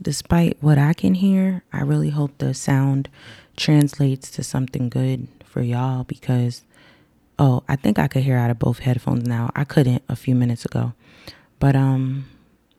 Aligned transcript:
despite 0.00 0.56
what 0.60 0.78
I 0.78 0.92
can 0.92 1.14
hear, 1.14 1.62
I 1.72 1.82
really 1.82 2.10
hope 2.10 2.38
the 2.38 2.54
sound 2.54 3.08
translates 3.56 4.30
to 4.32 4.42
something 4.42 4.88
good 4.88 5.28
for 5.44 5.60
y'all 5.60 6.04
because 6.04 6.62
oh, 7.38 7.62
I 7.68 7.76
think 7.76 7.98
I 7.98 8.08
could 8.08 8.22
hear 8.22 8.36
out 8.36 8.50
of 8.50 8.58
both 8.58 8.80
headphones 8.80 9.26
now. 9.26 9.50
I 9.54 9.64
couldn't 9.64 10.02
a 10.08 10.16
few 10.16 10.34
minutes 10.34 10.64
ago. 10.64 10.92
But 11.58 11.76
um 11.76 12.26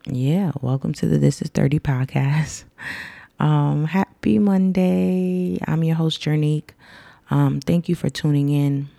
yeah, 0.06 0.52
welcome 0.62 0.94
to 0.94 1.08
the 1.08 1.18
This 1.18 1.42
is 1.42 1.50
30 1.50 1.80
podcast. 1.80 2.64
Um 3.40 3.86
happy 3.86 4.38
Monday. 4.38 5.58
I'm 5.68 5.84
your 5.84 5.96
host 5.96 6.22
Jernique. 6.22 6.72
Um 7.32 7.60
thank 7.60 7.90
you 7.90 7.96
for 7.96 8.08
tuning 8.08 8.50
in. 8.50 8.90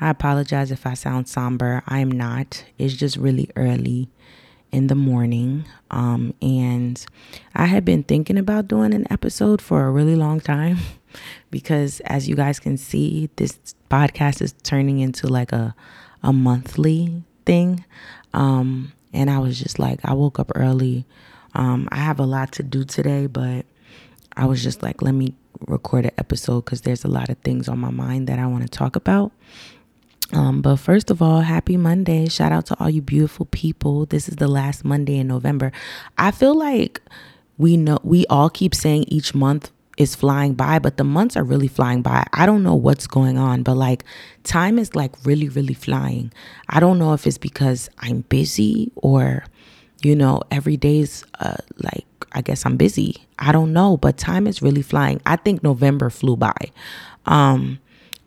I 0.00 0.10
apologize 0.10 0.72
if 0.72 0.88
I 0.88 0.94
sound 0.94 1.28
somber. 1.28 1.84
I 1.86 2.00
am 2.00 2.10
not. 2.10 2.64
It's 2.78 2.94
just 2.94 3.16
really 3.16 3.48
early 3.54 4.08
in 4.76 4.88
the 4.88 4.94
morning. 4.94 5.64
Um, 5.90 6.34
and 6.42 7.02
I 7.54 7.64
had 7.64 7.82
been 7.82 8.02
thinking 8.02 8.36
about 8.36 8.68
doing 8.68 8.92
an 8.92 9.10
episode 9.10 9.62
for 9.62 9.86
a 9.86 9.90
really 9.90 10.14
long 10.14 10.38
time 10.38 10.76
because, 11.50 12.00
as 12.00 12.28
you 12.28 12.36
guys 12.36 12.60
can 12.60 12.76
see, 12.76 13.30
this 13.36 13.58
podcast 13.90 14.42
is 14.42 14.52
turning 14.62 14.98
into 14.98 15.28
like 15.28 15.52
a, 15.52 15.74
a 16.22 16.30
monthly 16.30 17.22
thing. 17.46 17.86
Um, 18.34 18.92
and 19.14 19.30
I 19.30 19.38
was 19.38 19.58
just 19.58 19.78
like, 19.78 20.00
I 20.04 20.12
woke 20.12 20.38
up 20.38 20.52
early. 20.54 21.06
Um, 21.54 21.88
I 21.90 21.96
have 21.96 22.20
a 22.20 22.26
lot 22.26 22.52
to 22.52 22.62
do 22.62 22.84
today, 22.84 23.28
but 23.28 23.64
I 24.36 24.44
was 24.44 24.62
just 24.62 24.82
like, 24.82 25.00
let 25.00 25.12
me 25.12 25.32
record 25.66 26.04
an 26.04 26.10
episode 26.18 26.66
because 26.66 26.82
there's 26.82 27.02
a 27.02 27.08
lot 27.08 27.30
of 27.30 27.38
things 27.38 27.66
on 27.66 27.78
my 27.78 27.90
mind 27.90 28.26
that 28.26 28.38
I 28.38 28.46
want 28.46 28.64
to 28.64 28.68
talk 28.68 28.94
about. 28.94 29.32
Um, 30.32 30.60
but 30.60 30.76
first 30.76 31.10
of 31.10 31.22
all, 31.22 31.40
happy 31.40 31.76
Monday. 31.76 32.28
Shout 32.28 32.52
out 32.52 32.66
to 32.66 32.76
all 32.80 32.90
you 32.90 33.02
beautiful 33.02 33.46
people. 33.46 34.06
This 34.06 34.28
is 34.28 34.36
the 34.36 34.48
last 34.48 34.84
Monday 34.84 35.18
in 35.18 35.28
November. 35.28 35.72
I 36.18 36.30
feel 36.30 36.54
like 36.54 37.00
we 37.58 37.76
know 37.76 37.98
we 38.02 38.26
all 38.26 38.50
keep 38.50 38.74
saying 38.74 39.04
each 39.08 39.34
month 39.34 39.70
is 39.96 40.14
flying 40.14 40.54
by, 40.54 40.78
but 40.78 40.96
the 40.96 41.04
months 41.04 41.36
are 41.36 41.44
really 41.44 41.68
flying 41.68 42.02
by. 42.02 42.24
I 42.32 42.44
don't 42.44 42.62
know 42.62 42.74
what's 42.74 43.06
going 43.06 43.38
on, 43.38 43.62
but 43.62 43.76
like 43.76 44.04
time 44.44 44.78
is 44.78 44.94
like 44.94 45.12
really, 45.24 45.48
really 45.48 45.74
flying. 45.74 46.32
I 46.68 46.80
don't 46.80 46.98
know 46.98 47.14
if 47.14 47.26
it's 47.26 47.38
because 47.38 47.88
I'm 48.00 48.20
busy 48.22 48.92
or, 48.96 49.44
you 50.02 50.14
know, 50.14 50.42
every 50.50 50.76
day's 50.76 51.24
uh, 51.40 51.56
like, 51.78 52.04
I 52.32 52.42
guess 52.42 52.66
I'm 52.66 52.76
busy. 52.76 53.26
I 53.38 53.52
don't 53.52 53.72
know, 53.72 53.96
but 53.96 54.18
time 54.18 54.46
is 54.46 54.60
really 54.60 54.82
flying. 54.82 55.22
I 55.24 55.36
think 55.36 55.62
November 55.62 56.10
flew 56.10 56.36
by. 56.36 56.56
Um, 57.24 57.78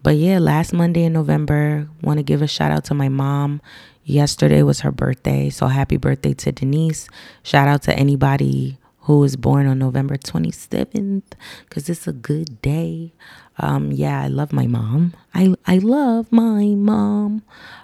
but 0.04 0.16
yeah, 0.16 0.40
last 0.40 0.74
Monday 0.74 1.04
in 1.04 1.14
November, 1.14 1.90
want 2.02 2.18
to 2.18 2.24
give 2.24 2.42
a 2.42 2.48
shout 2.48 2.72
out 2.72 2.86
to 2.86 2.94
my 2.94 3.10
mom. 3.10 3.62
Yesterday 4.04 4.64
was 4.64 4.80
her 4.82 4.92
birthday, 4.92 5.50
so 5.50 5.68
happy 5.68 5.98
birthday 5.98 6.34
to 6.36 6.52
Denise. 6.52 7.08
Shout 7.44 7.68
out 7.68 7.84
to 7.84 7.94
anybody 7.96 8.78
who 9.02 9.20
was 9.20 9.36
born 9.36 9.68
on 9.68 9.80
November 9.80 10.18
27th 10.18 11.24
because 11.68 11.90
it's 11.90 12.08
a 12.08 12.14
good 12.14 12.62
day. 12.62 13.14
Um, 13.58 13.92
yeah, 13.92 14.22
I 14.22 14.28
love 14.28 14.54
my 14.54 14.68
mom. 14.68 15.14
I, 15.34 15.54
I 15.68 15.80
love 15.80 16.32
my 16.32 16.66
mom. 16.76 17.44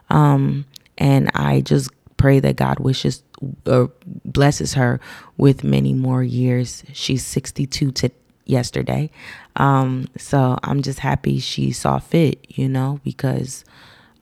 Um, 0.09 0.65
and 0.97 1.29
I 1.33 1.61
just 1.61 1.89
pray 2.17 2.39
that 2.39 2.55
God 2.55 2.79
wishes 2.79 3.23
or 3.65 3.91
blesses 4.23 4.73
her 4.75 4.99
with 5.37 5.63
many 5.63 5.93
more 5.93 6.23
years. 6.23 6.83
She's 6.93 7.25
62 7.25 7.91
to 7.91 8.09
yesterday. 8.45 9.09
Um, 9.55 10.07
so 10.17 10.57
I'm 10.63 10.81
just 10.81 10.99
happy 10.99 11.39
she 11.39 11.71
saw 11.71 11.99
fit, 11.99 12.45
you 12.49 12.69
know, 12.69 12.99
because 13.03 13.65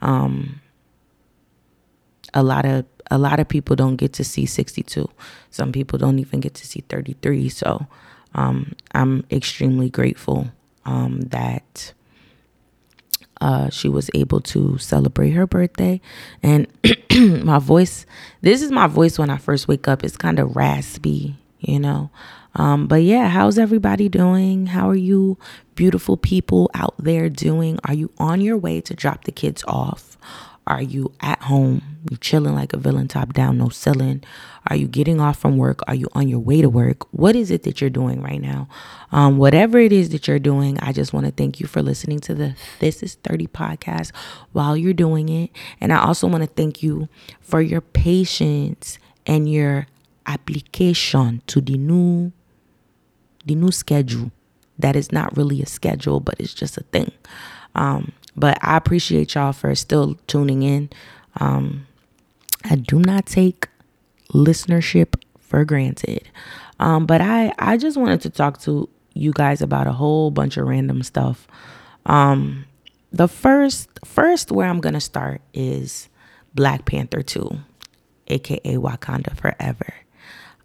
um, 0.02 0.62
a 2.34 2.44
lot 2.44 2.66
of 2.66 2.86
a 3.12 3.18
lot 3.18 3.40
of 3.40 3.48
people 3.48 3.76
don't 3.76 3.98
get 3.98 4.14
to 4.14 4.24
see 4.24 4.46
62. 4.46 5.10
Some 5.52 5.72
people 5.72 6.00
don't 6.00 6.20
even 6.20 6.40
get 6.40 6.54
to 6.56 6.66
see 6.66 6.84
33. 6.90 7.50
So 7.50 7.86
um, 8.34 8.74
I'm 8.94 9.26
extremely 9.30 9.90
grateful 9.90 10.48
um, 10.86 11.22
that 11.22 11.94
uh, 13.42 13.70
she 13.70 13.90
was 13.90 14.10
able 14.14 14.40
to 14.40 14.78
celebrate 14.78 15.32
her 15.32 15.46
birthday. 15.46 16.00
And 16.42 16.68
my 17.44 17.60
voice, 17.60 18.06
this 18.42 18.62
is 18.62 18.72
my 18.72 18.88
voice 18.88 19.20
when 19.20 19.30
I 19.30 19.38
first 19.38 19.68
wake 19.68 19.88
up. 19.88 20.04
It's 20.04 20.18
kind 20.18 20.40
of 20.40 20.56
raspy, 20.56 21.36
you 21.60 21.80
know. 21.80 22.10
Um, 22.56 22.88
but 22.88 23.04
yeah, 23.04 23.30
how's 23.30 23.58
everybody 23.58 24.10
doing? 24.10 24.68
How 24.68 24.90
are 24.90 24.96
you, 24.96 25.38
beautiful 25.76 26.18
people 26.18 26.70
out 26.74 26.96
there, 26.98 27.30
doing? 27.30 27.80
Are 27.86 27.94
you 27.94 28.12
on 28.18 28.42
your 28.42 28.58
way 28.58 28.82
to 28.82 28.94
drop 28.94 29.26
the 29.26 29.32
kids 29.32 29.64
off? 29.68 30.18
Are 30.66 30.82
you 30.82 31.14
at 31.20 31.42
home? 31.44 31.82
You 32.10 32.16
chilling 32.18 32.56
like 32.56 32.74
a 32.74 32.78
villain, 32.78 33.08
top 33.10 33.34
down, 33.34 33.58
no 33.58 33.70
ceiling? 33.70 34.24
Are 34.68 34.78
you 34.78 34.88
getting 34.88 35.20
off 35.20 35.38
from 35.38 35.58
work? 35.58 35.82
Are 35.88 35.96
you 35.96 36.08
on 36.14 36.30
your 36.30 36.40
way 36.40 36.62
to 36.62 36.70
work? 36.70 37.06
What 37.12 37.36
is 37.36 37.52
it 37.52 37.64
that 37.64 37.82
you're 37.82 37.90
doing 37.90 38.22
right 38.22 38.42
now? 38.42 38.70
Um, 39.12 39.38
whatever 39.38 39.78
it 39.78 39.92
is 39.92 40.10
that 40.10 40.28
you're 40.28 40.40
doing, 40.40 40.80
I 40.80 40.94
just 40.94 41.12
want 41.12 41.26
to 41.26 41.34
thank 41.34 41.60
you 41.60 41.68
for 41.68 41.82
listening 41.82 42.20
to 42.22 42.34
the 42.34 42.56
This 42.80 43.04
is 43.04 43.16
30 43.16 43.48
podcast 43.48 44.12
while 44.54 44.78
you're 44.78 44.94
doing 44.94 45.28
it. 45.28 45.50
And 45.82 45.92
I 45.92 46.02
also 46.02 46.28
want 46.28 46.44
to 46.44 46.50
thank 46.50 46.82
you 46.82 47.10
for 47.42 47.62
your 47.62 47.82
patience 47.82 49.00
and 49.26 49.52
your 49.52 49.88
application 50.26 51.42
to 51.48 51.60
the 51.60 51.78
new 51.78 52.32
the 53.46 53.56
new 53.56 53.72
schedule. 53.72 54.32
That 54.80 54.96
is 54.96 55.12
not 55.12 55.36
really 55.38 55.62
a 55.62 55.66
schedule 55.66 56.20
but 56.20 56.36
it's 56.40 56.54
just 56.54 56.78
a 56.78 56.84
thing. 56.84 57.12
Um, 57.76 58.12
but 58.36 58.58
i 58.64 58.78
appreciate 58.78 59.36
y'all 59.36 59.54
for 59.54 59.74
still 59.76 60.16
tuning 60.28 60.64
in. 60.64 60.90
Um, 61.40 61.88
i 62.66 62.76
do 62.76 63.00
not 63.00 63.26
take 63.26 63.68
listenership 64.32 65.16
for 65.40 65.66
granted. 65.66 66.30
Um, 66.80 67.06
but 67.06 67.22
i 67.22 67.54
i 67.60 67.78
just 67.78 67.98
wanted 67.98 68.22
to 68.22 68.30
talk 68.30 68.60
to 68.62 68.90
you 69.14 69.32
guys 69.32 69.62
about 69.62 69.88
a 69.88 69.92
whole 69.92 70.32
bunch 70.32 70.58
of 70.58 70.68
random 70.68 71.04
stuff. 71.04 71.48
Um, 72.06 72.66
the 73.12 73.28
first 73.28 73.88
first 74.04 74.52
where 74.52 74.68
i'm 74.68 74.82
gonna 74.82 75.00
start 75.00 75.40
is 75.54 76.10
black 76.56 76.86
panther 76.86 77.22
2 77.22 77.58
aka 78.28 78.76
wakanda 78.78 79.36
forever. 79.36 79.94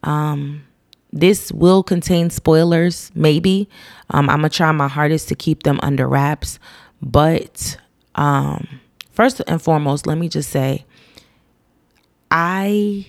Um, 0.03 0.65
this 1.13 1.51
will 1.53 1.83
contain 1.83 2.31
spoilers, 2.31 3.11
maybe. 3.15 3.69
Um, 4.11 4.29
I'm 4.29 4.39
gonna 4.39 4.51
try 4.51 4.71
my 4.73 4.89
hardest 4.89 5.29
to 5.29 5.35
keep 5.35 5.63
them 5.63 5.81
under 5.83 6.07
wraps. 6.07 6.59
But 7.01 7.79
um, 8.15 8.81
first 9.13 9.41
and 9.47 9.61
foremost, 9.61 10.07
let 10.07 10.19
me 10.19 10.29
just 10.29 10.51
say 10.51 10.85
I 12.31 13.07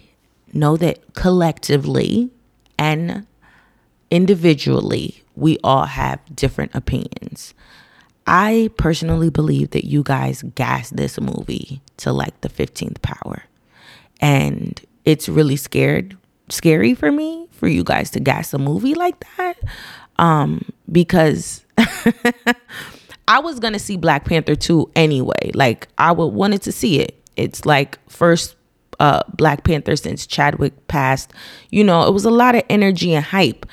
know 0.53 0.77
that 0.77 1.13
collectively 1.13 2.29
and 2.77 3.25
individually, 4.09 5.23
we 5.35 5.57
all 5.63 5.85
have 5.85 6.19
different 6.33 6.73
opinions. 6.73 7.53
I 8.25 8.69
personally 8.77 9.29
believe 9.29 9.71
that 9.71 9.85
you 9.85 10.03
guys 10.03 10.43
gassed 10.55 10.95
this 10.95 11.19
movie 11.19 11.81
to 11.97 12.13
like 12.13 12.39
the 12.41 12.49
15th 12.49 13.01
power. 13.01 13.43
And 14.21 14.79
it's 15.03 15.27
really 15.27 15.55
scared 15.55 16.15
scary 16.49 16.93
for 16.93 17.11
me 17.11 17.48
for 17.59 17.67
you 17.67 17.83
guys 17.83 18.09
to 18.11 18.19
gas 18.19 18.53
a 18.53 18.57
movie 18.57 18.95
like 18.95 19.23
that. 19.37 19.55
Um, 20.17 20.65
because 20.91 21.63
I 23.27 23.39
was 23.39 23.59
gonna 23.59 23.79
see 23.79 23.97
Black 23.97 24.25
Panther 24.25 24.55
2 24.55 24.91
anyway. 24.95 25.51
Like 25.53 25.87
I 25.97 26.11
would 26.11 26.27
wanted 26.27 26.61
to 26.63 26.71
see 26.71 26.99
it. 26.99 27.21
It's 27.35 27.65
like 27.65 27.99
first 28.09 28.55
uh 28.99 29.21
Black 29.35 29.63
Panther 29.63 29.95
since 29.95 30.25
Chadwick 30.25 30.87
passed. 30.87 31.31
You 31.69 31.83
know, 31.83 32.07
it 32.07 32.11
was 32.11 32.25
a 32.25 32.31
lot 32.31 32.55
of 32.55 32.63
energy 32.69 33.13
and 33.13 33.23
hype. 33.23 33.65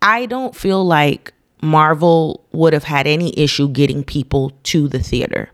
I 0.00 0.26
don't 0.26 0.54
feel 0.54 0.84
like 0.84 1.32
Marvel 1.62 2.44
would 2.52 2.72
have 2.72 2.84
had 2.84 3.06
any 3.06 3.36
issue 3.38 3.68
getting 3.68 4.04
people 4.04 4.52
to 4.64 4.88
the 4.88 5.00
theater. 5.00 5.50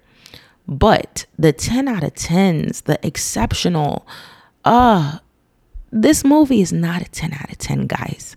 But 0.69 1.27
the 1.39 1.53
10 1.53 1.89
out 1.89 2.05
of 2.05 2.15
10s, 2.15 2.85
the 2.85 3.05
exceptional, 3.05 4.07
uh, 4.65 5.19
this 5.93 6.25
movie 6.25 6.63
is 6.63 6.73
not 6.73 7.03
a 7.03 7.05
10 7.05 7.35
out 7.35 7.51
of 7.51 7.59
10, 7.59 7.87
guys. 7.87 8.37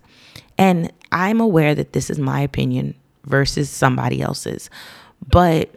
And 0.58 0.92
I'm 1.10 1.40
aware 1.40 1.74
that 1.74 1.94
this 1.94 2.10
is 2.10 2.18
my 2.18 2.40
opinion 2.40 2.94
versus 3.24 3.70
somebody 3.70 4.20
else's. 4.20 4.70
But 5.26 5.74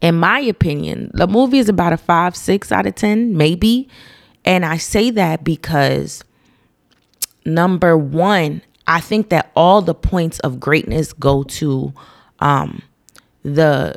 in 0.00 0.16
my 0.16 0.40
opinion, 0.40 1.10
the 1.14 1.26
movie 1.26 1.58
is 1.58 1.68
about 1.68 1.92
a 1.92 1.96
5, 1.96 2.34
6 2.34 2.72
out 2.72 2.86
of 2.86 2.94
10, 2.94 3.36
maybe. 3.36 3.88
And 4.44 4.64
I 4.64 4.78
say 4.78 5.10
that 5.10 5.44
because 5.44 6.24
number 7.44 7.96
one, 7.96 8.62
I 8.86 9.00
think 9.00 9.28
that 9.28 9.52
all 9.54 9.82
the 9.82 9.94
points 9.94 10.40
of 10.40 10.58
greatness 10.58 11.12
go 11.12 11.44
to 11.44 11.92
um, 12.40 12.82
the 13.42 13.94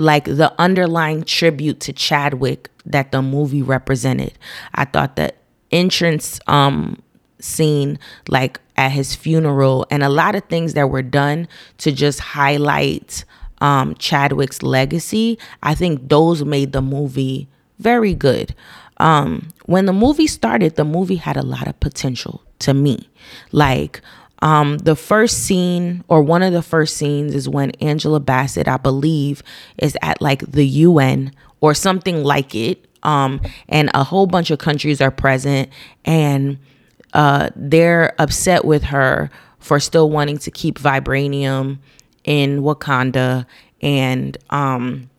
like 0.00 0.24
the 0.24 0.54
underlying 0.60 1.24
tribute 1.24 1.80
to 1.80 1.92
Chadwick 1.92 2.70
that 2.86 3.10
the 3.10 3.20
movie 3.20 3.62
represented. 3.62 4.32
I 4.74 4.84
thought 4.84 5.16
that 5.16 5.37
entrance 5.70 6.40
um 6.46 7.00
scene 7.40 7.98
like 8.28 8.60
at 8.76 8.90
his 8.90 9.14
funeral 9.14 9.86
and 9.90 10.02
a 10.02 10.08
lot 10.08 10.34
of 10.34 10.44
things 10.44 10.74
that 10.74 10.90
were 10.90 11.02
done 11.02 11.46
to 11.78 11.92
just 11.92 12.20
highlight 12.20 13.24
um 13.60 13.94
Chadwick's 13.96 14.62
legacy 14.62 15.38
I 15.62 15.74
think 15.74 16.08
those 16.08 16.44
made 16.44 16.72
the 16.72 16.82
movie 16.82 17.48
very 17.78 18.14
good 18.14 18.54
um 18.96 19.48
when 19.66 19.86
the 19.86 19.92
movie 19.92 20.26
started 20.26 20.76
the 20.76 20.84
movie 20.84 21.16
had 21.16 21.36
a 21.36 21.42
lot 21.42 21.68
of 21.68 21.78
potential 21.80 22.42
to 22.60 22.74
me. 22.74 23.08
Like, 23.52 24.00
um, 24.40 24.78
the 24.78 24.96
first 24.96 25.44
scene 25.44 26.04
or 26.08 26.22
one 26.22 26.42
of 26.42 26.52
the 26.52 26.62
first 26.62 26.96
scenes 26.96 27.34
is 27.34 27.48
when 27.48 27.70
Angela 27.80 28.20
Bassett, 28.20 28.68
I 28.68 28.76
believe, 28.76 29.42
is 29.78 29.96
at 30.00 30.20
like 30.22 30.40
the 30.50 30.66
UN 30.66 31.32
or 31.60 31.74
something 31.74 32.22
like 32.22 32.54
it. 32.54 32.86
Um, 33.02 33.40
and 33.68 33.90
a 33.94 34.04
whole 34.04 34.26
bunch 34.26 34.50
of 34.50 34.58
countries 34.58 35.00
are 35.00 35.10
present 35.10 35.68
and 36.04 36.58
uh, 37.14 37.50
they're 37.56 38.14
upset 38.20 38.64
with 38.64 38.84
her 38.84 39.30
for 39.58 39.80
still 39.80 40.10
wanting 40.10 40.38
to 40.38 40.50
keep 40.50 40.78
vibranium 40.78 41.78
in 42.24 42.62
Wakanda. 42.62 43.46
And 43.80 44.36
um, 44.50 45.10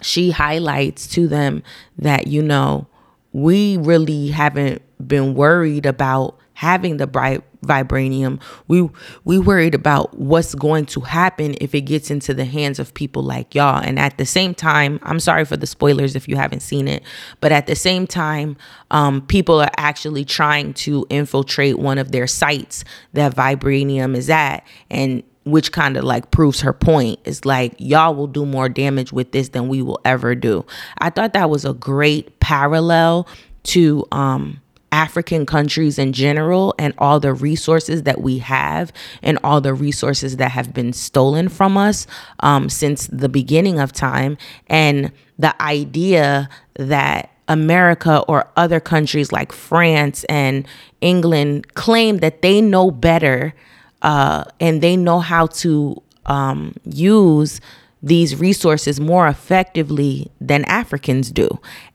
she 0.00 0.30
highlights 0.30 1.06
to 1.08 1.28
them 1.28 1.62
that, 1.98 2.26
you 2.26 2.42
know, 2.42 2.86
we 3.32 3.76
really 3.76 4.28
haven't 4.28 4.82
been 5.06 5.34
worried 5.34 5.86
about 5.86 6.39
having 6.60 6.98
the 6.98 7.06
bright 7.06 7.42
vibranium. 7.64 8.38
We 8.68 8.86
we 9.24 9.38
worried 9.38 9.74
about 9.74 10.18
what's 10.18 10.54
going 10.54 10.84
to 10.86 11.00
happen 11.00 11.54
if 11.58 11.74
it 11.74 11.80
gets 11.82 12.10
into 12.10 12.34
the 12.34 12.44
hands 12.44 12.78
of 12.78 12.92
people 12.92 13.22
like 13.22 13.54
y'all. 13.54 13.82
And 13.82 13.98
at 13.98 14.18
the 14.18 14.26
same 14.26 14.54
time, 14.54 15.00
I'm 15.02 15.20
sorry 15.20 15.46
for 15.46 15.56
the 15.56 15.66
spoilers 15.66 16.14
if 16.16 16.28
you 16.28 16.36
haven't 16.36 16.60
seen 16.60 16.86
it, 16.86 17.02
but 17.40 17.50
at 17.50 17.66
the 17.66 17.74
same 17.74 18.06
time, 18.06 18.58
um, 18.90 19.22
people 19.22 19.58
are 19.58 19.70
actually 19.78 20.26
trying 20.26 20.74
to 20.74 21.06
infiltrate 21.08 21.78
one 21.78 21.96
of 21.96 22.12
their 22.12 22.26
sites 22.26 22.84
that 23.14 23.34
vibranium 23.34 24.14
is 24.14 24.28
at, 24.28 24.62
and 24.90 25.22
which 25.44 25.72
kind 25.72 25.96
of 25.96 26.04
like 26.04 26.30
proves 26.30 26.60
her 26.60 26.74
point 26.74 27.18
is 27.24 27.46
like 27.46 27.74
y'all 27.78 28.14
will 28.14 28.26
do 28.26 28.44
more 28.44 28.68
damage 28.68 29.14
with 29.14 29.32
this 29.32 29.48
than 29.48 29.68
we 29.68 29.80
will 29.80 30.00
ever 30.04 30.34
do. 30.34 30.66
I 30.98 31.08
thought 31.08 31.32
that 31.32 31.48
was 31.48 31.64
a 31.64 31.72
great 31.72 32.38
parallel 32.38 33.26
to 33.62 34.04
um 34.12 34.60
African 34.92 35.46
countries 35.46 35.98
in 35.98 36.12
general 36.12 36.74
and 36.78 36.94
all 36.98 37.20
the 37.20 37.32
resources 37.32 38.02
that 38.02 38.20
we 38.20 38.38
have 38.38 38.92
and 39.22 39.38
all 39.44 39.60
the 39.60 39.74
resources 39.74 40.36
that 40.38 40.50
have 40.50 40.74
been 40.74 40.92
stolen 40.92 41.48
from 41.48 41.76
us 41.76 42.06
um, 42.40 42.68
since 42.68 43.06
the 43.06 43.28
beginning 43.28 43.78
of 43.78 43.92
time. 43.92 44.36
And 44.66 45.12
the 45.38 45.60
idea 45.62 46.48
that 46.74 47.30
America 47.48 48.20
or 48.28 48.48
other 48.56 48.80
countries 48.80 49.32
like 49.32 49.52
France 49.52 50.24
and 50.24 50.66
England 51.00 51.74
claim 51.74 52.18
that 52.18 52.42
they 52.42 52.60
know 52.60 52.90
better 52.90 53.54
uh, 54.02 54.44
and 54.60 54.82
they 54.82 54.96
know 54.96 55.20
how 55.20 55.46
to 55.46 56.00
um, 56.26 56.74
use 56.84 57.60
these 58.02 58.36
resources 58.36 58.98
more 58.98 59.28
effectively 59.28 60.30
than 60.40 60.64
Africans 60.64 61.30
do. 61.30 61.48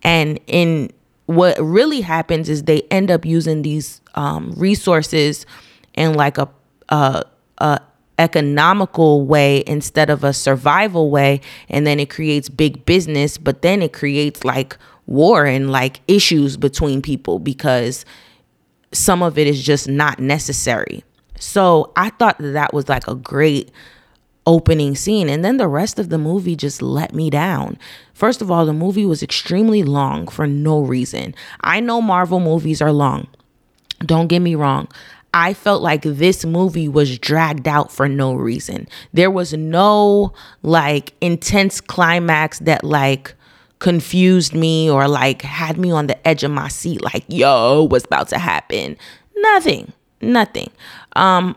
And 0.04 0.40
in 0.46 0.92
what 1.25 1.57
really 1.60 2.01
happens 2.01 2.50
is 2.50 2.63
they 2.63 2.81
end 2.92 3.10
up 3.10 3.25
using 3.25 3.62
these 3.62 4.01
um, 4.16 4.54
resources 4.56 5.45
in 5.95 6.13
like 6.13 6.38
a, 6.38 6.50
a, 6.89 7.24
a 7.57 7.81
economical 8.18 9.25
way 9.25 9.63
instead 9.68 10.10
of 10.10 10.24
a 10.24 10.31
survival 10.31 11.10
way 11.10 11.42
and 11.68 11.86
then 11.86 12.00
it 12.00 12.10
creates 12.10 12.48
big 12.48 12.86
business 12.86 13.38
but 13.38 13.62
then 13.62 13.81
it 13.81 13.92
creates 13.92 14.45
like 14.45 14.77
war 15.06 15.45
and 15.45 15.69
like 15.69 16.00
issues 16.07 16.56
between 16.56 17.01
people 17.01 17.39
because 17.39 18.06
some 18.94 19.22
of 19.22 19.38
it 19.38 19.48
is 19.48 19.62
just 19.62 19.88
not 19.88 20.19
necessary. 20.19 21.04
So 21.38 21.92
i 21.98 22.10
thought 22.12 22.38
that, 22.38 22.54
that 22.54 22.74
was 22.74 22.88
like 22.88 23.07
a 23.07 23.16
great 23.16 23.69
opening 24.46 24.96
scene. 24.96 25.30
And 25.30 25.44
then 25.44 25.58
the 25.58 25.68
rest 25.68 26.00
of 26.00 26.10
the 26.10 26.18
movie 26.18 26.56
just 26.56 26.82
let 26.82 27.14
me 27.14 27.30
down. 27.30 27.78
First 28.14 28.42
of 28.42 28.50
all, 28.52 28.66
the 28.66 28.74
movie 28.74 29.06
was 29.06 29.24
extremely 29.24 29.84
long 29.84 30.28
for 30.28 30.48
no 30.48 30.82
reason. 30.82 31.36
I 31.62 31.80
know 31.80 32.02
Marvel 32.02 32.40
movies 32.40 32.82
are 32.82 32.92
long. 32.92 33.28
Don't 34.00 34.28
get 34.28 34.40
me 34.40 34.56
wrong. 34.56 34.88
I 35.34 35.54
felt 35.54 35.82
like 35.82 36.04
this 36.04 36.46
movie 36.46 36.88
was 36.88 37.20
dragged 37.20 37.68
out 37.68 37.92
for 37.92 38.08
no 38.08 38.34
reason. 38.34 38.88
There 39.14 39.32
was 39.32 39.54
no 39.54 40.34
like 40.64 41.14
intense 41.20 41.82
climax 41.82 42.60
that 42.60 42.86
like 42.86 43.36
confused 43.80 44.54
me 44.54 44.90
or 44.90 45.08
like 45.08 45.42
had 45.42 45.78
me 45.78 45.92
on 45.92 46.08
the 46.08 46.28
edge 46.28 46.44
of 46.44 46.52
my 46.52 46.70
seat 46.70 47.02
like 47.02 47.26
yo 47.28 47.84
what's 47.84 48.06
about 48.06 48.30
to 48.30 48.38
happen 48.38 48.98
nothing 49.36 49.92
nothing 50.22 50.72
um 51.18 51.56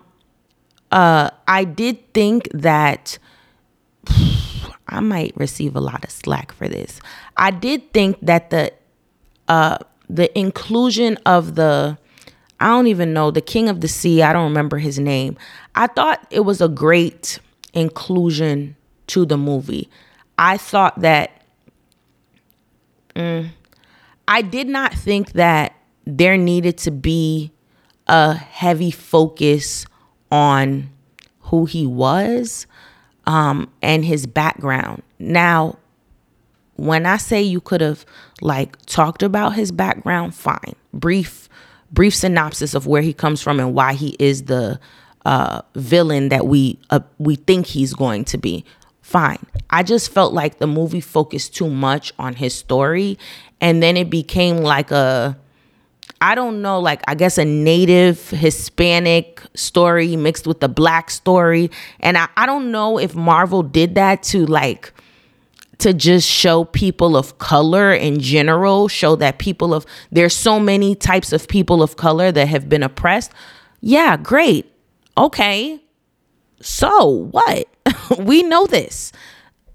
uh, 0.91 1.31
I 1.47 1.65
did 1.65 2.13
think 2.15 2.49
that 2.53 3.19
I 4.89 5.01
might 5.01 5.37
receive 5.37 5.77
a 5.77 5.81
lot 5.81 6.05
of 6.05 6.11
slack 6.11 6.53
for 6.53 6.69
this. 6.69 7.01
I 7.37 7.51
did 7.51 7.93
think 7.93 8.19
that 8.23 8.51
the 8.51 8.73
uh, 9.49 9.79
the 10.09 10.37
inclusion 10.39 11.17
of 11.27 11.55
the 11.55 11.99
I 12.61 12.67
don't 12.69 12.89
even 12.89 13.13
know 13.13 13.31
the 13.31 13.41
King 13.41 13.69
of 13.69 13.81
the 13.81 13.89
Sea. 13.89 14.23
I 14.23 14.33
don't 14.33 14.45
remember 14.45 14.79
his 14.79 14.99
name. 14.99 15.37
I 15.75 15.87
thought 15.87 16.27
it 16.31 16.41
was 16.41 16.61
a 16.61 16.69
great 16.69 17.39
inclusion 17.73 18.77
to 19.09 19.25
the 19.25 19.37
movie. 19.37 19.89
I 20.39 20.57
thought 20.57 21.01
that 21.01 21.43
mm, 23.15 23.49
I 24.27 24.43
did 24.43 24.69
not 24.69 24.93
think 24.95 25.33
that 25.33 25.75
there 26.05 26.37
needed 26.37 26.79
to 26.79 26.91
be 26.91 27.53
a 28.07 28.35
heavy 28.35 28.91
focus 28.91 29.87
on 30.31 30.91
who 31.41 31.65
he 31.65 31.87
was 31.87 32.67
um, 33.27 33.71
and 33.83 34.05
his 34.05 34.27
background. 34.27 35.03
Now, 35.19 35.79
when 36.77 37.07
I 37.07 37.17
say 37.17 37.43
you 37.43 37.61
could 37.61 37.81
have 37.81 38.05
like 38.41 38.77
talked 38.87 39.23
about 39.23 39.55
his 39.55 39.73
background, 39.73 40.35
fine. 40.35 40.75
Brief, 40.95 41.49
brief 41.93 42.15
synopsis 42.15 42.75
of 42.75 42.87
where 42.87 43.03
he 43.03 43.13
comes 43.13 43.43
from 43.43 43.59
and 43.61 43.75
why 43.75 43.95
he 43.95 44.17
is 44.19 44.45
the 44.45 44.79
uh, 45.27 45.63
villain 45.75 46.29
that 46.29 46.47
we 46.47 46.79
uh, 46.91 47.01
we 47.19 47.37
think 47.37 47.67
he's 47.67 47.95
going 47.95 48.25
to 48.27 48.39
be. 48.39 48.65
Fine. 49.03 49.45
I 49.71 49.83
just 49.83 50.13
felt 50.13 50.35
like 50.35 50.59
the 50.59 50.67
movie 50.67 51.01
focused 51.01 51.55
too 51.55 51.71
much 51.71 52.13
on 52.19 52.35
his 52.35 52.55
story, 52.55 53.19
and 53.61 53.83
then 53.83 53.97
it 53.97 54.11
became 54.11 54.59
like 54.59 54.91
a 54.91 55.37
I 56.21 56.35
don't 56.35 56.63
know, 56.63 56.81
like 56.81 57.03
I 57.07 57.15
guess 57.15 57.39
a 57.39 57.45
native 57.45 58.31
Hispanic 58.31 59.43
story 59.55 60.17
mixed 60.17 60.47
with 60.47 60.61
the 60.61 60.69
black 60.69 61.11
story. 61.11 61.71
And 62.01 62.19
I, 62.19 62.29
I 62.37 62.47
don't 62.47 62.71
know 62.73 62.99
if 62.99 63.15
Marvel 63.15 63.63
did 63.63 63.95
that 63.95 64.23
to 64.25 64.45
like 64.47 64.93
to 65.79 65.95
just 65.95 66.29
show 66.29 66.65
people 66.65 67.17
of 67.17 67.39
color 67.39 67.93
in 67.93 68.21
general, 68.21 68.89
show 68.89 69.15
that 69.17 69.39
people 69.39 69.73
of 69.73 69.87
there's 70.11 70.35
so 70.35 70.59
many 70.59 70.95
types 70.95 71.33
of 71.33 71.47
people 71.47 71.83
of 71.83 71.97
color 71.97 72.33
that 72.33 72.49
have 72.49 72.69
been 72.69 72.83
oppressed. 72.83 73.33
Yeah, 73.81 74.17
great. 74.17 74.73
Okay. 75.17 75.81
So 76.61 77.29
what? 77.31 77.69
we 78.19 78.43
know 78.43 78.67
this. 78.67 79.13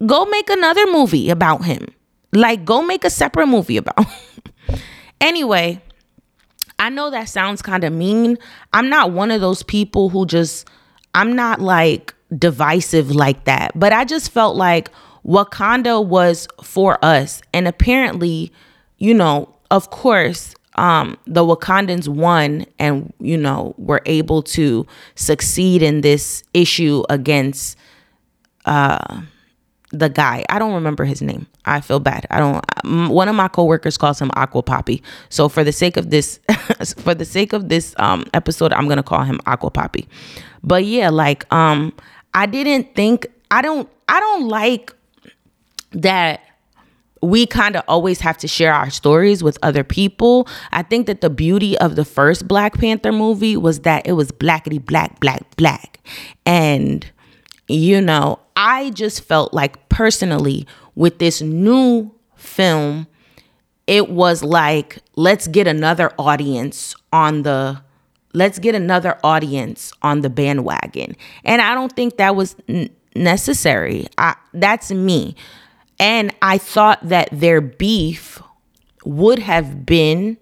Go 0.05 0.25
make 0.25 0.49
another 0.49 0.85
movie 0.87 1.29
about 1.29 1.63
him. 1.63 1.87
Like 2.33 2.65
go 2.65 2.81
make 2.81 3.05
a 3.05 3.09
separate 3.09 3.47
movie 3.47 3.77
about. 3.77 4.05
anyway, 5.21 5.81
I 6.83 6.89
know 6.89 7.09
that 7.11 7.29
sounds 7.29 7.61
kind 7.61 7.85
of 7.85 7.93
mean. 7.93 8.37
I'm 8.73 8.89
not 8.89 9.13
one 9.13 9.31
of 9.31 9.39
those 9.39 9.63
people 9.63 10.09
who 10.09 10.25
just, 10.25 10.67
I'm 11.15 11.33
not 11.33 11.61
like 11.61 12.13
divisive 12.37 13.09
like 13.15 13.45
that. 13.45 13.71
But 13.73 13.93
I 13.93 14.03
just 14.03 14.31
felt 14.31 14.57
like 14.57 14.89
Wakanda 15.25 16.05
was 16.05 16.45
for 16.61 16.99
us. 17.01 17.41
And 17.53 17.69
apparently, 17.69 18.51
you 18.97 19.13
know, 19.13 19.55
of 19.71 19.91
course, 19.91 20.55
um, 20.75 21.17
the 21.25 21.45
Wakandans 21.45 22.09
won 22.09 22.65
and, 22.79 23.13
you 23.21 23.37
know, 23.37 23.75
were 23.77 24.01
able 24.05 24.43
to 24.43 24.85
succeed 25.15 25.81
in 25.81 26.01
this 26.01 26.43
issue 26.53 27.05
against 27.09 27.77
uh, 28.65 29.21
the 29.93 30.09
guy. 30.09 30.43
I 30.49 30.59
don't 30.59 30.73
remember 30.73 31.05
his 31.05 31.21
name. 31.21 31.47
I 31.65 31.79
feel 31.79 31.99
bad. 31.99 32.25
I 32.29 32.39
don't. 32.39 33.09
One 33.09 33.29
of 33.29 33.35
my 33.35 33.47
coworkers 33.47 33.97
calls 33.97 34.19
him 34.19 34.31
Aqua 34.33 34.63
Poppy. 34.63 35.01
So 35.29 35.47
for 35.47 35.63
the 35.63 35.71
sake 35.71 35.95
of 35.95 36.09
this, 36.09 36.39
for 36.97 37.13
the 37.13 37.25
sake 37.25 37.53
of 37.53 37.69
this 37.69 37.95
um, 37.97 38.25
episode, 38.33 38.73
I'm 38.73 38.89
gonna 38.89 39.03
call 39.03 39.23
him 39.23 39.39
Aqua 39.45 39.71
Poppy. 39.71 40.07
But 40.63 40.83
yeah, 40.85 41.09
like 41.09 41.51
um, 41.53 41.93
I 42.33 42.47
didn't 42.47 42.95
think. 42.95 43.27
I 43.51 43.61
don't. 43.61 43.87
I 44.09 44.19
don't 44.19 44.49
like 44.49 44.93
that 45.91 46.41
we 47.21 47.45
kind 47.45 47.77
of 47.77 47.83
always 47.87 48.19
have 48.19 48.37
to 48.39 48.47
share 48.47 48.73
our 48.73 48.89
stories 48.89 49.41
with 49.41 49.57
other 49.63 49.83
people. 49.83 50.47
I 50.73 50.83
think 50.83 51.07
that 51.07 51.21
the 51.21 51.29
beauty 51.29 51.77
of 51.77 51.95
the 51.95 52.03
first 52.03 52.47
Black 52.47 52.77
Panther 52.77 53.13
movie 53.13 53.55
was 53.55 53.81
that 53.81 54.05
it 54.05 54.13
was 54.13 54.31
blackety 54.31 54.83
black, 54.83 55.21
black, 55.21 55.55
black. 55.55 56.01
And, 56.45 57.09
you 57.73 58.01
know, 58.01 58.39
I 58.55 58.91
just 58.91 59.23
felt 59.23 59.53
like 59.53 59.89
personally 59.89 60.67
with 60.95 61.19
this 61.19 61.41
new 61.41 62.11
film, 62.35 63.07
it 63.87 64.09
was 64.09 64.43
like, 64.43 64.99
let's 65.15 65.47
get 65.47 65.67
another 65.67 66.11
audience 66.17 66.95
on 67.11 67.43
the 67.43 67.81
let's 68.35 68.57
get 68.57 68.73
another 68.73 69.19
audience 69.23 69.93
on 70.01 70.21
the 70.21 70.29
bandwagon. 70.29 71.15
And 71.43 71.61
I 71.61 71.75
don't 71.75 71.95
think 71.95 72.17
that 72.17 72.35
was 72.35 72.55
necessary. 73.15 74.07
I, 74.17 74.35
that's 74.53 74.91
me. 74.91 75.35
And 75.99 76.33
I 76.41 76.57
thought 76.57 77.07
that 77.07 77.29
their 77.31 77.61
beef 77.61 78.41
would 79.05 79.37
have 79.37 79.85
been 79.85 80.37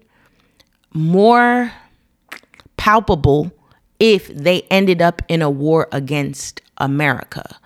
more 0.94 1.72
palpable 2.78 3.52
if 4.00 4.26
they 4.28 4.62
ended 4.62 5.02
up 5.02 5.22
in 5.28 5.42
a 5.42 5.50
war 5.50 5.86
against 5.92 6.62
America 6.82 7.56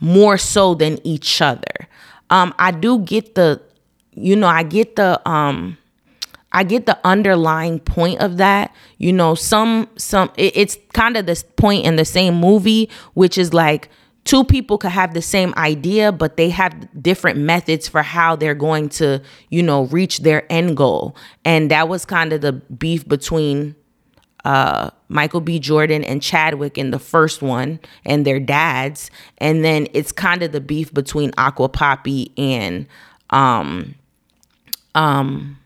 more 0.00 0.36
so 0.36 0.74
than 0.74 0.98
each 1.06 1.40
other. 1.40 1.88
Um, 2.28 2.54
I 2.58 2.70
do 2.70 2.98
get 2.98 3.34
the, 3.34 3.62
you 4.12 4.36
know, 4.36 4.48
I 4.48 4.62
get 4.62 4.96
the, 4.96 5.26
um, 5.28 5.78
I 6.52 6.64
get 6.64 6.86
the 6.86 6.98
underlying 7.04 7.80
point 7.80 8.20
of 8.20 8.38
that. 8.38 8.74
You 8.98 9.12
know, 9.12 9.34
some 9.34 9.88
some 9.96 10.30
it, 10.36 10.56
it's 10.56 10.78
kind 10.94 11.16
of 11.16 11.26
this 11.26 11.42
point 11.42 11.84
in 11.84 11.96
the 11.96 12.04
same 12.04 12.34
movie, 12.34 12.88
which 13.14 13.36
is 13.36 13.52
like 13.52 13.90
two 14.24 14.42
people 14.42 14.78
could 14.78 14.90
have 14.90 15.14
the 15.14 15.22
same 15.22 15.52
idea, 15.56 16.12
but 16.12 16.36
they 16.36 16.48
have 16.50 16.72
different 17.02 17.38
methods 17.38 17.88
for 17.88 18.02
how 18.02 18.36
they're 18.36 18.54
going 18.54 18.88
to, 18.88 19.22
you 19.50 19.62
know, 19.62 19.84
reach 19.84 20.20
their 20.20 20.50
end 20.50 20.76
goal. 20.76 21.14
And 21.44 21.70
that 21.70 21.88
was 21.88 22.04
kind 22.04 22.32
of 22.32 22.40
the 22.40 22.52
beef 22.52 23.06
between 23.06 23.76
uh, 24.46 24.90
Michael 25.08 25.40
B. 25.40 25.58
Jordan 25.58 26.04
and 26.04 26.22
Chadwick 26.22 26.78
in 26.78 26.92
the 26.92 27.00
first 27.00 27.42
one 27.42 27.80
and 28.04 28.24
their 28.24 28.38
dads. 28.38 29.10
And 29.38 29.64
then 29.64 29.88
it's 29.92 30.12
kind 30.12 30.44
of 30.44 30.52
the 30.52 30.60
beef 30.60 30.94
between 30.94 31.32
Aqua 31.36 31.68
Poppy 31.68 32.32
and 32.38 32.86
um 33.30 33.96
um 34.94 35.58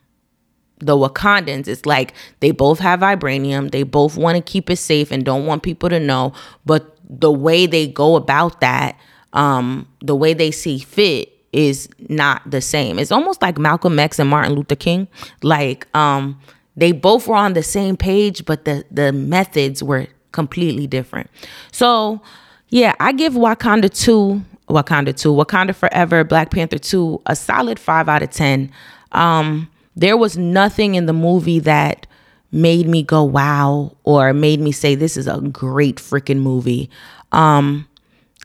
the 0.79 0.97
Wakandans. 0.97 1.69
It's 1.69 1.85
like 1.85 2.15
they 2.41 2.53
both 2.53 2.79
have 2.79 3.01
vibranium. 3.01 3.71
They 3.71 3.83
both 3.83 4.17
want 4.17 4.37
to 4.37 4.43
keep 4.43 4.71
it 4.71 4.77
safe 4.77 5.11
and 5.11 5.27
don't 5.27 5.45
want 5.45 5.63
people 5.63 5.91
to 5.91 6.01
know. 6.01 6.33
But 6.65 6.97
the 7.07 7.31
way 7.31 7.67
they 7.67 7.87
go 7.87 8.17
about 8.17 8.63
that, 8.63 8.99
um, 9.35 9.87
the 10.01 10.17
way 10.17 10.33
they 10.33 10.51
see 10.51 10.79
fit 10.79 11.31
is 11.53 11.87
not 12.09 12.51
the 12.51 12.63
same. 12.63 12.99
It's 12.99 13.13
almost 13.13 13.43
like 13.43 13.59
Malcolm 13.59 13.99
X 13.99 14.19
and 14.19 14.31
Martin 14.31 14.55
Luther 14.55 14.77
King. 14.77 15.07
Like, 15.43 15.87
um, 15.95 16.41
they 16.81 16.93
both 16.93 17.29
were 17.29 17.37
on 17.37 17.53
the 17.53 17.63
same 17.63 17.97
page, 17.97 18.45
but 18.47 18.65
the 18.65 18.85
the 18.91 19.13
methods 19.13 19.83
were 19.83 20.07
completely 20.33 20.87
different. 20.87 21.29
So, 21.73 22.23
yeah, 22.71 22.95
I 22.99 23.13
give 23.13 23.35
Wakanda 23.35 23.93
2, 23.93 24.43
Wakanda 24.69 25.15
2, 25.17 25.33
Wakanda 25.33 25.75
Forever, 25.75 26.25
Black 26.25 26.51
Panther 26.51 26.79
2 26.79 27.23
a 27.27 27.37
solid 27.37 27.79
5 27.79 28.09
out 28.09 28.23
of 28.23 28.31
10. 28.31 28.71
Um 29.13 29.69
there 29.97 30.17
was 30.17 30.39
nothing 30.39 30.95
in 30.95 31.07
the 31.07 31.13
movie 31.13 31.59
that 31.59 32.07
made 32.53 32.89
me 32.89 33.03
go 33.03 33.23
wow 33.25 33.95
or 34.05 34.33
made 34.33 34.61
me 34.61 34.73
say 34.73 34.95
this 34.95 35.17
is 35.17 35.27
a 35.27 35.41
great 35.41 35.97
freaking 35.97 36.41
movie. 36.41 36.89
Um 37.33 37.87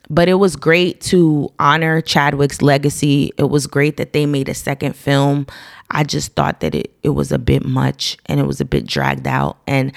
but 0.08 0.28
it 0.28 0.34
was 0.34 0.54
great 0.54 1.00
to 1.00 1.52
honor 1.58 2.00
Chadwick's 2.00 2.62
legacy. 2.62 3.32
It 3.38 3.50
was 3.50 3.66
great 3.66 3.96
that 3.96 4.12
they 4.12 4.26
made 4.26 4.48
a 4.48 4.54
second 4.54 4.94
film. 4.94 5.46
I 5.90 6.04
just 6.04 6.34
thought 6.34 6.60
that 6.60 6.74
it, 6.74 6.92
it 7.02 7.10
was 7.10 7.32
a 7.32 7.38
bit 7.38 7.64
much 7.64 8.16
and 8.26 8.40
it 8.40 8.46
was 8.46 8.60
a 8.60 8.64
bit 8.64 8.86
dragged 8.86 9.26
out. 9.26 9.58
And 9.66 9.92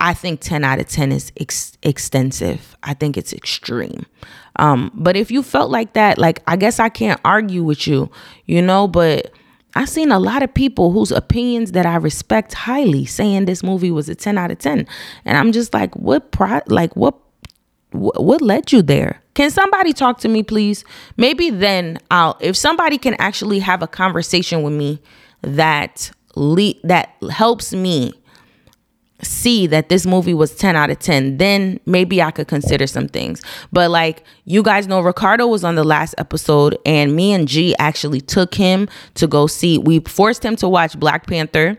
I 0.00 0.14
think 0.14 0.40
10 0.40 0.64
out 0.64 0.78
of 0.78 0.88
10 0.88 1.12
is 1.12 1.32
ex- 1.38 1.76
extensive. 1.82 2.76
I 2.82 2.94
think 2.94 3.16
it's 3.16 3.32
extreme. 3.32 4.06
Um, 4.56 4.90
but 4.94 5.16
if 5.16 5.30
you 5.30 5.42
felt 5.42 5.70
like 5.70 5.92
that, 5.92 6.18
like, 6.18 6.42
I 6.46 6.56
guess 6.56 6.80
I 6.80 6.88
can't 6.88 7.20
argue 7.24 7.62
with 7.62 7.86
you, 7.86 8.10
you 8.46 8.62
know, 8.62 8.88
but 8.88 9.32
I've 9.74 9.88
seen 9.88 10.10
a 10.10 10.18
lot 10.18 10.42
of 10.42 10.52
people 10.52 10.90
whose 10.90 11.12
opinions 11.12 11.72
that 11.72 11.86
I 11.86 11.96
respect 11.96 12.54
highly 12.54 13.06
saying 13.06 13.44
this 13.44 13.62
movie 13.62 13.90
was 13.90 14.08
a 14.08 14.14
10 14.14 14.36
out 14.36 14.50
of 14.50 14.58
10. 14.58 14.86
And 15.24 15.36
I'm 15.38 15.52
just 15.52 15.72
like, 15.72 15.94
what, 15.94 16.32
pro- 16.32 16.62
like, 16.66 16.94
what 16.96 17.16
what 17.92 18.40
led 18.40 18.70
you 18.70 18.82
there 18.82 19.20
can 19.34 19.50
somebody 19.50 19.92
talk 19.92 20.20
to 20.20 20.28
me 20.28 20.44
please 20.44 20.84
maybe 21.16 21.50
then 21.50 21.98
i'll 22.10 22.36
if 22.40 22.56
somebody 22.56 22.96
can 22.96 23.14
actually 23.14 23.58
have 23.58 23.82
a 23.82 23.88
conversation 23.88 24.62
with 24.62 24.72
me 24.72 25.00
that 25.42 26.10
le- 26.36 26.74
that 26.84 27.14
helps 27.30 27.72
me 27.72 28.12
see 29.22 29.66
that 29.66 29.90
this 29.90 30.06
movie 30.06 30.32
was 30.32 30.54
10 30.56 30.76
out 30.76 30.88
of 30.88 30.98
10 30.98 31.36
then 31.36 31.78
maybe 31.84 32.22
i 32.22 32.30
could 32.30 32.48
consider 32.48 32.86
some 32.86 33.06
things. 33.06 33.42
But 33.70 33.90
like 33.90 34.24
you 34.44 34.62
guys 34.62 34.86
know 34.86 35.00
ricardo 35.00 35.46
was 35.46 35.62
on 35.64 35.74
the 35.74 35.84
last 35.84 36.14
episode 36.18 36.78
and 36.86 37.14
me 37.14 37.32
and 37.32 37.46
g 37.46 37.74
actually 37.78 38.20
took 38.20 38.54
him 38.54 38.88
to 39.14 39.26
go 39.26 39.46
see 39.46 39.78
we 39.78 40.00
forced 40.00 40.44
him 40.44 40.56
to 40.56 40.68
watch 40.68 40.98
black 40.98 41.26
panther 41.26 41.78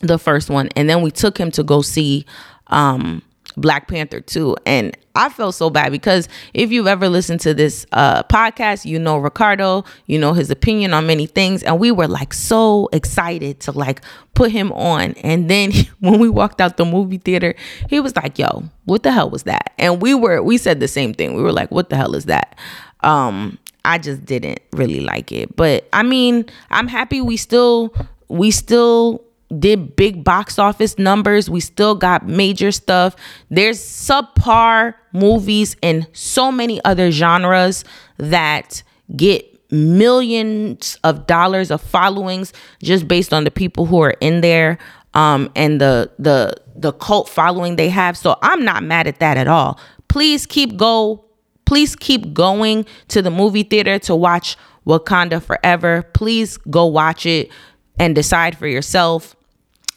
the 0.00 0.18
first 0.18 0.50
one 0.50 0.68
and 0.74 0.90
then 0.90 1.02
we 1.02 1.10
took 1.10 1.38
him 1.38 1.50
to 1.52 1.62
go 1.62 1.82
see 1.82 2.26
um 2.68 3.22
Black 3.56 3.88
Panther 3.88 4.20
2. 4.20 4.56
And 4.66 4.96
I 5.14 5.28
felt 5.28 5.54
so 5.54 5.68
bad 5.68 5.92
because 5.92 6.28
if 6.54 6.72
you've 6.72 6.86
ever 6.86 7.08
listened 7.08 7.40
to 7.40 7.54
this 7.54 7.86
uh, 7.92 8.22
podcast, 8.24 8.84
you 8.84 8.98
know 8.98 9.18
Ricardo, 9.18 9.84
you 10.06 10.18
know 10.18 10.32
his 10.32 10.50
opinion 10.50 10.94
on 10.94 11.06
many 11.06 11.26
things. 11.26 11.62
And 11.62 11.78
we 11.78 11.90
were 11.90 12.08
like 12.08 12.32
so 12.32 12.88
excited 12.92 13.60
to 13.60 13.72
like 13.72 14.02
put 14.34 14.50
him 14.50 14.72
on. 14.72 15.12
And 15.22 15.50
then 15.50 15.72
when 16.00 16.18
we 16.18 16.28
walked 16.28 16.60
out 16.60 16.76
the 16.76 16.84
movie 16.84 17.18
theater, 17.18 17.54
he 17.88 18.00
was 18.00 18.16
like, 18.16 18.38
yo, 18.38 18.64
what 18.84 19.02
the 19.02 19.12
hell 19.12 19.30
was 19.30 19.44
that? 19.44 19.72
And 19.78 20.00
we 20.00 20.14
were, 20.14 20.42
we 20.42 20.58
said 20.58 20.80
the 20.80 20.88
same 20.88 21.12
thing. 21.12 21.34
We 21.34 21.42
were 21.42 21.52
like, 21.52 21.70
what 21.70 21.90
the 21.90 21.96
hell 21.96 22.14
is 22.14 22.26
that? 22.26 22.58
Um, 23.00 23.58
I 23.84 23.98
just 23.98 24.24
didn't 24.24 24.60
really 24.72 25.00
like 25.00 25.32
it. 25.32 25.56
But 25.56 25.88
I 25.92 26.02
mean, 26.02 26.46
I'm 26.70 26.88
happy 26.88 27.20
we 27.20 27.36
still, 27.36 27.94
we 28.28 28.50
still 28.50 29.24
did 29.58 29.96
big 29.96 30.24
box 30.24 30.58
office 30.58 30.98
numbers. 30.98 31.50
We 31.50 31.60
still 31.60 31.94
got 31.94 32.26
major 32.26 32.72
stuff. 32.72 33.16
There's 33.50 33.78
subpar 33.78 34.94
movies 35.12 35.76
in 35.82 36.06
so 36.12 36.50
many 36.50 36.82
other 36.84 37.10
genres 37.10 37.84
that 38.18 38.82
get 39.16 39.48
millions 39.70 40.98
of 41.02 41.26
dollars 41.26 41.70
of 41.70 41.80
followings 41.80 42.52
just 42.82 43.08
based 43.08 43.32
on 43.32 43.44
the 43.44 43.50
people 43.50 43.86
who 43.86 44.00
are 44.02 44.14
in 44.20 44.42
there 44.42 44.78
um, 45.14 45.50
and 45.56 45.80
the 45.80 46.10
the 46.18 46.54
the 46.74 46.92
cult 46.92 47.28
following 47.28 47.76
they 47.76 47.88
have. 47.88 48.16
So 48.16 48.38
I'm 48.42 48.64
not 48.64 48.82
mad 48.82 49.06
at 49.06 49.18
that 49.20 49.36
at 49.36 49.48
all. 49.48 49.78
Please 50.08 50.46
keep 50.46 50.76
go. 50.76 51.24
Please 51.64 51.96
keep 51.96 52.34
going 52.34 52.84
to 53.08 53.22
the 53.22 53.30
movie 53.30 53.62
theater 53.62 53.98
to 54.00 54.14
watch 54.16 54.56
Wakanda 54.86 55.42
Forever. 55.42 56.02
Please 56.12 56.56
go 56.58 56.86
watch 56.86 57.24
it 57.24 57.50
and 57.98 58.14
decide 58.14 58.58
for 58.58 58.66
yourself 58.66 59.36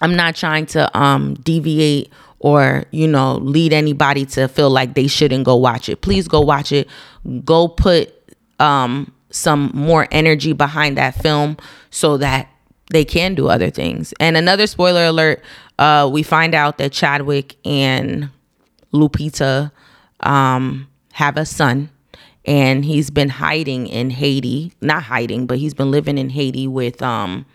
I'm 0.02 0.16
not 0.16 0.36
trying 0.36 0.66
to 0.68 0.98
um 0.98 1.36
deviate 1.36 2.12
or 2.40 2.86
you 2.92 3.08
know 3.08 3.36
lead 3.38 3.74
anybody 3.74 4.26
to 4.26 4.48
feel 4.48 4.70
like 4.70 4.94
they 4.94 5.08
shouldn't 5.08 5.46
go 5.46 5.56
watch 5.56 5.90
it. 5.90 6.02
Please 6.02 6.28
go 6.28 6.42
watch 6.42 6.72
it. 6.72 6.88
Go 7.44 7.68
put 7.68 8.14
um 8.60 9.12
some 9.32 9.72
more 9.74 10.08
energy 10.12 10.54
behind 10.54 10.98
that 10.98 11.16
film 11.16 11.58
so 11.90 12.18
that 12.18 12.48
they 12.92 13.04
can 13.04 13.36
do 13.36 13.48
other 13.48 13.70
things. 13.70 14.14
And 14.20 14.38
another 14.38 14.68
spoiler 14.68 15.06
alert, 15.06 15.44
uh 15.80 16.10
we 16.12 16.24
find 16.24 16.54
out 16.54 16.78
that 16.78 16.92
Chadwick 16.92 17.56
and 17.66 18.30
Lupita 18.94 19.72
um 20.22 20.88
have 21.14 21.38
a 21.38 21.46
son 21.46 21.90
and 22.46 22.86
he's 22.86 23.10
been 23.10 23.30
hiding 23.30 23.88
in 23.88 24.12
Haiti, 24.12 24.72
not 24.82 25.04
hiding, 25.04 25.48
but 25.48 25.58
he's 25.58 25.74
been 25.74 25.90
living 25.90 26.18
in 26.18 26.30
Haiti 26.30 26.68
with 26.68 27.02
um 27.02 27.46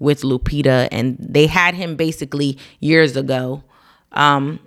with 0.00 0.22
Lupita, 0.22 0.88
and 0.90 1.16
they 1.20 1.46
had 1.46 1.74
him 1.74 1.94
basically 1.94 2.58
years 2.80 3.16
ago, 3.16 3.62
um, 4.12 4.58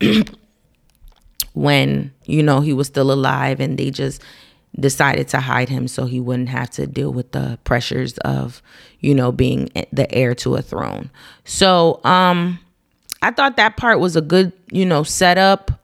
when 1.52 2.12
you 2.24 2.42
know 2.42 2.60
he 2.60 2.72
was 2.72 2.88
still 2.88 3.12
alive, 3.12 3.60
and 3.60 3.78
they 3.78 3.92
just 3.92 4.20
decided 4.78 5.28
to 5.28 5.40
hide 5.40 5.68
him 5.68 5.88
so 5.88 6.06
he 6.06 6.20
wouldn't 6.20 6.48
have 6.48 6.70
to 6.70 6.86
deal 6.86 7.12
with 7.12 7.32
the 7.32 7.58
pressures 7.64 8.18
of 8.18 8.62
you 9.00 9.14
know 9.14 9.30
being 9.30 9.68
the 9.92 10.12
heir 10.12 10.34
to 10.34 10.56
a 10.56 10.62
throne. 10.62 11.10
So 11.44 12.00
um, 12.02 12.58
I 13.22 13.30
thought 13.30 13.56
that 13.56 13.76
part 13.76 14.00
was 14.00 14.16
a 14.16 14.20
good 14.20 14.52
you 14.72 14.84
know 14.84 15.04
setup 15.04 15.77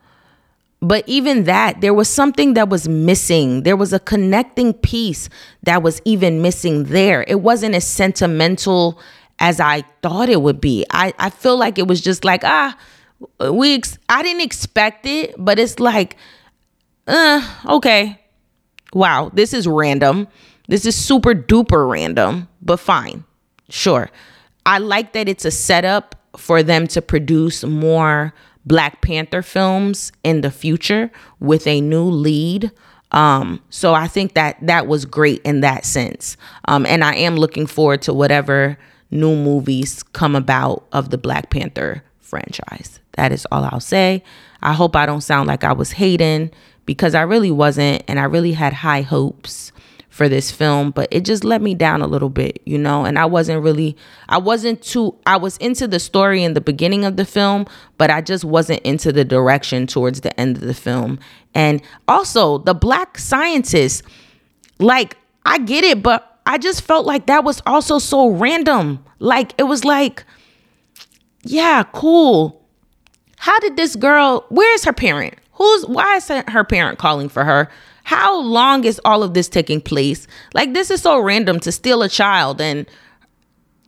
but 0.84 1.02
even 1.06 1.44
that, 1.44 1.80
there 1.80 1.94
was 1.94 2.08
something 2.08 2.54
that 2.54 2.68
was 2.68 2.88
missing. 2.88 3.62
There 3.62 3.76
was 3.76 3.92
a 3.92 3.98
connecting 3.98 4.74
piece 4.74 5.30
that 5.62 5.82
was 5.82 6.02
even 6.04 6.42
missing 6.42 6.84
there. 6.84 7.24
It 7.26 7.40
wasn't 7.40 7.74
as 7.74 7.86
sentimental 7.86 9.00
as 9.38 9.60
I 9.60 9.82
thought 10.02 10.28
it 10.28 10.42
would 10.42 10.60
be. 10.60 10.84
I, 10.90 11.14
I 11.18 11.30
feel 11.30 11.56
like 11.56 11.78
it 11.78 11.88
was 11.88 12.00
just 12.02 12.24
like, 12.24 12.44
ah, 12.44 12.76
we 13.50 13.74
ex- 13.76 13.98
I 14.08 14.22
didn't 14.22 14.42
expect 14.42 15.06
it, 15.06 15.34
but 15.38 15.58
it's 15.58 15.80
like, 15.80 16.16
uh, 17.06 17.42
okay. 17.66 18.20
Wow, 18.92 19.30
this 19.32 19.54
is 19.54 19.66
random. 19.66 20.28
This 20.68 20.84
is 20.84 20.94
super 20.94 21.34
duper 21.34 21.90
random, 21.90 22.48
but 22.60 22.78
fine. 22.78 23.24
Sure. 23.70 24.10
I 24.66 24.78
like 24.78 25.14
that 25.14 25.28
it's 25.28 25.44
a 25.44 25.50
setup 25.50 26.14
for 26.36 26.62
them 26.62 26.86
to 26.88 27.02
produce 27.02 27.64
more 27.64 28.34
Black 28.66 29.00
Panther 29.02 29.42
films 29.42 30.12
in 30.22 30.40
the 30.40 30.50
future 30.50 31.10
with 31.40 31.66
a 31.66 31.80
new 31.80 32.04
lead. 32.04 32.70
Um, 33.12 33.60
so 33.70 33.94
I 33.94 34.08
think 34.08 34.34
that 34.34 34.56
that 34.66 34.86
was 34.86 35.04
great 35.04 35.40
in 35.42 35.60
that 35.60 35.84
sense. 35.84 36.36
Um, 36.66 36.84
and 36.86 37.04
I 37.04 37.14
am 37.14 37.36
looking 37.36 37.66
forward 37.66 38.02
to 38.02 38.12
whatever 38.12 38.76
new 39.10 39.36
movies 39.36 40.02
come 40.02 40.34
about 40.34 40.86
of 40.92 41.10
the 41.10 41.18
Black 41.18 41.50
Panther 41.50 42.02
franchise. 42.20 42.98
That 43.12 43.30
is 43.30 43.46
all 43.52 43.64
I'll 43.64 43.80
say. 43.80 44.24
I 44.62 44.72
hope 44.72 44.96
I 44.96 45.06
don't 45.06 45.20
sound 45.20 45.46
like 45.46 45.62
I 45.62 45.72
was 45.72 45.92
hating 45.92 46.50
because 46.86 47.14
I 47.14 47.22
really 47.22 47.50
wasn't. 47.50 48.02
And 48.08 48.18
I 48.18 48.24
really 48.24 48.52
had 48.52 48.72
high 48.72 49.02
hopes 49.02 49.70
for 50.14 50.28
this 50.28 50.52
film, 50.52 50.92
but 50.92 51.08
it 51.10 51.24
just 51.24 51.42
let 51.42 51.60
me 51.60 51.74
down 51.74 52.00
a 52.00 52.06
little 52.06 52.28
bit, 52.28 52.62
you 52.64 52.78
know, 52.78 53.04
and 53.04 53.18
I 53.18 53.26
wasn't 53.26 53.64
really 53.64 53.96
I 54.28 54.38
wasn't 54.38 54.80
too 54.80 55.18
I 55.26 55.36
was 55.36 55.56
into 55.56 55.88
the 55.88 55.98
story 55.98 56.44
in 56.44 56.54
the 56.54 56.60
beginning 56.60 57.04
of 57.04 57.16
the 57.16 57.24
film, 57.24 57.66
but 57.98 58.10
I 58.10 58.20
just 58.20 58.44
wasn't 58.44 58.80
into 58.82 59.10
the 59.10 59.24
direction 59.24 59.88
towards 59.88 60.20
the 60.20 60.38
end 60.38 60.56
of 60.56 60.62
the 60.62 60.72
film. 60.72 61.18
And 61.52 61.82
also, 62.06 62.58
the 62.58 62.74
black 62.74 63.18
scientists 63.18 64.04
like 64.78 65.16
I 65.44 65.58
get 65.58 65.82
it, 65.82 66.00
but 66.00 66.38
I 66.46 66.58
just 66.58 66.82
felt 66.82 67.06
like 67.06 67.26
that 67.26 67.42
was 67.42 67.60
also 67.66 67.98
so 67.98 68.28
random. 68.28 69.04
Like 69.18 69.52
it 69.58 69.64
was 69.64 69.84
like 69.84 70.24
yeah, 71.42 71.82
cool. 71.92 72.64
How 73.36 73.58
did 73.58 73.76
this 73.76 73.96
girl, 73.96 74.46
where's 74.48 74.84
her 74.84 74.92
parent? 74.92 75.34
Who's 75.54 75.86
why 75.86 76.18
is 76.18 76.28
her 76.28 76.62
parent 76.62 77.00
calling 77.00 77.28
for 77.28 77.42
her? 77.42 77.68
How 78.04 78.38
long 78.40 78.84
is 78.84 79.00
all 79.04 79.22
of 79.22 79.34
this 79.34 79.48
taking 79.48 79.80
place? 79.80 80.26
Like, 80.52 80.74
this 80.74 80.90
is 80.90 81.02
so 81.02 81.18
random 81.18 81.58
to 81.60 81.72
steal 81.72 82.02
a 82.02 82.08
child 82.08 82.60
and 82.60 82.86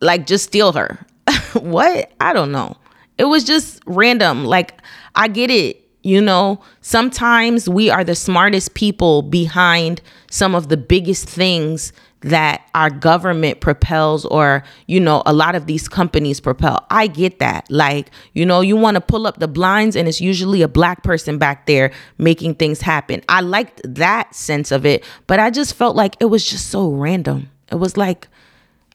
like 0.01 0.27
just 0.27 0.45
steal 0.45 0.73
her. 0.73 0.99
what? 1.53 2.11
I 2.19 2.33
don't 2.33 2.51
know. 2.51 2.75
It 3.17 3.25
was 3.25 3.43
just 3.43 3.81
random. 3.85 4.45
Like, 4.45 4.81
I 5.15 5.27
get 5.27 5.49
it. 5.49 5.83
You 6.03 6.21
know, 6.21 6.61
sometimes 6.81 7.67
we 7.67 7.89
are 7.89 8.03
the 8.03 8.15
smartest 8.15 8.75
people 8.75 9.23
behind 9.23 10.01
some 10.31 10.55
of 10.55 10.69
the 10.69 10.77
biggest 10.77 11.27
things 11.27 11.91
that 12.21 12.67
our 12.73 12.89
government 12.89 13.59
propels 13.59 14.25
or 14.25 14.63
you 14.87 14.99
know 14.99 15.21
a 15.25 15.33
lot 15.33 15.55
of 15.55 15.67
these 15.67 15.87
companies 15.87 16.39
propel. 16.39 16.85
I 16.89 17.07
get 17.07 17.39
that. 17.39 17.69
Like 17.69 18.09
you 18.33 18.45
know 18.45 18.61
you 18.61 18.75
want 18.75 18.95
to 18.95 19.01
pull 19.01 19.27
up 19.27 19.39
the 19.39 19.47
blinds 19.47 19.95
and 19.95 20.07
it's 20.07 20.19
usually 20.19 20.61
a 20.61 20.67
black 20.67 21.03
person 21.03 21.37
back 21.37 21.67
there 21.67 21.91
making 22.17 22.55
things 22.55 22.81
happen. 22.81 23.21
I 23.29 23.41
liked 23.41 23.81
that 23.83 24.33
sense 24.33 24.71
of 24.71 24.85
it 24.85 25.03
but 25.27 25.39
i 25.39 25.49
just 25.49 25.73
felt 25.75 25.95
like 25.95 26.15
it 26.19 26.25
was 26.25 26.47
just 26.47 26.69
so 26.69 26.89
random. 26.89 27.49
It 27.71 27.75
was 27.75 27.97
like 27.97 28.27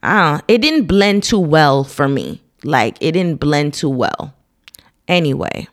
know 0.03 0.41
it 0.49 0.59
didn't 0.59 0.87
blend 0.87 1.23
too 1.23 1.39
well 1.39 1.85
for 1.85 2.09
me. 2.09 2.43
Like 2.65 2.97
it 3.01 3.13
didn't 3.13 3.39
blend 3.41 3.75
too 3.75 3.91
well. 3.91 4.35
Anyway 5.07 5.69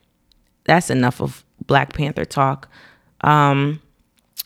that's 0.66 0.92
enough 0.92 1.20
of 1.20 1.44
black 1.66 1.94
panther 1.94 2.26
talk. 2.26 2.70
Um 3.22 3.82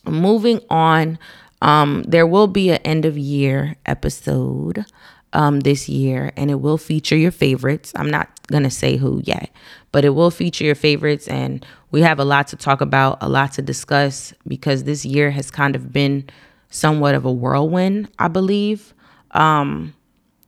moving 0.05 0.62
on 0.69 1.17
um, 1.63 2.03
there 2.03 2.27
will 2.27 2.48
be 2.48 2.70
an 2.72 2.79
end 2.84 3.05
of 3.05 3.17
year 3.17 3.77
episode 3.86 4.86
um, 5.32 5.62
this 5.62 5.88
year, 5.88 6.34
and 6.36 6.51
it 6.51 6.55
will 6.55 6.77
feature 6.77 7.15
your 7.15 7.32
favorites. 7.32 7.93
I'm 7.96 8.10
not 8.10 8.29
gonna 8.48 8.70
say 8.70 8.98
who 8.98 9.22
yet, 9.24 9.50
but 9.93 10.03
it 10.03 10.10
will 10.10 10.29
feature 10.29 10.65
your 10.65 10.75
favorites, 10.75 11.25
and 11.29 11.65
we 11.89 12.01
have 12.01 12.20
a 12.20 12.25
lot 12.25 12.48
to 12.48 12.58
talk 12.58 12.82
about, 12.82 13.17
a 13.22 13.29
lot 13.29 13.53
to 13.53 13.62
discuss 13.62 14.34
because 14.46 14.84
this 14.84 15.05
year 15.05 15.32
has 15.32 15.50
kind 15.50 15.74
of 15.77 15.93
been 15.93 16.29
somewhat 16.70 17.15
of 17.15 17.24
a 17.24 17.32
whirlwind, 17.32 18.10
I 18.20 18.27
believe, 18.27 18.93
um, 19.32 19.93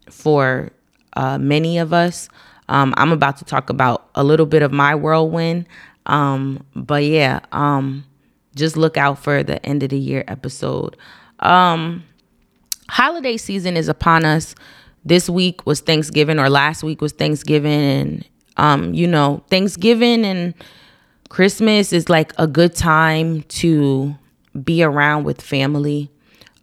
for 0.09 0.69
uh, 1.13 1.37
many 1.37 1.77
of 1.77 1.93
us. 1.93 2.27
Um, 2.67 2.93
I'm 2.97 3.13
about 3.13 3.37
to 3.37 3.45
talk 3.45 3.69
about 3.69 4.09
a 4.15 4.23
little 4.23 4.45
bit 4.45 4.63
of 4.63 4.73
my 4.73 4.95
whirlwind, 4.95 5.65
um, 6.07 6.65
but 6.75 7.05
yeah. 7.05 7.39
Um, 7.53 8.03
just 8.55 8.77
look 8.77 8.97
out 8.97 9.19
for 9.19 9.43
the 9.43 9.63
end 9.65 9.83
of 9.83 9.89
the 9.89 9.97
year 9.97 10.23
episode. 10.27 10.97
Um, 11.39 12.03
holiday 12.89 13.37
season 13.37 13.77
is 13.77 13.87
upon 13.87 14.25
us. 14.25 14.55
This 15.03 15.29
week 15.29 15.65
was 15.65 15.81
Thanksgiving, 15.81 16.39
or 16.39 16.49
last 16.49 16.83
week 16.83 17.01
was 17.01 17.11
Thanksgiving, 17.11 17.79
and 17.81 18.25
um, 18.57 18.93
you 18.93 19.07
know, 19.07 19.43
Thanksgiving 19.49 20.25
and 20.25 20.55
Christmas 21.29 21.93
is 21.93 22.09
like 22.09 22.33
a 22.37 22.47
good 22.47 22.73
time 22.75 23.43
to 23.43 24.15
be 24.63 24.81
around 24.81 25.25
with 25.25 25.41
family, 25.41 26.09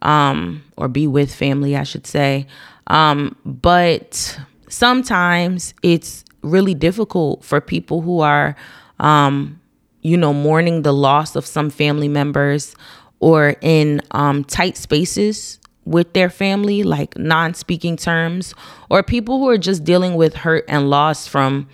um, 0.01 0.63
or 0.75 0.87
be 0.87 1.07
with 1.07 1.33
family, 1.33 1.77
I 1.77 1.83
should 1.83 2.05
say. 2.05 2.47
Um, 2.87 3.35
but 3.45 4.37
sometimes 4.67 5.73
it's 5.83 6.25
really 6.41 6.73
difficult 6.73 7.45
for 7.45 7.61
people 7.61 8.01
who 8.01 8.19
are 8.19 8.55
um, 8.99 9.59
you 10.03 10.17
know, 10.17 10.33
mourning 10.33 10.83
the 10.83 10.93
loss 10.93 11.35
of 11.35 11.45
some 11.45 11.69
family 11.69 12.07
members 12.07 12.75
or 13.19 13.55
in 13.61 14.01
um, 14.11 14.43
tight 14.43 14.77
spaces 14.77 15.59
with 15.85 16.13
their 16.13 16.29
family, 16.29 16.83
like 16.83 17.17
non 17.17 17.53
speaking 17.53 17.95
terms, 17.95 18.53
or 18.89 19.01
people 19.01 19.39
who 19.39 19.49
are 19.49 19.57
just 19.57 19.83
dealing 19.83 20.15
with 20.15 20.33
hurt 20.33 20.65
and 20.67 20.89
loss 20.89 21.27
from 21.27 21.67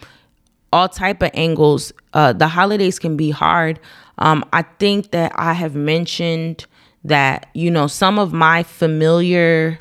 all 0.72 0.88
type 0.88 1.22
of 1.22 1.32
angles. 1.34 1.92
Uh, 2.14 2.34
the 2.34 2.48
holidays 2.48 3.00
can 3.00 3.18
be 3.18 3.32
hard. 3.32 3.80
Um, 4.20 4.44
I 4.54 4.62
think 4.62 5.12
that 5.12 5.32
I 5.36 5.54
have 5.54 5.76
mentioned 5.76 6.66
that, 7.04 7.48
you 7.54 7.72
know, 7.72 7.88
some 7.88 8.20
of 8.20 8.34
my 8.34 8.64
familiar 8.64 9.80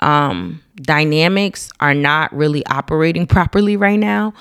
um, 0.00 0.62
dynamics 0.76 1.70
are 1.80 1.94
not 1.94 2.32
really 2.34 2.64
operating 2.66 3.26
properly 3.36 3.76
right 3.76 3.98
now. 3.98 4.34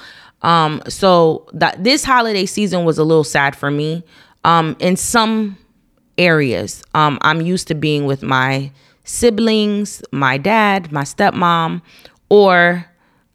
Um, 0.43 0.81
so 0.87 1.47
that 1.53 1.83
this 1.83 2.03
holiday 2.03 2.45
season 2.45 2.83
was 2.83 2.97
a 2.97 3.03
little 3.03 3.23
sad 3.23 3.55
for 3.55 3.69
me. 3.69 4.03
Um, 4.43 4.75
in 4.79 4.95
some 4.95 5.57
areas, 6.17 6.83
um, 6.95 7.19
I'm 7.21 7.41
used 7.41 7.67
to 7.67 7.75
being 7.75 8.05
with 8.05 8.23
my 8.23 8.71
siblings, 9.03 10.01
my 10.11 10.37
dad, 10.37 10.91
my 10.91 11.03
stepmom, 11.03 11.81
or 12.29 12.85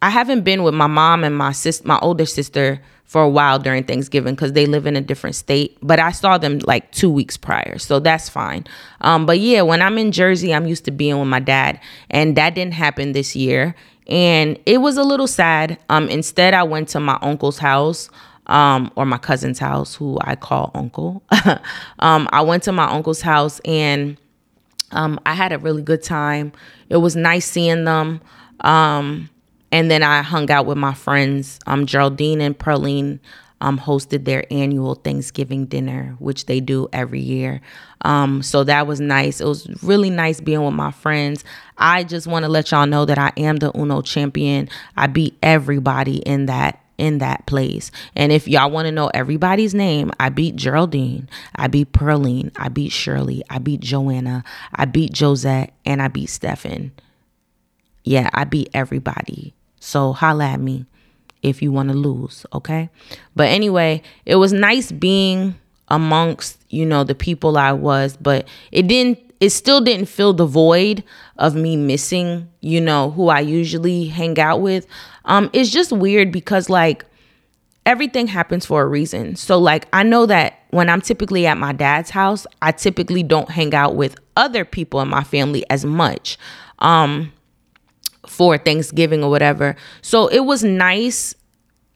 I 0.01 0.09
haven't 0.09 0.41
been 0.41 0.63
with 0.63 0.73
my 0.73 0.87
mom 0.87 1.23
and 1.23 1.37
my 1.37 1.51
sis, 1.51 1.83
my 1.85 1.99
older 1.99 2.25
sister 2.25 2.81
for 3.05 3.23
a 3.23 3.29
while 3.29 3.57
during 3.57 3.83
Thanksgiving 3.85 4.35
because 4.35 4.51
they 4.51 4.65
live 4.65 4.85
in 4.85 4.95
a 4.95 5.01
different 5.01 5.35
state. 5.35 5.77
But 5.81 5.99
I 5.99 6.11
saw 6.11 6.37
them 6.37 6.59
like 6.59 6.91
two 6.91 7.09
weeks 7.09 7.37
prior, 7.37 7.77
so 7.77 7.99
that's 7.99 8.27
fine. 8.27 8.65
Um, 9.01 9.25
but 9.25 9.39
yeah, 9.39 9.61
when 9.61 9.81
I'm 9.81 9.97
in 9.97 10.11
Jersey, 10.11 10.53
I'm 10.53 10.67
used 10.67 10.85
to 10.85 10.91
being 10.91 11.17
with 11.17 11.27
my 11.27 11.39
dad, 11.39 11.79
and 12.09 12.35
that 12.35 12.53
didn't 12.53 12.73
happen 12.73 13.13
this 13.13 13.35
year 13.35 13.75
and 14.07 14.57
it 14.65 14.79
was 14.79 14.97
a 14.97 15.03
little 15.03 15.27
sad. 15.27 15.77
Um, 15.89 16.09
instead, 16.09 16.53
I 16.53 16.63
went 16.63 16.89
to 16.89 16.99
my 16.99 17.17
uncle's 17.21 17.57
house. 17.57 18.09
Um, 18.49 18.93
or 18.95 19.05
my 19.05 19.17
cousin's 19.17 19.59
house, 19.59 19.93
who 19.93 20.17
I 20.21 20.37
call 20.37 20.71
uncle. 20.73 21.21
um, 21.99 22.29
I 22.31 22.39
went 22.39 22.63
to 22.63 22.71
my 22.71 22.89
uncle's 22.89 23.19
house 23.19 23.59
and 23.65 24.15
um, 24.91 25.19
I 25.25 25.33
had 25.33 25.51
a 25.51 25.59
really 25.59 25.81
good 25.81 26.01
time. 26.01 26.53
It 26.87 26.95
was 26.95 27.17
nice 27.17 27.45
seeing 27.45 27.83
them. 27.83 28.21
Um, 28.61 29.29
and 29.71 29.91
then 29.91 30.01
I 30.01 30.21
hung 30.21 30.49
out 30.49 30.65
with 30.65 30.77
my 30.77 30.93
friends, 30.93 31.59
um, 31.67 31.85
Geraldine 31.85 32.39
and 32.39 32.57
Pearline 32.57 33.19
um, 33.61 33.79
hosted 33.79 34.25
their 34.25 34.45
annual 34.51 34.95
Thanksgiving 34.95 35.65
dinner, 35.65 36.15
which 36.19 36.45
they 36.45 36.59
do 36.59 36.87
every 36.93 37.19
year. 37.19 37.61
Um, 38.01 38.41
so 38.43 38.63
that 38.63 38.87
was 38.87 38.99
nice. 38.99 39.41
It 39.41 39.45
was 39.45 39.67
really 39.83 40.09
nice 40.09 40.39
being 40.39 40.63
with 40.63 40.73
my 40.73 40.91
friends. 40.91 41.43
I 41.77 42.03
just 42.03 42.27
want 42.27 42.43
to 42.43 42.49
let 42.49 42.71
y'all 42.71 42.85
know 42.85 43.05
that 43.05 43.17
I 43.17 43.31
am 43.37 43.57
the 43.57 43.75
Uno 43.77 44.01
champion. 44.01 44.69
I 44.95 45.07
beat 45.07 45.37
everybody 45.41 46.17
in 46.17 46.45
that 46.47 46.81
in 46.97 47.19
that 47.19 47.45
place. 47.45 47.91
And 48.15 48.31
if 48.31 48.47
y'all 48.47 48.71
want 48.71 48.87
to 48.87 48.91
know 48.91 49.11
everybody's 49.13 49.75
name, 49.75 50.11
I 50.19 50.29
beat 50.29 50.55
Geraldine, 50.55 51.29
I 51.55 51.67
beat 51.67 51.91
Pearline, 51.93 52.51
I 52.55 52.69
beat 52.69 52.91
Shirley, 52.91 53.43
I 53.51 53.59
beat 53.59 53.81
Joanna, 53.81 54.43
I 54.73 54.85
beat 54.85 55.13
Josette, 55.13 55.73
and 55.85 56.01
I 56.01 56.07
beat 56.07 56.25
Stefan. 56.25 56.91
Yeah, 58.03 58.31
I 58.33 58.45
beat 58.45 58.69
everybody. 58.73 59.53
So 59.79 60.11
holla 60.11 60.45
at 60.45 60.59
me 60.59 60.87
if 61.43 61.61
you 61.61 61.71
want 61.71 61.89
to 61.89 61.95
lose, 61.95 62.45
okay? 62.53 62.89
But 63.35 63.49
anyway, 63.49 64.01
it 64.25 64.35
was 64.35 64.53
nice 64.53 64.91
being 64.91 65.55
amongst, 65.89 66.59
you 66.69 66.85
know, 66.85 67.03
the 67.03 67.15
people 67.15 67.57
I 67.57 67.71
was, 67.71 68.17
but 68.17 68.47
it 68.71 68.87
didn't 68.87 69.19
it 69.39 69.51
still 69.51 69.81
didn't 69.81 70.07
fill 70.07 70.33
the 70.33 70.47
void 70.47 71.03
of 71.37 71.55
me 71.55 71.77
missing, 71.77 72.49
you 72.61 72.81
know, 72.81 73.11
who 73.11 73.29
I 73.29 73.41
usually 73.41 74.07
hang 74.07 74.39
out 74.39 74.61
with. 74.61 74.87
Um 75.25 75.49
it's 75.53 75.69
just 75.69 75.91
weird 75.91 76.31
because 76.31 76.69
like 76.69 77.05
everything 77.85 78.27
happens 78.27 78.65
for 78.65 78.81
a 78.81 78.85
reason. 78.85 79.35
So 79.35 79.57
like 79.59 79.87
I 79.93 80.03
know 80.03 80.25
that 80.25 80.59
when 80.71 80.89
I'm 80.89 81.01
typically 81.01 81.45
at 81.47 81.57
my 81.57 81.71
dad's 81.71 82.09
house, 82.09 82.45
I 82.61 82.71
typically 82.71 83.23
don't 83.23 83.49
hang 83.49 83.73
out 83.73 83.95
with 83.95 84.17
other 84.35 84.65
people 84.65 84.99
in 85.01 85.07
my 85.07 85.23
family 85.23 85.63
as 85.69 85.85
much. 85.85 86.37
Um 86.79 87.31
for 88.29 88.57
Thanksgiving 88.57 89.23
or 89.23 89.29
whatever. 89.29 89.75
So 90.01 90.27
it 90.27 90.41
was 90.41 90.63
nice 90.63 91.35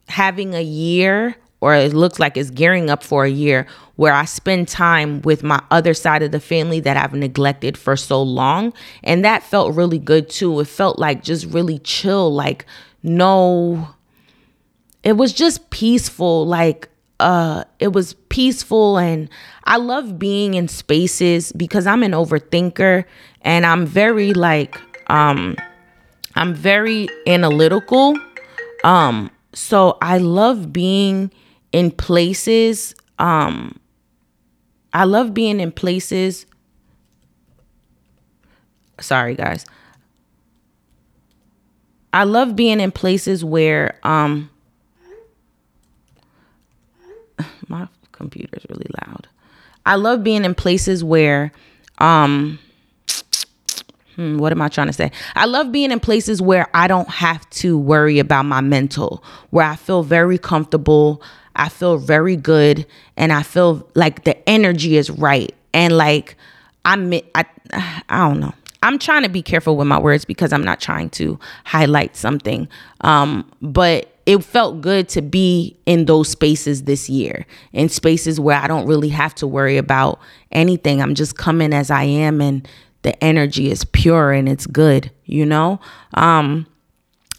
having 0.07 0.53
a 0.53 0.61
year 0.61 1.35
or 1.61 1.75
it 1.75 1.93
looks 1.93 2.19
like 2.19 2.37
it's 2.37 2.49
gearing 2.49 2.89
up 2.89 3.03
for 3.03 3.23
a 3.23 3.29
year 3.29 3.67
where 3.95 4.13
I 4.13 4.25
spend 4.25 4.67
time 4.67 5.21
with 5.21 5.43
my 5.43 5.61
other 5.69 5.93
side 5.93 6.23
of 6.23 6.31
the 6.31 6.39
family 6.39 6.79
that 6.79 6.97
I've 6.97 7.13
neglected 7.13 7.77
for 7.77 7.95
so 7.95 8.21
long. 8.21 8.73
And 9.03 9.23
that 9.23 9.43
felt 9.43 9.75
really 9.75 9.99
good 9.99 10.27
too. 10.29 10.59
It 10.59 10.67
felt 10.67 10.97
like 10.97 11.23
just 11.23 11.45
really 11.45 11.77
chill, 11.79 12.33
like 12.33 12.65
no, 13.03 13.89
it 15.03 15.13
was 15.13 15.33
just 15.33 15.69
peaceful. 15.69 16.45
Like, 16.45 16.89
uh, 17.19 17.63
it 17.79 17.93
was 17.93 18.13
peaceful. 18.29 18.97
And 18.97 19.29
I 19.63 19.77
love 19.77 20.19
being 20.19 20.53
in 20.53 20.67
spaces 20.67 21.51
because 21.51 21.87
I'm 21.87 22.03
an 22.03 22.11
overthinker 22.11 23.05
and 23.41 23.65
I'm 23.65 23.85
very 23.85 24.33
like, 24.33 24.79
um, 25.07 25.55
I'm 26.35 26.53
very 26.53 27.07
analytical. 27.27 28.17
Um, 28.83 29.31
so 29.53 29.97
I 30.01 30.17
love 30.17 30.71
being 30.71 31.31
in 31.71 31.91
places. 31.91 32.95
Um, 33.19 33.79
I 34.93 35.03
love 35.05 35.33
being 35.33 35.59
in 35.59 35.71
places. 35.71 36.45
sorry 38.99 39.35
guys. 39.35 39.65
I 42.13 42.25
love 42.25 42.55
being 42.55 42.79
in 42.79 42.91
places 42.91 43.43
where 43.43 43.99
um 44.03 44.49
my 47.67 47.87
computer's 48.11 48.65
really 48.69 48.89
loud. 49.05 49.27
I 49.85 49.95
love 49.95 50.23
being 50.23 50.45
in 50.45 50.53
places 50.55 51.03
where 51.03 51.51
um 51.97 52.59
hmm, 54.15 54.37
what 54.37 54.51
am 54.51 54.61
I 54.61 54.69
trying 54.69 54.87
to 54.87 54.93
say? 54.93 55.11
I 55.35 55.45
love 55.45 55.71
being 55.71 55.91
in 55.91 55.99
places 55.99 56.41
where 56.41 56.67
I 56.73 56.87
don't 56.87 57.09
have 57.09 57.49
to 57.51 57.77
worry 57.77 58.19
about 58.19 58.45
my 58.45 58.61
mental, 58.61 59.23
where 59.49 59.65
I 59.65 59.75
feel 59.75 60.03
very 60.03 60.37
comfortable, 60.37 61.21
I 61.55 61.69
feel 61.69 61.97
very 61.97 62.35
good, 62.35 62.85
and 63.17 63.31
I 63.33 63.43
feel 63.43 63.87
like 63.95 64.23
the 64.23 64.49
energy 64.49 64.97
is 64.97 65.09
right. 65.09 65.53
And 65.73 65.97
like 65.97 66.35
I'm 66.85 67.13
I 67.35 67.45
I 68.09 68.27
don't 68.27 68.39
know. 68.39 68.53
I'm 68.83 68.97
trying 68.97 69.23
to 69.23 69.29
be 69.29 69.43
careful 69.43 69.77
with 69.77 69.87
my 69.87 69.99
words 69.99 70.25
because 70.25 70.51
I'm 70.51 70.63
not 70.63 70.81
trying 70.81 71.11
to 71.11 71.39
highlight 71.65 72.15
something. 72.15 72.67
Um, 73.01 73.49
but 73.61 74.11
it 74.25 74.43
felt 74.43 74.81
good 74.81 75.07
to 75.09 75.21
be 75.21 75.77
in 75.85 76.05
those 76.05 76.29
spaces 76.29 76.83
this 76.83 77.09
year, 77.09 77.45
in 77.73 77.89
spaces 77.89 78.39
where 78.39 78.57
I 78.57 78.67
don't 78.67 78.87
really 78.87 79.09
have 79.09 79.35
to 79.35 79.47
worry 79.47 79.77
about 79.77 80.19
anything. 80.51 81.01
I'm 81.01 81.15
just 81.15 81.37
coming 81.37 81.73
as 81.73 81.91
I 81.91 82.03
am 82.03 82.41
and 82.41 82.67
the 83.03 83.21
energy 83.23 83.71
is 83.71 83.83
pure 83.85 84.31
and 84.31 84.47
it's 84.47 84.67
good, 84.67 85.11
you 85.25 85.45
know? 85.45 85.79
Um, 86.13 86.67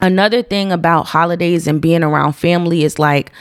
another 0.01 0.43
thing 0.43 0.73
about 0.73 1.07
holidays 1.07 1.67
and 1.67 1.81
being 1.81 2.03
around 2.03 2.35
family 2.35 2.85
is 2.85 2.99
like, 2.99 3.33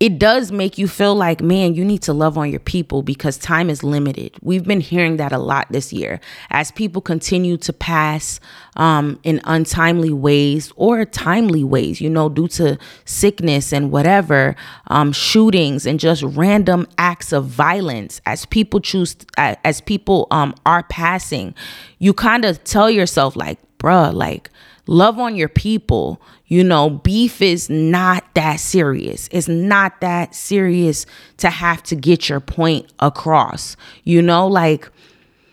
it 0.00 0.18
does 0.20 0.52
make 0.52 0.78
you 0.78 0.86
feel 0.86 1.16
like, 1.16 1.40
man, 1.40 1.74
you 1.74 1.84
need 1.84 2.02
to 2.02 2.12
love 2.12 2.38
on 2.38 2.50
your 2.50 2.60
people 2.60 3.02
because 3.02 3.36
time 3.36 3.68
is 3.68 3.82
limited. 3.82 4.32
We've 4.42 4.64
been 4.64 4.80
hearing 4.80 5.16
that 5.16 5.32
a 5.32 5.38
lot 5.38 5.66
this 5.70 5.92
year 5.92 6.20
as 6.50 6.70
people 6.70 7.02
continue 7.02 7.56
to 7.56 7.72
pass 7.72 8.38
um, 8.76 9.18
in 9.24 9.40
untimely 9.42 10.12
ways 10.12 10.72
or 10.76 11.04
timely 11.04 11.64
ways, 11.64 12.00
you 12.00 12.08
know, 12.08 12.28
due 12.28 12.46
to 12.48 12.78
sickness 13.04 13.72
and 13.72 13.90
whatever, 13.90 14.54
um, 14.86 15.10
shootings 15.10 15.84
and 15.84 15.98
just 15.98 16.22
random 16.22 16.86
acts 16.96 17.32
of 17.32 17.46
violence 17.46 18.20
as 18.24 18.46
people 18.46 18.78
choose, 18.78 19.16
as 19.36 19.80
people 19.80 20.28
um, 20.30 20.54
are 20.64 20.84
passing. 20.84 21.56
You 21.98 22.14
kind 22.14 22.44
of 22.44 22.62
tell 22.62 22.88
yourself, 22.88 23.34
like, 23.34 23.58
bruh, 23.78 24.14
like, 24.14 24.48
love 24.86 25.18
on 25.18 25.34
your 25.34 25.48
people. 25.48 26.22
You 26.48 26.64
know, 26.64 26.88
beef 26.88 27.42
is 27.42 27.68
not 27.68 28.24
that 28.34 28.58
serious. 28.58 29.28
It's 29.30 29.48
not 29.48 30.00
that 30.00 30.34
serious 30.34 31.04
to 31.36 31.50
have 31.50 31.82
to 31.84 31.94
get 31.94 32.30
your 32.30 32.40
point 32.40 32.90
across. 32.98 33.76
You 34.04 34.22
know, 34.22 34.46
like 34.46 34.90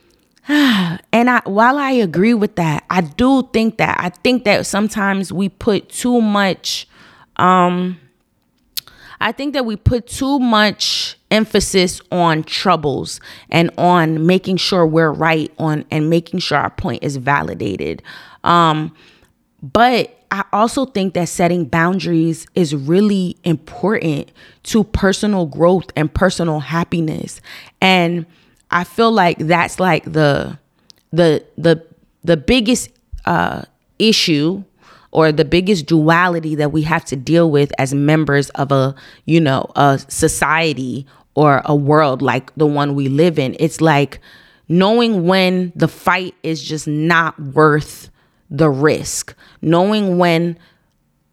and 0.48 1.30
I 1.30 1.42
while 1.46 1.78
I 1.78 1.92
agree 1.92 2.34
with 2.34 2.56
that, 2.56 2.86
I 2.90 3.02
do 3.02 3.50
think 3.52 3.78
that 3.78 3.98
I 4.00 4.10
think 4.10 4.46
that 4.46 4.66
sometimes 4.66 5.34
we 5.34 5.50
put 5.50 5.90
too 5.90 6.22
much 6.22 6.88
um 7.36 8.00
I 9.20 9.32
think 9.32 9.54
that 9.54 9.66
we 9.66 9.76
put 9.76 10.08
too 10.08 10.40
much 10.40 11.18
emphasis 11.32 12.00
on 12.12 12.44
troubles 12.44 13.20
and 13.50 13.72
on 13.78 14.26
making 14.26 14.58
sure 14.58 14.86
we're 14.86 15.12
right 15.12 15.52
on 15.58 15.84
and 15.90 16.10
making 16.10 16.40
sure 16.40 16.58
our 16.58 16.70
point 16.70 17.04
is 17.04 17.18
validated. 17.18 18.02
Um 18.46 18.96
but 19.62 20.15
I 20.36 20.44
also 20.52 20.84
think 20.84 21.14
that 21.14 21.30
setting 21.30 21.64
boundaries 21.64 22.46
is 22.56 22.76
really 22.76 23.38
important 23.46 24.34
to 24.64 24.84
personal 24.84 25.46
growth 25.46 25.86
and 25.96 26.14
personal 26.14 26.60
happiness. 26.60 27.40
And 27.80 28.26
I 28.70 28.84
feel 28.84 29.14
like 29.14 29.38
that's 29.38 29.80
like 29.80 30.04
the 30.04 30.60
the 31.14 31.46
the 31.58 31.82
the 32.26 32.36
biggest 32.36 32.90
uh 33.24 33.62
issue 33.98 34.62
or 35.12 35.32
the 35.32 35.46
biggest 35.46 35.86
duality 35.86 36.54
that 36.56 36.74
we 36.74 36.82
have 36.82 37.06
to 37.06 37.16
deal 37.16 37.50
with 37.50 37.72
as 37.80 37.94
members 37.94 38.50
of 38.50 38.74
a, 38.74 38.94
you 39.24 39.40
know, 39.40 39.72
a 39.78 39.98
society 40.10 41.08
or 41.36 41.62
a 41.64 41.74
world 41.74 42.22
like 42.22 42.54
the 42.56 42.66
one 42.66 42.94
we 42.94 43.08
live 43.08 43.40
in. 43.40 43.56
It's 43.58 43.80
like 43.80 44.20
knowing 44.68 45.26
when 45.26 45.72
the 45.78 45.88
fight 45.88 46.36
is 46.44 46.62
just 46.62 46.90
not 46.90 47.40
worth 47.40 48.10
the 48.58 48.70
risk, 48.70 49.36
knowing 49.62 50.18
when 50.18 50.58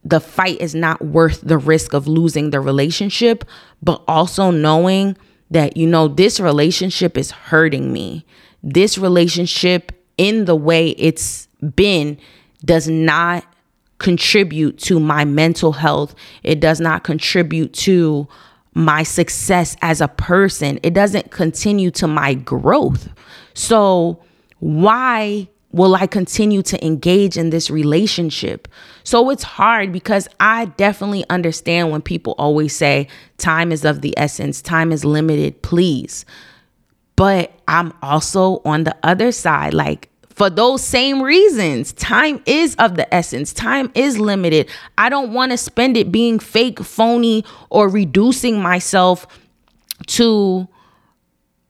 the 0.05 0.21
fight 0.21 0.61
is 0.61 0.75
not 0.75 1.05
worth 1.05 1.41
the 1.43 1.59
risk 1.59 1.93
of 1.93 2.09
losing 2.09 2.51
the 2.51 2.61
relationship, 2.61 3.45
but 3.83 4.03
also 4.09 4.51
knowing 4.51 5.17
that, 5.51 5.77
you 5.77 5.87
know, 5.87 6.09
this 6.09 6.41
relationship 6.41 7.17
is 7.17 7.31
hurting 7.31 7.93
me. 7.93 8.27
This 8.63 8.99
relationship, 8.99 9.93
in 10.19 10.47
the 10.47 10.57
way 10.57 10.91
it's 10.91 11.47
been, 11.77 12.19
does 12.65 12.89
not 12.89 13.45
contribute 13.99 14.79
to 14.79 14.99
my 14.99 15.25
mental 15.25 15.73
health. 15.73 16.15
It 16.43 16.59
does 16.59 16.81
not 16.81 17.05
contribute 17.05 17.73
to 17.75 18.27
my 18.75 19.05
success 19.05 19.77
as 19.83 20.01
a 20.01 20.09
person. 20.09 20.81
It 20.83 20.95
doesn't 20.95 21.31
continue 21.31 21.91
to 21.93 22.09
my 22.09 22.35
growth. 22.35 23.09
So, 23.55 24.23
why 24.59 25.49
will 25.73 25.95
I 25.95 26.07
continue 26.07 26.63
to 26.63 26.85
engage 26.85 27.37
in 27.37 27.51
this 27.51 27.71
relationship? 27.71 28.69
So 29.05 29.31
it's 29.31 29.43
hard 29.43 29.93
because 29.93 30.29
I 30.39 30.67
definitely 30.67 31.25
understand 31.31 31.91
when 31.91 32.03
people 32.03 32.35
always 32.39 32.77
say 32.77 33.09
time 33.39 33.73
is 33.73 33.85
of 33.85 34.03
the 34.03 34.15
essence, 34.17 34.63
time 34.63 34.93
is 34.93 35.05
limited, 35.05 35.63
please. 35.63 36.25
But 37.17 37.53
I'm 37.69 37.93
also 38.03 38.61
on 38.65 38.85
the 38.85 38.97
other 39.03 39.33
side, 39.33 39.75
like 39.75 40.09
for 40.29 40.51
those 40.51 40.83
same 40.83 41.23
reasons. 41.23 41.93
Time 41.93 42.43
is 42.47 42.75
of 42.77 42.97
the 42.97 43.13
essence. 43.15 43.53
Time 43.53 43.91
is 43.95 44.19
limited. 44.19 44.69
I 44.99 45.09
don't 45.09 45.33
want 45.33 45.53
to 45.53 45.59
spend 45.59 45.97
it 45.97 46.11
being 46.11 46.39
fake, 46.39 46.81
phony, 46.81 47.45
or 47.71 47.89
reducing 47.89 48.61
myself 48.61 49.27
to 50.07 50.69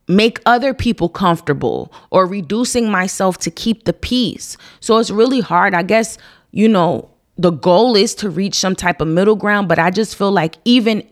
make 0.09 0.41
other 0.47 0.75
people 0.75 1.09
comfortable 1.09 1.93
or 2.11 2.27
reducing 2.27 2.91
myself 2.91 3.39
to 3.39 3.51
keep 3.51 3.85
the 3.85 3.93
peace. 3.93 4.57
So 4.81 4.99
it's 4.99 5.11
really 5.11 5.41
hard. 5.41 5.75
I 5.75 5.83
guess, 5.83 6.19
you 6.51 6.69
know, 6.69 7.11
the 7.39 7.51
goal 7.51 7.97
is 7.97 8.15
to 8.17 8.31
reach 8.31 8.57
some 8.57 8.77
type 8.77 9.01
of 9.01 9.09
middle 9.09 9.37
ground, 9.37 9.69
but 9.69 9.79
I 9.79 9.91
just 9.91 10.17
feel 10.17 10.33
like 10.33 10.57
even 10.65 11.03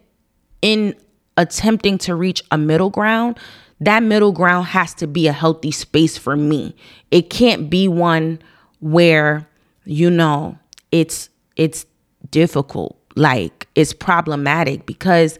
in 0.62 0.94
attempting 1.36 1.98
to 1.98 2.14
reach 2.14 2.42
a 2.50 2.58
middle 2.58 2.90
ground, 2.90 3.38
that 3.80 4.02
middle 4.02 4.32
ground 4.32 4.66
has 4.66 4.92
to 4.94 5.06
be 5.06 5.26
a 5.26 5.32
healthy 5.32 5.70
space 5.70 6.18
for 6.18 6.36
me. 6.36 6.76
It 7.10 7.30
can't 7.30 7.70
be 7.70 7.88
one 7.88 8.40
where, 8.80 9.48
you 9.84 10.10
know, 10.10 10.58
it's 10.92 11.30
it's 11.56 11.86
difficult, 12.30 12.98
like 13.16 13.68
it's 13.74 13.92
problematic 13.92 14.84
because 14.84 15.38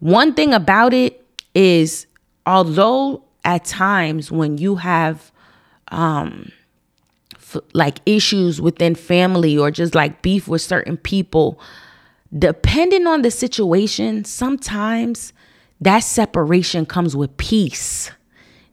one 0.00 0.34
thing 0.34 0.52
about 0.52 0.92
it 0.92 1.24
is 1.54 2.06
although 2.46 3.22
at 3.44 3.64
times 3.64 4.30
when 4.30 4.58
you 4.58 4.76
have 4.76 5.32
um 5.88 6.50
f- 7.34 7.56
like 7.72 7.98
issues 8.06 8.60
within 8.60 8.94
family 8.94 9.56
or 9.58 9.70
just 9.70 9.94
like 9.94 10.22
beef 10.22 10.48
with 10.48 10.62
certain 10.62 10.96
people 10.96 11.60
depending 12.36 13.06
on 13.06 13.22
the 13.22 13.30
situation 13.30 14.24
sometimes 14.24 15.32
that 15.82 15.98
separation 16.00 16.86
comes 16.86 17.16
with 17.16 17.36
peace. 17.38 18.12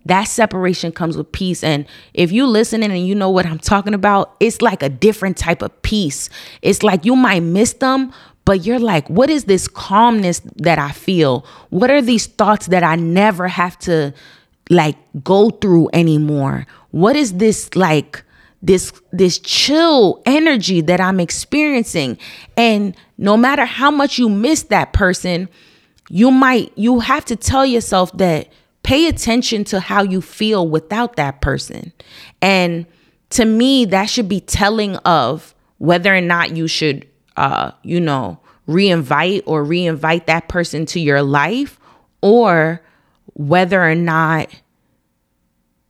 That 0.05 0.25
separation 0.25 0.91
comes 0.91 1.17
with 1.17 1.31
peace. 1.31 1.63
And 1.63 1.87
if 2.13 2.31
you 2.31 2.45
listening 2.45 2.91
and 2.91 3.05
you 3.05 3.15
know 3.15 3.31
what 3.31 3.45
i'm 3.45 3.59
talking 3.59 3.93
about 3.93 4.35
it's 4.39 4.61
like 4.61 4.81
a 4.83 4.89
different 4.89 5.35
type 5.35 5.61
of 5.63 5.81
peace. 5.81 6.29
It's 6.61 6.83
like 6.83 7.05
you 7.05 7.15
might 7.15 7.41
miss 7.41 7.73
them 7.73 8.13
but 8.49 8.65
you're 8.65 8.79
like, 8.79 9.07
what 9.11 9.29
is 9.29 9.43
this 9.43 9.67
calmness 9.67 10.41
that 10.55 10.79
I 10.79 10.91
feel? 10.91 11.45
What 11.69 11.91
are 11.91 12.01
these 12.01 12.25
thoughts 12.25 12.65
that 12.65 12.83
I 12.83 12.95
never 12.95 13.47
have 13.47 13.77
to 13.81 14.11
like 14.71 14.95
go 15.23 15.51
through 15.51 15.91
anymore? 15.93 16.65
What 16.89 17.15
is 17.15 17.33
this 17.33 17.75
like 17.75 18.23
this 18.63 18.91
this 19.11 19.37
chill 19.37 20.23
energy 20.25 20.81
that 20.81 20.99
I'm 20.99 21.19
experiencing? 21.19 22.17
And 22.57 22.97
no 23.19 23.37
matter 23.37 23.65
how 23.65 23.91
much 23.91 24.17
you 24.17 24.29
miss 24.29 24.63
that 24.63 24.93
person, 24.93 25.47
you 26.09 26.31
might 26.31 26.75
you 26.75 27.01
have 27.01 27.25
to 27.25 27.35
tell 27.35 27.67
yourself 27.67 28.11
that 28.17 28.47
pay 28.81 29.07
attention 29.07 29.63
to 29.65 29.79
how 29.79 30.01
you 30.01 30.21
feel 30.21 30.67
without 30.67 31.17
that 31.17 31.39
person. 31.39 31.93
And 32.41 32.87
to 33.29 33.45
me, 33.45 33.85
that 33.85 34.05
should 34.05 34.27
be 34.27 34.41
telling 34.41 34.95
of 34.95 35.53
whether 35.77 36.15
or 36.15 36.21
not 36.21 36.57
you 36.57 36.67
should 36.67 37.05
uh, 37.39 37.71
you 37.83 38.01
know, 38.01 38.37
reinvite 38.67 39.41
or 39.45 39.63
reinvite 39.63 40.25
that 40.25 40.49
person 40.49 40.85
to 40.85 40.99
your 40.99 41.23
life 41.23 41.79
or 42.21 42.83
whether 43.33 43.81
or 43.81 43.95
not 43.95 44.53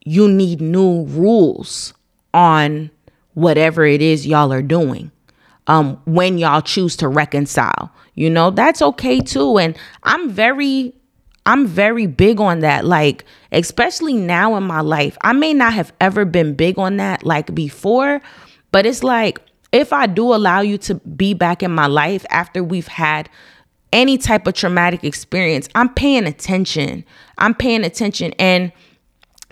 you 0.06 0.30
need 0.30 0.62
new 0.62 1.06
rules 1.06 1.94
on 2.36 2.92
whatever 3.34 3.84
it 3.84 4.02
is 4.02 4.28
y'all 4.28 4.54
are 4.54 4.62
doing 4.62 5.12
um, 5.66 6.00
when 6.06 6.38
y'all 6.38 6.62
choose 6.62 6.96
to 6.96 7.08
reconcile. 7.08 7.92
You 8.14 8.30
know, 8.30 8.52
that's 8.52 8.82
okay 8.82 9.20
too. 9.20 9.58
And 9.58 9.76
I'm 10.04 10.30
very 10.30 10.94
I'm 11.48 11.66
very 11.66 12.06
big 12.06 12.40
on 12.40 12.60
that. 12.60 12.86
Like, 12.86 13.26
especially 13.52 14.14
now 14.14 14.56
in 14.56 14.64
my 14.64 14.82
life, 14.82 15.18
I 15.22 15.34
may 15.34 15.54
not 15.54 15.74
have 15.74 15.92
ever 16.00 16.26
been 16.26 16.54
big 16.54 16.78
on 16.78 16.98
that 16.98 17.26
like 17.26 17.56
before, 17.56 18.22
but 18.72 18.86
it's 18.86 19.04
like 19.04 19.42
if 19.72 19.94
I 19.94 20.08
do 20.08 20.34
allow 20.34 20.62
you 20.62 20.78
to 20.80 20.96
be 20.96 21.34
back 21.34 21.62
in 21.64 21.72
my 21.72 21.88
life 21.88 22.26
after 22.30 22.64
we've 22.64 22.88
had 22.88 23.30
any 23.92 24.18
type 24.18 24.48
of 24.48 24.54
traumatic 24.54 25.04
experience, 25.04 25.68
I'm 25.76 25.94
paying 25.94 26.26
attention. 26.26 27.04
I'm 27.38 27.54
paying 27.56 27.84
attention. 27.84 28.34
And 28.40 28.72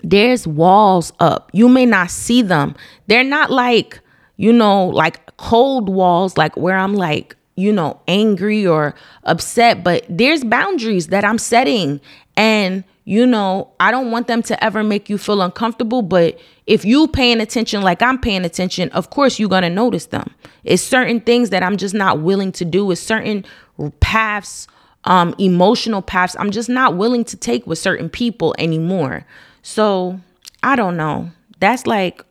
there's 0.02 0.46
walls 0.46 1.12
up. 1.20 1.50
You 1.52 1.68
may 1.68 1.86
not 1.86 2.10
see 2.10 2.42
them. 2.42 2.74
They're 3.06 3.24
not 3.24 3.50
like, 3.50 4.00
you 4.36 4.52
know, 4.52 4.86
like 4.86 5.36
cold 5.36 5.88
walls, 5.88 6.36
like 6.36 6.56
where 6.56 6.76
I'm 6.76 6.94
like, 6.94 7.36
you 7.56 7.72
know, 7.72 8.00
angry 8.06 8.64
or 8.64 8.94
upset, 9.24 9.82
but 9.82 10.06
there's 10.08 10.44
boundaries 10.44 11.08
that 11.08 11.24
I'm 11.24 11.38
setting. 11.38 12.00
And, 12.36 12.84
you 13.08 13.26
know, 13.26 13.72
I 13.80 13.90
don't 13.90 14.10
want 14.10 14.26
them 14.26 14.42
to 14.42 14.62
ever 14.62 14.84
make 14.84 15.08
you 15.08 15.16
feel 15.16 15.40
uncomfortable, 15.40 16.02
but 16.02 16.38
if 16.66 16.84
you 16.84 17.08
paying 17.08 17.40
attention 17.40 17.80
like 17.80 18.02
I'm 18.02 18.18
paying 18.18 18.44
attention, 18.44 18.90
of 18.90 19.08
course 19.08 19.38
you're 19.38 19.48
going 19.48 19.62
to 19.62 19.70
notice 19.70 20.06
them. 20.06 20.34
It's 20.62 20.82
certain 20.82 21.20
things 21.20 21.48
that 21.48 21.62
I'm 21.62 21.78
just 21.78 21.94
not 21.94 22.20
willing 22.20 22.52
to 22.52 22.66
do. 22.66 22.90
It's 22.90 23.00
certain 23.00 23.46
paths, 24.00 24.68
um, 25.04 25.34
emotional 25.38 26.02
paths 26.02 26.36
I'm 26.38 26.50
just 26.50 26.68
not 26.68 26.98
willing 26.98 27.24
to 27.24 27.36
take 27.38 27.66
with 27.66 27.78
certain 27.78 28.10
people 28.10 28.54
anymore. 28.58 29.24
So 29.62 30.20
I 30.62 30.76
don't 30.76 30.98
know. 30.98 31.30
That's 31.60 31.86
like 31.86 32.22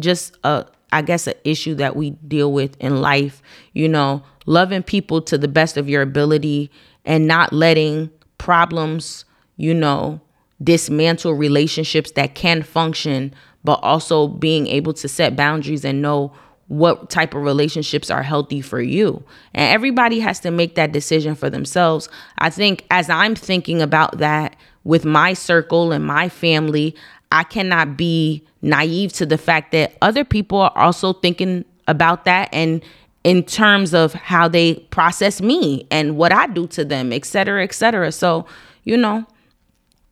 just 0.00 0.36
a 0.42 0.66
I 0.90 1.02
guess 1.02 1.28
an 1.28 1.34
issue 1.44 1.76
that 1.76 1.94
we 1.94 2.10
deal 2.10 2.52
with 2.52 2.76
in 2.80 3.00
life, 3.00 3.42
you 3.74 3.86
know, 3.86 4.24
loving 4.44 4.82
people 4.82 5.22
to 5.22 5.38
the 5.38 5.46
best 5.46 5.76
of 5.76 5.88
your 5.88 6.02
ability 6.02 6.68
and 7.04 7.28
not 7.28 7.52
letting 7.52 8.10
problems, 8.38 9.24
you 9.58 9.74
know, 9.74 10.20
dismantle 10.62 11.34
relationships 11.34 12.12
that 12.12 12.34
can 12.34 12.62
function, 12.62 13.34
but 13.62 13.78
also 13.82 14.28
being 14.28 14.66
able 14.66 14.94
to 14.94 15.06
set 15.06 15.36
boundaries 15.36 15.84
and 15.84 16.00
know 16.00 16.32
what 16.68 17.10
type 17.10 17.34
of 17.34 17.42
relationships 17.42 18.10
are 18.10 18.22
healthy 18.22 18.60
for 18.60 18.80
you. 18.80 19.22
And 19.54 19.72
everybody 19.72 20.20
has 20.20 20.40
to 20.40 20.50
make 20.50 20.74
that 20.74 20.92
decision 20.92 21.34
for 21.34 21.50
themselves. 21.50 22.08
I 22.38 22.50
think 22.50 22.86
as 22.90 23.10
I'm 23.10 23.34
thinking 23.34 23.82
about 23.82 24.18
that 24.18 24.56
with 24.84 25.04
my 25.04 25.32
circle 25.32 25.92
and 25.92 26.04
my 26.04 26.28
family, 26.28 26.94
I 27.32 27.44
cannot 27.44 27.96
be 27.96 28.46
naive 28.62 29.12
to 29.14 29.26
the 29.26 29.38
fact 29.38 29.72
that 29.72 29.96
other 30.02 30.24
people 30.24 30.58
are 30.58 30.76
also 30.76 31.12
thinking 31.14 31.64
about 31.86 32.24
that 32.24 32.48
and 32.52 32.82
in 33.24 33.42
terms 33.42 33.94
of 33.94 34.12
how 34.12 34.46
they 34.48 34.74
process 34.90 35.40
me 35.40 35.86
and 35.90 36.16
what 36.16 36.32
I 36.32 36.46
do 36.46 36.66
to 36.68 36.84
them, 36.84 37.12
et 37.12 37.24
cetera, 37.24 37.64
et 37.64 37.72
cetera. 37.72 38.12
So, 38.12 38.46
you 38.84 38.96
know, 38.96 39.26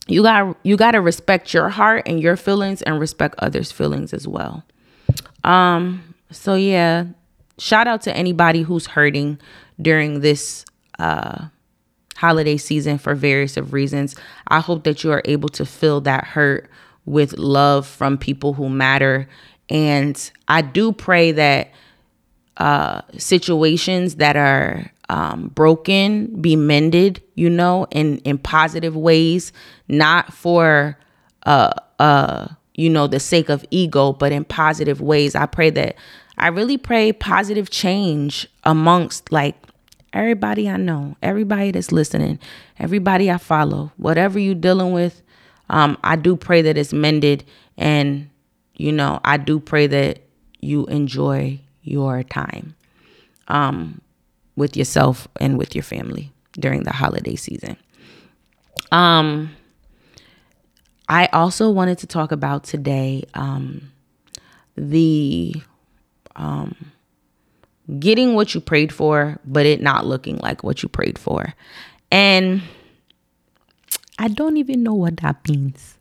you 0.07 0.23
got 0.23 0.57
you 0.62 0.77
got 0.77 0.92
to 0.92 1.01
respect 1.01 1.53
your 1.53 1.69
heart 1.69 2.03
and 2.07 2.21
your 2.21 2.37
feelings 2.37 2.83
and 2.83 3.01
respect 3.01 3.35
others' 3.38 3.73
feelings 3.73 4.12
as 4.12 4.27
well. 4.27 4.64
Um 5.45 6.14
so 6.31 6.55
yeah, 6.55 7.07
shout 7.59 7.87
out 7.87 8.03
to 8.03 8.16
anybody 8.16 8.62
who's 8.62 8.87
hurting 8.87 9.38
during 9.81 10.21
this 10.21 10.64
uh 10.99 11.47
holiday 12.16 12.57
season 12.57 12.99
for 12.99 13.14
various 13.14 13.57
of 13.57 13.73
reasons. 13.73 14.16
I 14.49 14.61
hope 14.61 14.85
that 14.85 15.05
you 15.05 15.12
are 15.12 15.23
able 15.27 15.51
to 15.51 15.66
feel 15.66 16.01
that 16.03 16.25
hurt 16.25 16.71
with 17.05 17.38
love 17.38 17.87
from 17.87 18.19
people 18.19 18.55
who 18.55 18.69
matter. 18.69 19.29
And 19.69 20.31
I 20.49 20.62
do 20.62 20.92
pray 20.92 21.33
that 21.33 21.71
uh, 22.57 23.03
situations 23.19 24.16
that 24.16 24.37
are 24.37 24.90
um, 25.09 25.49
broken 25.49 26.40
be 26.40 26.57
mended, 26.57 27.23
you 27.35 27.49
know, 27.49 27.87
in, 27.90 28.19
in 28.19 28.38
positive 28.38 28.97
ways, 28.97 29.53
not 29.88 30.33
for, 30.33 30.99
uh, 31.45 31.73
uh, 31.99 32.49
you 32.75 32.90
know, 32.90 33.07
the 33.07 33.21
sake 33.21 33.49
of 33.49 33.64
ego, 33.71 34.12
but 34.12 34.33
in 34.33 34.45
positive 34.45 35.01
ways. 35.01 35.35
I 35.35 35.47
pray 35.47 35.71
that 35.71 35.97
I 36.38 36.49
really 36.49 36.77
pray 36.77 37.12
positive 37.12 37.71
change 37.71 38.49
amongst 38.64 39.33
like 39.33 39.55
everybody 40.12 40.69
I 40.69 40.77
know, 40.77 41.16
everybody 41.23 41.71
that's 41.71 41.92
listening, 41.92 42.38
everybody 42.79 43.31
I 43.31 43.38
follow, 43.38 43.92
whatever 43.97 44.38
you're 44.38 44.55
dealing 44.55 44.92
with. 44.92 45.23
Um, 45.69 45.99
I 46.05 46.16
do 46.16 46.37
pray 46.37 46.62
that 46.62 46.77
it's 46.77 46.92
mended, 46.92 47.45
and 47.77 48.31
you 48.75 48.92
know, 48.92 49.21
I 49.25 49.37
do 49.37 49.59
pray 49.59 49.87
that 49.88 50.21
you 50.61 50.87
enjoy 50.87 51.61
your 51.83 52.23
time 52.23 52.77
um, 53.49 54.01
with 54.57 54.77
yourself 54.77 55.29
and 55.38 55.59
with 55.59 55.75
your 55.75 55.85
family 55.85 56.33
during 56.53 56.85
the 56.85 56.92
holiday 56.92 57.37
season. 57.37 57.77
Um, 58.90 59.55
I 61.09 61.27
also 61.27 61.71
wanted 61.71 61.99
to 61.99 62.07
talk 62.07 62.33
about 62.33 62.64
today 62.64 63.25
um, 63.35 63.92
the 64.77 65.55
um, 66.35 66.75
getting 67.99 68.35
what 68.35 68.55
you 68.55 68.61
prayed 68.61 68.92
for, 68.92 69.38
but 69.45 69.66
it 69.66 69.81
not 69.81 70.07
looking 70.07 70.38
like 70.38 70.64
what 70.64 70.83
you 70.83 70.88
prayed 70.88 71.19
for. 71.19 71.55
And 72.11 72.62
I 74.19 74.29
don't 74.29 74.57
even 74.57 74.83
know 74.83 74.95
what 74.95 75.19
that 75.19 75.49
means. 75.49 75.99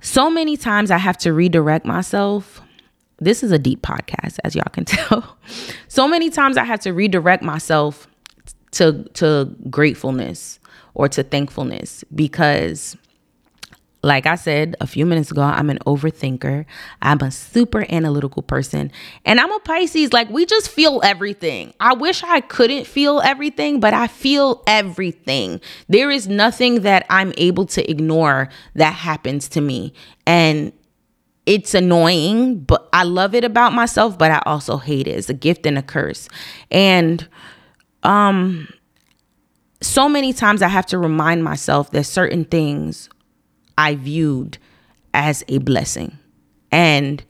So 0.00 0.28
many 0.30 0.56
times 0.56 0.90
I 0.90 0.98
have 0.98 1.16
to 1.18 1.32
redirect 1.32 1.86
myself. 1.86 2.60
This 3.22 3.44
is 3.44 3.52
a 3.52 3.58
deep 3.58 3.82
podcast, 3.82 4.38
as 4.42 4.54
y'all 4.54 4.64
can 4.72 4.84
tell. 4.86 5.36
so 5.88 6.08
many 6.08 6.28
times 6.28 6.56
I 6.56 6.64
have 6.64 6.80
to 6.80 6.92
redirect 6.92 7.42
myself 7.42 8.08
to 8.72 9.04
to 9.14 9.54
gratefulness 9.70 10.58
or 10.94 11.08
to 11.08 11.22
thankfulness 11.22 12.04
because 12.14 12.96
like 14.02 14.26
I 14.26 14.34
said 14.34 14.74
a 14.80 14.86
few 14.86 15.06
minutes 15.06 15.30
ago, 15.30 15.42
I'm 15.42 15.70
an 15.70 15.78
overthinker. 15.86 16.64
I'm 17.00 17.20
a 17.20 17.30
super 17.30 17.86
analytical 17.88 18.42
person. 18.42 18.90
And 19.24 19.38
I'm 19.38 19.52
a 19.52 19.60
Pisces. 19.60 20.12
Like, 20.12 20.28
we 20.28 20.44
just 20.44 20.68
feel 20.68 21.00
everything. 21.04 21.72
I 21.78 21.94
wish 21.94 22.24
I 22.24 22.40
couldn't 22.40 22.88
feel 22.88 23.20
everything, 23.20 23.78
but 23.78 23.94
I 23.94 24.08
feel 24.08 24.64
everything. 24.66 25.60
There 25.88 26.10
is 26.10 26.26
nothing 26.26 26.80
that 26.80 27.06
I'm 27.10 27.32
able 27.36 27.64
to 27.66 27.88
ignore 27.88 28.48
that 28.74 28.92
happens 28.92 29.48
to 29.50 29.60
me. 29.60 29.92
And 30.26 30.72
it's 31.46 31.74
annoying, 31.74 32.60
but 32.60 32.88
I 32.92 33.02
love 33.04 33.34
it 33.34 33.44
about 33.44 33.72
myself, 33.72 34.16
but 34.18 34.30
I 34.30 34.42
also 34.46 34.76
hate 34.76 35.08
it. 35.08 35.12
It's 35.12 35.28
a 35.28 35.34
gift 35.34 35.66
and 35.66 35.76
a 35.76 35.82
curse. 35.82 36.28
And, 36.70 37.26
um, 38.02 38.68
so 39.80 40.08
many 40.08 40.32
times 40.32 40.62
I 40.62 40.68
have 40.68 40.86
to 40.86 40.98
remind 40.98 41.42
myself 41.42 41.90
that 41.90 42.04
certain 42.04 42.44
things 42.44 43.08
I 43.76 43.96
viewed 43.96 44.58
as 45.12 45.42
a 45.48 45.58
blessing. 45.58 46.18
And 46.70 47.24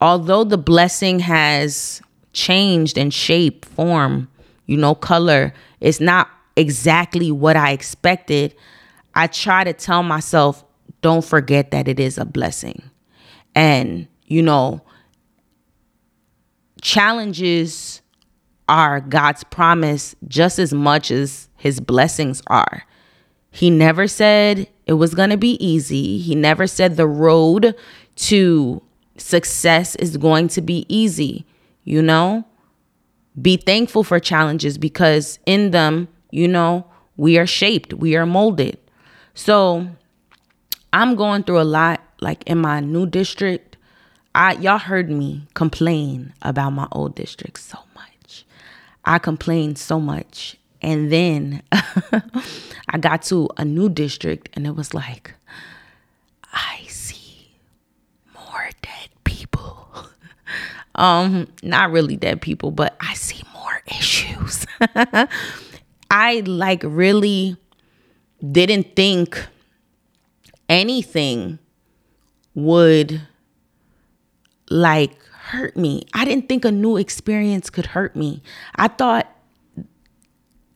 although 0.00 0.44
the 0.44 0.58
blessing 0.58 1.20
has 1.20 2.00
changed 2.32 2.96
in 2.96 3.10
shape, 3.10 3.64
form, 3.66 4.28
you 4.66 4.76
know, 4.76 4.94
color, 4.94 5.52
it's 5.80 6.00
not 6.00 6.28
exactly 6.56 7.30
what 7.30 7.56
I 7.56 7.72
expected. 7.72 8.54
I 9.14 9.26
try 9.26 9.64
to 9.64 9.72
tell 9.72 10.02
myself, 10.02 10.64
don't 11.02 11.24
forget 11.24 11.70
that 11.70 11.86
it 11.86 12.00
is 12.00 12.16
a 12.16 12.24
blessing. 12.24 12.82
And, 13.54 14.08
you 14.26 14.42
know, 14.42 14.82
challenges 16.80 18.02
are 18.68 19.00
God's 19.00 19.44
promise 19.44 20.14
just 20.26 20.58
as 20.58 20.72
much 20.72 21.10
as 21.10 21.48
his 21.56 21.80
blessings 21.80 22.42
are. 22.46 22.84
He 23.50 23.70
never 23.70 24.08
said 24.08 24.68
it 24.86 24.94
was 24.94 25.14
going 25.14 25.30
to 25.30 25.36
be 25.36 25.52
easy. 25.64 26.18
He 26.18 26.34
never 26.34 26.66
said 26.66 26.96
the 26.96 27.06
road 27.06 27.74
to 28.16 28.82
success 29.16 29.94
is 29.96 30.16
going 30.16 30.48
to 30.48 30.60
be 30.60 30.86
easy. 30.88 31.46
You 31.84 32.02
know, 32.02 32.44
be 33.40 33.56
thankful 33.56 34.04
for 34.04 34.18
challenges 34.18 34.78
because 34.78 35.38
in 35.46 35.70
them, 35.70 36.08
you 36.30 36.48
know, 36.48 36.86
we 37.16 37.38
are 37.38 37.46
shaped, 37.46 37.94
we 37.94 38.16
are 38.16 38.26
molded. 38.26 38.78
So 39.34 39.88
I'm 40.92 41.14
going 41.14 41.44
through 41.44 41.60
a 41.60 41.62
lot 41.62 42.00
like 42.24 42.42
in 42.46 42.58
my 42.58 42.80
new 42.80 43.06
district. 43.06 43.76
I 44.34 44.54
y'all 44.54 44.78
heard 44.78 45.10
me 45.10 45.46
complain 45.54 46.32
about 46.42 46.70
my 46.70 46.88
old 46.90 47.14
district 47.14 47.60
so 47.60 47.78
much. 47.94 48.44
I 49.04 49.18
complained 49.18 49.78
so 49.78 50.00
much 50.00 50.56
and 50.82 51.12
then 51.12 51.62
I 52.88 52.98
got 52.98 53.22
to 53.24 53.48
a 53.58 53.64
new 53.64 53.88
district 53.88 54.48
and 54.54 54.66
it 54.66 54.74
was 54.74 54.94
like, 54.94 55.34
I 56.52 56.84
see 56.88 57.52
more 58.34 58.70
dead 58.82 59.08
people. 59.24 59.86
um, 60.94 61.46
not 61.62 61.92
really 61.92 62.16
dead 62.16 62.40
people, 62.40 62.70
but 62.70 62.96
I 63.00 63.14
see 63.14 63.42
more 63.52 63.82
issues. 63.86 64.66
I 66.10 66.42
like 66.46 66.82
really 66.84 67.56
didn't 68.50 68.96
think 68.96 69.46
anything 70.68 71.58
would 72.54 73.20
like 74.70 75.22
hurt 75.26 75.76
me. 75.76 76.02
I 76.14 76.24
didn't 76.24 76.48
think 76.48 76.64
a 76.64 76.72
new 76.72 76.96
experience 76.96 77.70
could 77.70 77.86
hurt 77.86 78.16
me. 78.16 78.42
I 78.76 78.88
thought 78.88 79.30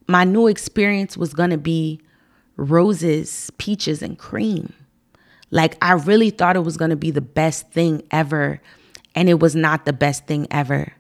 my 0.07 0.25
new 0.25 0.47
experience 0.47 1.17
was 1.17 1.35
going 1.35 1.51
to 1.51 1.59
be 1.59 2.01
roses, 2.57 3.51
peaches, 3.59 4.03
and 4.03 4.19
cream. 4.19 4.73
Like, 5.51 5.77
I 5.81 5.93
really 5.93 6.31
thought 6.31 6.57
it 6.57 6.65
was 6.65 6.77
going 6.77 6.91
to 6.91 6.97
be 6.97 7.11
the 7.11 7.23
best 7.23 7.71
thing 7.71 8.03
ever, 8.11 8.61
and 9.15 9.29
it 9.29 9.41
was 9.41 9.55
not 9.55 9.87
the 9.87 9.93
best 9.93 10.27
thing 10.27 10.47
ever. 10.51 10.93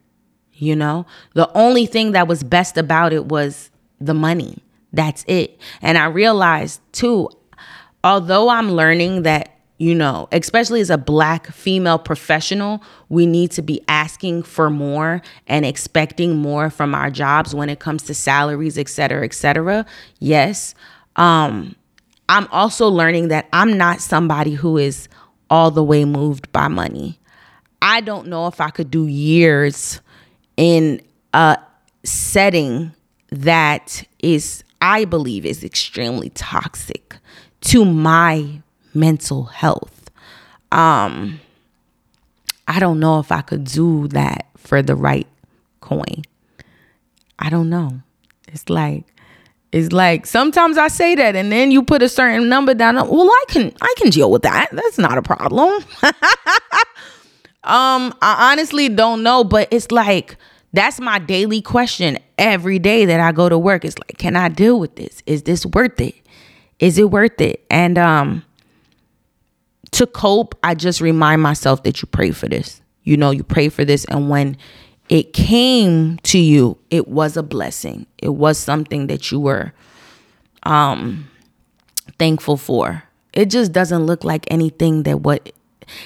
You 0.54 0.74
know, 0.74 1.06
the 1.34 1.50
only 1.56 1.86
thing 1.86 2.12
that 2.12 2.26
was 2.26 2.42
best 2.42 2.76
about 2.78 3.12
it 3.12 3.26
was 3.26 3.70
the 4.00 4.14
money. 4.14 4.58
That's 4.92 5.24
it. 5.28 5.60
And 5.82 5.98
I 5.98 6.06
realized 6.06 6.80
too, 6.92 7.30
although 8.02 8.48
I'm 8.48 8.72
learning 8.72 9.22
that 9.22 9.57
you 9.78 9.94
know, 9.94 10.28
especially 10.32 10.80
as 10.80 10.90
a 10.90 10.98
black 10.98 11.46
female 11.46 11.98
professional, 11.98 12.82
we 13.08 13.26
need 13.26 13.52
to 13.52 13.62
be 13.62 13.80
asking 13.86 14.42
for 14.42 14.70
more 14.70 15.22
and 15.46 15.64
expecting 15.64 16.36
more 16.36 16.68
from 16.68 16.94
our 16.94 17.10
jobs 17.10 17.54
when 17.54 17.68
it 17.68 17.78
comes 17.78 18.02
to 18.02 18.14
salaries, 18.14 18.76
et 18.76 18.88
cetera, 18.88 19.24
et 19.24 19.32
cetera. 19.32 19.86
Yes. 20.18 20.74
Um, 21.14 21.76
I'm 22.28 22.48
also 22.50 22.88
learning 22.88 23.28
that 23.28 23.48
I'm 23.52 23.78
not 23.78 24.00
somebody 24.00 24.52
who 24.52 24.76
is 24.76 25.08
all 25.48 25.70
the 25.70 25.84
way 25.84 26.04
moved 26.04 26.50
by 26.52 26.68
money. 26.68 27.18
I 27.80 28.00
don't 28.00 28.26
know 28.26 28.48
if 28.48 28.60
I 28.60 28.70
could 28.70 28.90
do 28.90 29.06
years 29.06 30.00
in 30.56 31.00
a 31.32 31.56
setting 32.02 32.92
that 33.30 34.04
is, 34.18 34.64
I 34.82 35.04
believe, 35.04 35.46
is 35.46 35.62
extremely 35.62 36.30
toxic 36.30 37.16
to 37.60 37.84
my 37.84 38.60
mental 38.98 39.44
health. 39.44 40.10
Um, 40.72 41.40
I 42.66 42.80
don't 42.80 43.00
know 43.00 43.18
if 43.18 43.32
I 43.32 43.40
could 43.40 43.64
do 43.64 44.08
that 44.08 44.46
for 44.56 44.82
the 44.82 44.94
right 44.94 45.26
coin. 45.80 46.22
I 47.38 47.50
don't 47.50 47.70
know. 47.70 48.00
It's 48.48 48.68
like 48.68 49.04
it's 49.72 49.92
like 49.92 50.26
sometimes 50.26 50.78
I 50.78 50.88
say 50.88 51.14
that 51.14 51.36
and 51.36 51.52
then 51.52 51.70
you 51.70 51.82
put 51.82 52.02
a 52.02 52.08
certain 52.08 52.48
number 52.48 52.74
down. 52.74 52.96
Well, 52.96 53.28
I 53.28 53.44
can 53.48 53.72
I 53.80 53.94
can 53.98 54.10
deal 54.10 54.30
with 54.30 54.42
that. 54.42 54.68
That's 54.72 54.98
not 54.98 55.18
a 55.18 55.22
problem. 55.22 55.82
um, 57.64 58.14
I 58.22 58.50
honestly 58.52 58.88
don't 58.88 59.22
know, 59.22 59.44
but 59.44 59.68
it's 59.70 59.90
like 59.90 60.36
that's 60.72 61.00
my 61.00 61.18
daily 61.18 61.62
question 61.62 62.18
every 62.36 62.78
day 62.78 63.04
that 63.06 63.20
I 63.20 63.32
go 63.32 63.48
to 63.48 63.58
work. 63.58 63.84
It's 63.84 63.98
like, 63.98 64.18
can 64.18 64.36
I 64.36 64.48
deal 64.48 64.78
with 64.80 64.96
this? 64.96 65.22
Is 65.26 65.42
this 65.44 65.64
worth 65.64 66.00
it? 66.00 66.14
Is 66.78 66.98
it 66.98 67.10
worth 67.10 67.40
it? 67.40 67.64
And 67.70 67.98
um 67.98 68.44
to 69.98 70.06
cope, 70.06 70.54
I 70.62 70.76
just 70.76 71.00
remind 71.00 71.42
myself 71.42 71.82
that 71.82 72.00
you 72.00 72.06
pray 72.06 72.30
for 72.30 72.48
this. 72.48 72.80
You 73.02 73.16
know, 73.16 73.32
you 73.32 73.42
pray 73.42 73.68
for 73.68 73.84
this. 73.84 74.04
And 74.04 74.30
when 74.30 74.56
it 75.08 75.32
came 75.32 76.18
to 76.18 76.38
you, 76.38 76.78
it 76.88 77.08
was 77.08 77.36
a 77.36 77.42
blessing. 77.42 78.06
It 78.18 78.28
was 78.28 78.58
something 78.58 79.08
that 79.08 79.32
you 79.32 79.40
were 79.40 79.72
um 80.62 81.28
thankful 82.18 82.56
for. 82.56 83.02
It 83.32 83.46
just 83.46 83.72
doesn't 83.72 84.06
look 84.06 84.22
like 84.22 84.46
anything 84.50 85.02
that 85.02 85.20
what 85.20 85.52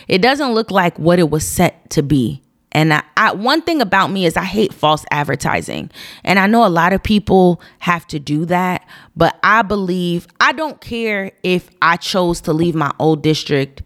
it 0.09 0.23
doesn't 0.23 0.53
look 0.53 0.71
like 0.71 0.99
what 0.99 1.19
it 1.19 1.29
was 1.29 1.47
set 1.47 1.91
to 1.91 2.03
be. 2.03 2.43
And 2.73 2.95
I, 2.95 3.03
I, 3.17 3.33
one 3.33 3.63
thing 3.63 3.81
about 3.81 4.11
me 4.11 4.27
is 4.27 4.37
I 4.37 4.45
hate 4.45 4.73
false 4.73 5.05
advertising. 5.11 5.91
And 6.25 6.39
I 6.39 6.47
know 6.47 6.67
a 6.67 6.69
lot 6.69 6.93
of 6.93 7.03
people 7.03 7.61
have 7.79 8.07
to 8.09 8.19
do 8.19 8.45
that, 8.47 8.87
but 9.15 9.39
I 9.43 9.63
believe 9.63 10.27
I 10.41 10.53
don't 10.53 10.81
care 10.81 11.33
if 11.43 11.71
I 11.81 11.97
chose 11.97 12.41
to 12.43 12.53
leave 12.53 12.75
my 12.75 12.91
old 12.99 13.23
district 13.23 13.83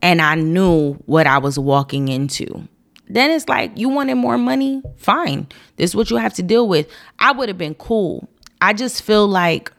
and 0.00 0.22
I 0.22 0.36
knew 0.36 0.94
what 1.06 1.26
I 1.26 1.38
was 1.38 1.58
walking 1.58 2.08
into. 2.08 2.68
Then 3.08 3.30
it's 3.30 3.48
like, 3.48 3.76
you 3.76 3.88
wanted 3.88 4.14
more 4.14 4.38
money? 4.38 4.82
Fine. 4.96 5.48
This 5.76 5.90
is 5.90 5.96
what 5.96 6.10
you 6.10 6.16
have 6.16 6.34
to 6.34 6.42
deal 6.42 6.68
with. 6.68 6.88
I 7.18 7.32
would 7.32 7.48
have 7.48 7.58
been 7.58 7.74
cool. 7.74 8.28
I 8.60 8.72
just 8.72 9.02
feel 9.02 9.26
like 9.26 9.72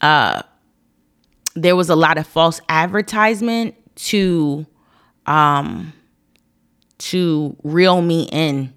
uh 0.00 0.42
there 1.54 1.76
was 1.76 1.90
a 1.90 1.94
lot 1.94 2.18
of 2.18 2.26
false 2.26 2.60
advertisement 2.68 3.74
to 3.94 4.66
um 5.26 5.92
to 7.02 7.56
reel 7.62 8.02
me 8.02 8.28
in. 8.32 8.72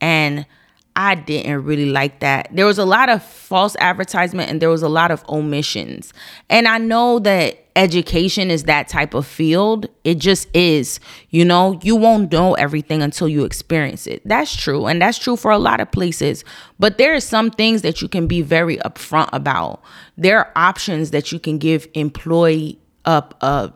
And 0.00 0.46
I 0.94 1.14
didn't 1.14 1.64
really 1.64 1.86
like 1.86 2.20
that. 2.20 2.48
There 2.52 2.66
was 2.66 2.78
a 2.78 2.84
lot 2.84 3.08
of 3.08 3.22
false 3.22 3.76
advertisement 3.80 4.50
and 4.50 4.60
there 4.60 4.68
was 4.68 4.82
a 4.82 4.88
lot 4.88 5.10
of 5.10 5.24
omissions. 5.28 6.12
And 6.50 6.68
I 6.68 6.76
know 6.76 7.18
that 7.20 7.64
education 7.76 8.50
is 8.50 8.64
that 8.64 8.88
type 8.88 9.14
of 9.14 9.26
field. 9.26 9.86
It 10.04 10.18
just 10.18 10.54
is. 10.54 11.00
You 11.30 11.46
know, 11.46 11.80
you 11.82 11.96
won't 11.96 12.30
know 12.30 12.52
everything 12.54 13.00
until 13.00 13.26
you 13.26 13.44
experience 13.44 14.06
it. 14.06 14.20
That's 14.26 14.54
true. 14.54 14.84
And 14.84 15.00
that's 15.00 15.16
true 15.16 15.36
for 15.36 15.50
a 15.50 15.58
lot 15.58 15.80
of 15.80 15.90
places. 15.90 16.44
But 16.78 16.98
there 16.98 17.14
are 17.14 17.20
some 17.20 17.50
things 17.50 17.80
that 17.82 18.02
you 18.02 18.08
can 18.08 18.26
be 18.26 18.42
very 18.42 18.76
upfront 18.78 19.30
about. 19.32 19.82
There 20.18 20.38
are 20.38 20.52
options 20.56 21.10
that 21.12 21.32
you 21.32 21.38
can 21.38 21.56
give 21.56 21.88
employee 21.94 22.78
up, 23.06 23.34
uh, 23.40 23.68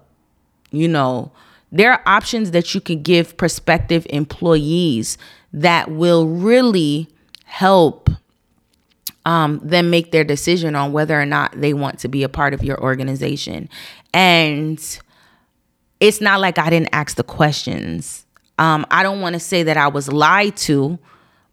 you 0.71 0.87
know, 0.87 1.33
there 1.73 1.93
are 1.93 2.03
options 2.07 2.53
that 2.53 2.75
you 2.75 2.81
can 2.81 3.03
give 3.03 3.37
prospective 3.37 4.07
employees 4.11 5.19
that 5.53 5.91
will 5.91 6.29
really 6.29 7.09
help 7.45 8.11
um, 9.25 9.61
them 9.63 9.91
make 9.91 10.13
their 10.13 10.25
decision 10.25 10.77
on 10.77 10.93
whether 10.93 11.21
or 11.21 11.27
not 11.27 11.61
they 11.61 11.75
want 11.75 11.99
to 11.99 12.09
be 12.09 12.23
a 12.23 12.29
part 12.29 12.55
of 12.55 12.63
your 12.63 12.81
organization. 12.81 13.69
And 14.15 14.79
it's 15.99 16.21
not 16.21 16.41
like 16.41 16.59
I 16.59 16.71
didn't 16.71 16.91
ask 16.93 17.17
the 17.17 17.25
questions. 17.25 18.25
Um, 18.59 18.87
I 18.91 19.03
don't 19.03 19.21
want 19.21 19.35
to 19.35 19.41
say 19.41 19.65
that 19.65 19.77
I 19.77 19.89
was 19.89 20.13
lied 20.13 20.57
to, 20.59 20.99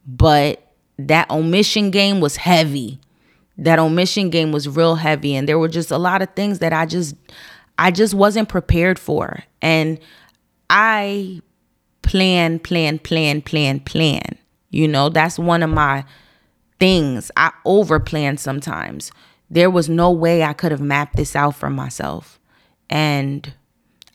but 0.05 0.71
that 0.99 1.29
omission 1.31 1.89
game 1.89 2.19
was 2.19 2.35
heavy. 2.35 2.99
That 3.57 3.79
omission 3.79 4.29
game 4.29 4.51
was 4.51 4.69
real 4.69 4.95
heavy. 4.95 5.35
And 5.35 5.49
there 5.49 5.59
were 5.59 5.67
just 5.67 5.91
a 5.91 5.97
lot 5.97 6.21
of 6.21 6.29
things 6.35 6.59
that 6.59 6.73
I 6.73 6.85
just 6.85 7.15
I 7.77 7.91
just 7.91 8.13
wasn't 8.13 8.49
prepared 8.49 8.99
for. 8.99 9.43
And 9.61 9.99
I 10.69 11.41
plan, 12.01 12.59
plan, 12.59 12.99
plan, 12.99 13.41
plan, 13.41 13.79
plan. 13.79 14.37
You 14.69 14.87
know, 14.87 15.09
that's 15.09 15.37
one 15.39 15.63
of 15.63 15.69
my 15.69 16.05
things. 16.79 17.31
I 17.37 17.51
over 17.65 17.99
plan 17.99 18.37
sometimes. 18.37 19.11
There 19.49 19.69
was 19.69 19.89
no 19.89 20.11
way 20.11 20.43
I 20.43 20.53
could 20.53 20.71
have 20.71 20.81
mapped 20.81 21.15
this 21.15 21.35
out 21.35 21.55
for 21.55 21.69
myself. 21.69 22.39
And 22.89 23.53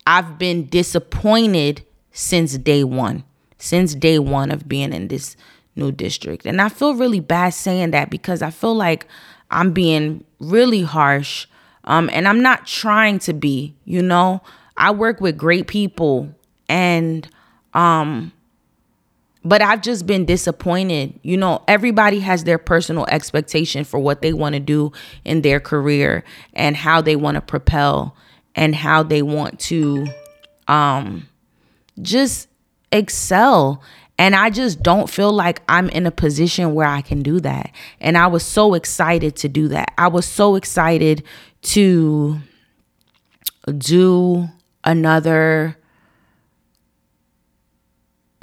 I've 0.06 0.38
been 0.38 0.66
disappointed 0.66 1.84
since 2.12 2.58
day 2.58 2.84
one, 2.84 3.24
since 3.58 3.94
day 3.94 4.18
one 4.18 4.50
of 4.50 4.68
being 4.68 4.92
in 4.92 5.08
this 5.08 5.36
new 5.76 5.92
district. 5.92 6.46
And 6.46 6.60
I 6.60 6.68
feel 6.68 6.94
really 6.94 7.20
bad 7.20 7.50
saying 7.50 7.92
that 7.92 8.10
because 8.10 8.42
I 8.42 8.50
feel 8.50 8.74
like 8.74 9.06
I'm 9.50 9.72
being 9.72 10.24
really 10.40 10.82
harsh 10.82 11.46
um, 11.88 12.10
and 12.12 12.28
I'm 12.28 12.42
not 12.42 12.66
trying 12.66 13.18
to 13.20 13.32
be, 13.32 13.74
you 13.84 14.02
know, 14.02 14.42
I 14.76 14.92
work 14.92 15.20
with 15.20 15.36
great 15.36 15.66
people 15.66 16.32
and 16.68 17.28
um 17.74 18.32
but 19.44 19.62
I've 19.62 19.80
just 19.80 20.04
been 20.04 20.26
disappointed. 20.26 21.18
You 21.22 21.38
know, 21.38 21.62
everybody 21.66 22.20
has 22.20 22.44
their 22.44 22.58
personal 22.58 23.06
expectation 23.06 23.84
for 23.84 23.98
what 23.98 24.20
they 24.20 24.34
want 24.34 24.54
to 24.54 24.60
do 24.60 24.92
in 25.24 25.40
their 25.40 25.60
career 25.60 26.24
and 26.52 26.76
how 26.76 27.00
they 27.00 27.16
want 27.16 27.36
to 27.36 27.40
propel 27.40 28.14
and 28.54 28.74
how 28.74 29.02
they 29.02 29.22
want 29.22 29.58
to 29.60 30.06
um 30.66 31.26
just 32.02 32.48
excel 32.92 33.82
and 34.18 34.34
I 34.34 34.50
just 34.50 34.82
don't 34.82 35.08
feel 35.08 35.32
like 35.32 35.62
I'm 35.68 35.88
in 35.90 36.04
a 36.04 36.10
position 36.10 36.74
where 36.74 36.88
I 36.88 37.02
can 37.02 37.22
do 37.22 37.38
that. 37.40 37.70
And 38.00 38.18
I 38.18 38.26
was 38.26 38.44
so 38.44 38.74
excited 38.74 39.36
to 39.36 39.48
do 39.48 39.68
that. 39.68 39.94
I 39.96 40.08
was 40.08 40.26
so 40.26 40.56
excited 40.56 41.22
to 41.62 42.38
do 43.76 44.48
another 44.84 45.76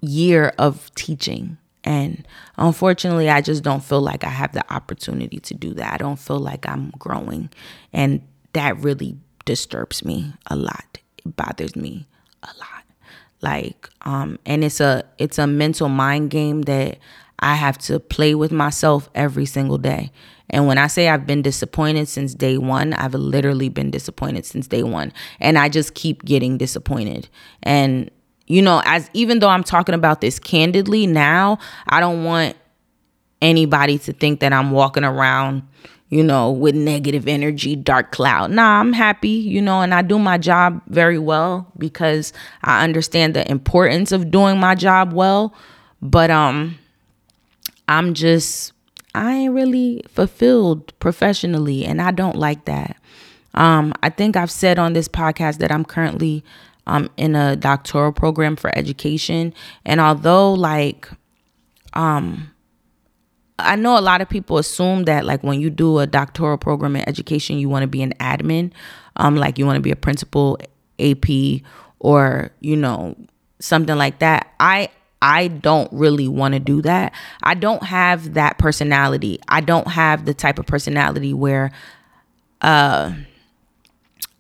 year 0.01 0.54
of 0.58 0.93
teaching. 0.95 1.58
And 1.84 2.28
unfortunately, 2.58 3.30
I 3.30 3.41
just 3.41 3.63
don't 3.63 3.84
feel 3.84 4.01
like 4.01 4.23
I 4.23 4.30
have 4.30 4.54
the 4.54 4.73
opportunity 4.73 5.39
to 5.39 5.54
do 5.54 5.73
that. 5.75 5.93
I 5.93 5.97
don't 5.97 6.19
feel 6.19 6.39
like 6.39 6.67
I'm 6.67 6.91
growing. 6.97 7.49
And 7.93 8.21
that 8.54 8.78
really 8.80 9.17
disturbs 9.45 10.04
me 10.04 10.34
a 10.47 10.56
lot. 10.56 10.97
It 11.17 11.36
bothers 11.36 11.75
me 11.75 12.08
a 12.43 12.47
lot. 12.47 12.84
Like, 13.41 13.89
um, 14.01 14.39
and 14.45 14.63
it's 14.63 14.80
a 14.80 15.04
it's 15.19 15.38
a 15.38 15.45
mental 15.45 15.89
mind 15.89 16.32
game 16.32 16.63
that 16.63 16.97
I 17.39 17.55
have 17.55 17.77
to 17.79 17.99
play 17.99 18.36
with 18.36 18.51
myself 18.51 19.09
every 19.13 19.45
single 19.45 19.77
day. 19.77 20.11
And 20.49 20.67
when 20.67 20.77
I 20.77 20.88
say 20.88 21.09
I've 21.09 21.25
been 21.25 21.41
disappointed 21.41 22.07
since 22.07 22.33
day 22.33 22.57
one, 22.57 22.93
I've 22.93 23.13
literally 23.13 23.69
been 23.69 23.91
disappointed 23.91 24.45
since 24.45 24.67
day 24.67 24.83
one. 24.83 25.11
And 25.39 25.57
I 25.57 25.69
just 25.69 25.95
keep 25.95 26.23
getting 26.23 26.57
disappointed. 26.57 27.27
And, 27.63 28.11
you 28.47 28.61
know, 28.61 28.81
as 28.86 29.09
even 29.13 29.39
though 29.39 29.49
I'm 29.49 29.63
talking 29.63 29.95
about 29.95 30.21
this 30.21 30.39
candidly 30.39 31.07
now, 31.07 31.57
I 31.88 31.99
don't 31.99 32.23
want 32.23 32.55
anybody 33.41 33.97
to 33.99 34.13
think 34.13 34.39
that 34.39 34.53
I'm 34.53 34.71
walking 34.71 35.03
around, 35.03 35.63
you 36.09 36.23
know, 36.23 36.51
with 36.51 36.75
negative 36.75 37.27
energy, 37.27 37.75
dark 37.75 38.11
cloud. 38.11 38.51
Nah, 38.51 38.79
I'm 38.79 38.93
happy, 38.93 39.29
you 39.29 39.61
know, 39.61 39.81
and 39.81 39.93
I 39.93 40.03
do 40.03 40.19
my 40.19 40.38
job 40.38 40.81
very 40.88 41.19
well 41.19 41.71
because 41.77 42.33
I 42.63 42.83
understand 42.83 43.33
the 43.33 43.49
importance 43.49 44.11
of 44.11 44.29
doing 44.31 44.59
my 44.59 44.75
job 44.75 45.11
well. 45.11 45.55
But 46.01 46.29
um 46.29 46.77
I'm 47.88 48.13
just 48.13 48.73
I 49.13 49.33
ain't 49.33 49.53
really 49.53 50.03
fulfilled 50.09 50.97
professionally, 50.99 51.86
and 51.86 52.01
I 52.01 52.11
don't 52.11 52.36
like 52.36 52.65
that. 52.65 52.97
Um, 53.53 53.93
I 54.03 54.09
think 54.09 54.36
I've 54.36 54.51
said 54.51 54.77
on 54.77 54.93
this 54.93 55.07
podcast 55.07 55.59
that 55.59 55.71
I'm 55.71 55.86
currently 55.86 56.43
um, 56.88 57.09
in 57.15 57.36
a 57.36 57.55
doctoral 57.55 58.11
program 58.11 58.55
for 58.55 58.75
education, 58.77 59.53
and 59.86 60.01
although 60.01 60.53
like 60.53 61.09
um, 61.93 62.51
I 63.57 63.75
know 63.75 63.97
a 63.97 64.01
lot 64.01 64.21
of 64.21 64.27
people 64.27 64.57
assume 64.57 65.03
that 65.03 65.25
like 65.25 65.43
when 65.43 65.61
you 65.61 65.69
do 65.69 65.99
a 65.99 66.07
doctoral 66.07 66.57
program 66.57 66.95
in 66.95 67.07
education, 67.07 67.57
you 67.57 67.69
want 67.69 67.83
to 67.83 67.88
be 67.88 68.01
an 68.01 68.13
admin, 68.19 68.71
um, 69.15 69.36
like 69.36 69.57
you 69.57 69.65
want 69.65 69.77
to 69.77 69.81
be 69.81 69.91
a 69.91 69.95
principal, 69.95 70.57
AP, 70.99 71.61
or 71.99 72.51
you 72.59 72.75
know 72.75 73.15
something 73.59 73.95
like 73.95 74.19
that. 74.19 74.53
I 74.59 74.89
I 75.26 75.47
don't 75.47 75.91
really 75.91 76.28
want 76.28 76.53
to 76.53 76.59
do 76.59 76.84
that. 76.84 77.11
I 77.41 77.55
don't 77.55 77.82
have 77.82 78.36
that 78.36 78.59
personality. 78.59 79.39
I 79.47 79.59
don't 79.59 79.88
have 79.88 80.26
the 80.26 80.36
type 80.36 80.59
of 80.59 80.67
personality 80.67 81.34
where 81.34 81.71
uh 82.61 83.11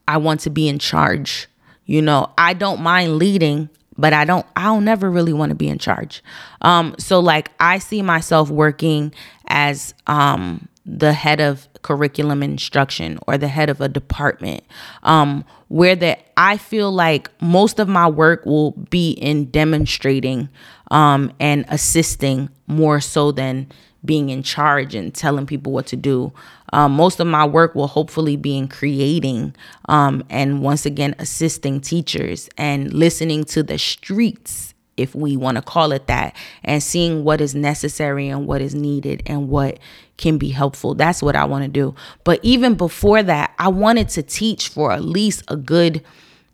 I 0.07 0.17
want 0.17 0.41
to 0.41 0.51
be 0.51 0.67
in 0.67 0.77
charge. 0.77 1.47
You 1.87 2.03
know, 2.03 2.31
I 2.37 2.53
don't 2.53 2.81
mind 2.81 3.17
leading, 3.17 3.69
but 3.97 4.13
I 4.13 4.25
don't 4.25 4.45
I'll 4.55 4.79
never 4.79 5.09
really 5.09 5.33
want 5.33 5.49
to 5.49 5.55
be 5.55 5.69
in 5.69 5.79
charge. 5.79 6.23
Um 6.61 6.93
so 6.99 7.19
like 7.19 7.49
I 7.59 7.79
see 7.79 8.03
myself 8.03 8.51
working 8.51 9.11
as 9.47 9.95
um 10.05 10.67
the 10.85 11.13
head 11.13 11.41
of 11.41 11.67
curriculum 11.81 12.43
instruction 12.43 13.17
or 13.25 13.39
the 13.39 13.47
head 13.47 13.71
of 13.71 13.81
a 13.81 13.87
department 13.89 14.63
um 15.01 15.43
where 15.67 15.95
that 15.95 16.19
I 16.37 16.57
feel 16.57 16.91
like 16.91 17.29
most 17.41 17.79
of 17.79 17.87
my 17.87 18.07
work 18.07 18.45
will 18.45 18.71
be 18.71 19.11
in 19.11 19.45
demonstrating 19.45 20.49
um 20.91 21.31
and 21.39 21.65
assisting 21.69 22.49
more 22.67 22.99
so 22.99 23.31
than 23.31 23.67
being 24.05 24.29
in 24.29 24.43
charge 24.43 24.95
and 24.95 25.13
telling 25.13 25.45
people 25.45 25.73
what 25.73 25.87
to 25.87 25.95
do. 25.95 26.31
Um, 26.73 26.93
most 26.93 27.19
of 27.19 27.27
my 27.27 27.45
work 27.45 27.75
will 27.75 27.87
hopefully 27.87 28.35
be 28.35 28.57
in 28.57 28.67
creating 28.67 29.55
um, 29.87 30.23
and 30.29 30.61
once 30.61 30.85
again 30.85 31.15
assisting 31.19 31.81
teachers 31.81 32.49
and 32.57 32.93
listening 32.93 33.43
to 33.45 33.63
the 33.63 33.77
streets, 33.77 34.73
if 34.97 35.15
we 35.15 35.37
want 35.37 35.57
to 35.57 35.61
call 35.61 35.91
it 35.91 36.07
that, 36.07 36.35
and 36.63 36.81
seeing 36.81 37.23
what 37.23 37.41
is 37.41 37.55
necessary 37.55 38.27
and 38.27 38.47
what 38.47 38.61
is 38.61 38.75
needed 38.75 39.23
and 39.25 39.49
what 39.49 39.79
can 40.17 40.37
be 40.37 40.49
helpful. 40.49 40.95
That's 40.95 41.21
what 41.21 41.35
I 41.35 41.45
want 41.45 41.63
to 41.63 41.69
do. 41.69 41.95
But 42.23 42.39
even 42.43 42.75
before 42.75 43.23
that, 43.23 43.53
I 43.59 43.67
wanted 43.69 44.09
to 44.09 44.23
teach 44.23 44.69
for 44.69 44.91
at 44.91 45.03
least 45.03 45.43
a 45.47 45.55
good 45.55 46.03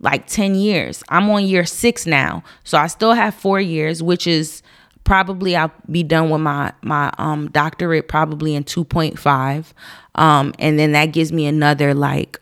like 0.02 0.28
10 0.28 0.56
years. 0.56 1.04
I'm 1.10 1.30
on 1.30 1.46
year 1.46 1.66
six 1.66 2.06
now. 2.06 2.44
So 2.64 2.78
I 2.78 2.88
still 2.88 3.14
have 3.14 3.34
four 3.34 3.62
years, 3.62 4.04
which 4.04 4.28
is 4.28 4.62
probably 5.04 5.56
I'll 5.56 5.72
be 5.90 6.04
done 6.04 6.30
with 6.30 6.42
my 6.42 6.74
my 6.82 7.12
um 7.18 7.50
doctorate 7.50 8.08
probably 8.08 8.54
in 8.54 8.64
2.5 8.64 9.66
um 10.14 10.54
and 10.60 10.78
then 10.78 10.92
that 10.92 11.08
gives 11.08 11.32
me 11.32 11.48
another 11.48 11.96
like 11.96 12.40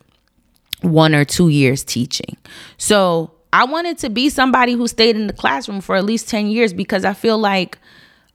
one 0.82 1.16
or 1.16 1.24
two 1.24 1.50
years 1.50 1.84
teaching. 1.84 2.36
So 2.78 3.32
I 3.54 3.64
wanted 3.66 3.98
to 4.00 4.10
be 4.10 4.30
somebody 4.30 4.74
who 4.74 4.88
stayed 4.88 5.16
in 5.16 5.28
the 5.28 5.34
classroom 5.34 5.82
for 5.82 5.96
at 5.96 6.06
least 6.06 6.28
10 6.30 6.48
years 6.48 6.74
because 6.74 7.06
I 7.06 7.14
feel 7.14 7.38
like 7.38 7.78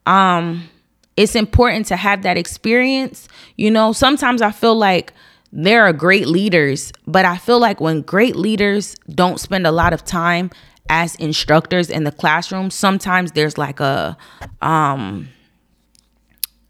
um 0.07 0.69
it's 1.17 1.37
important 1.37 1.87
to 1.87 1.97
have 1.97 2.23
that 2.23 2.37
experience. 2.37 3.29
You 3.57 3.71
know, 3.71 3.93
sometimes 3.93 4.43
I 4.43 4.51
feel 4.51 4.75
like 4.75 5.13
there 5.57 5.85
are 5.85 5.93
great 5.93 6.27
leaders, 6.27 6.93
but 7.07 7.25
I 7.25 7.37
feel 7.37 7.61
like 7.61 7.81
when 7.81 8.03
great 8.03 8.35
leaders 8.35 8.97
don't 9.09 9.39
spend 9.39 9.69
a 9.69 9.71
lot 9.71 9.93
of 9.93 10.05
time 10.05 10.51
as 10.89 11.15
instructors 11.15 11.91
in 11.91 12.03
the 12.03 12.11
classroom, 12.11 12.71
sometimes 12.71 13.33
there's 13.33 13.57
like 13.57 13.79
a 13.79 14.17
um 14.61 15.29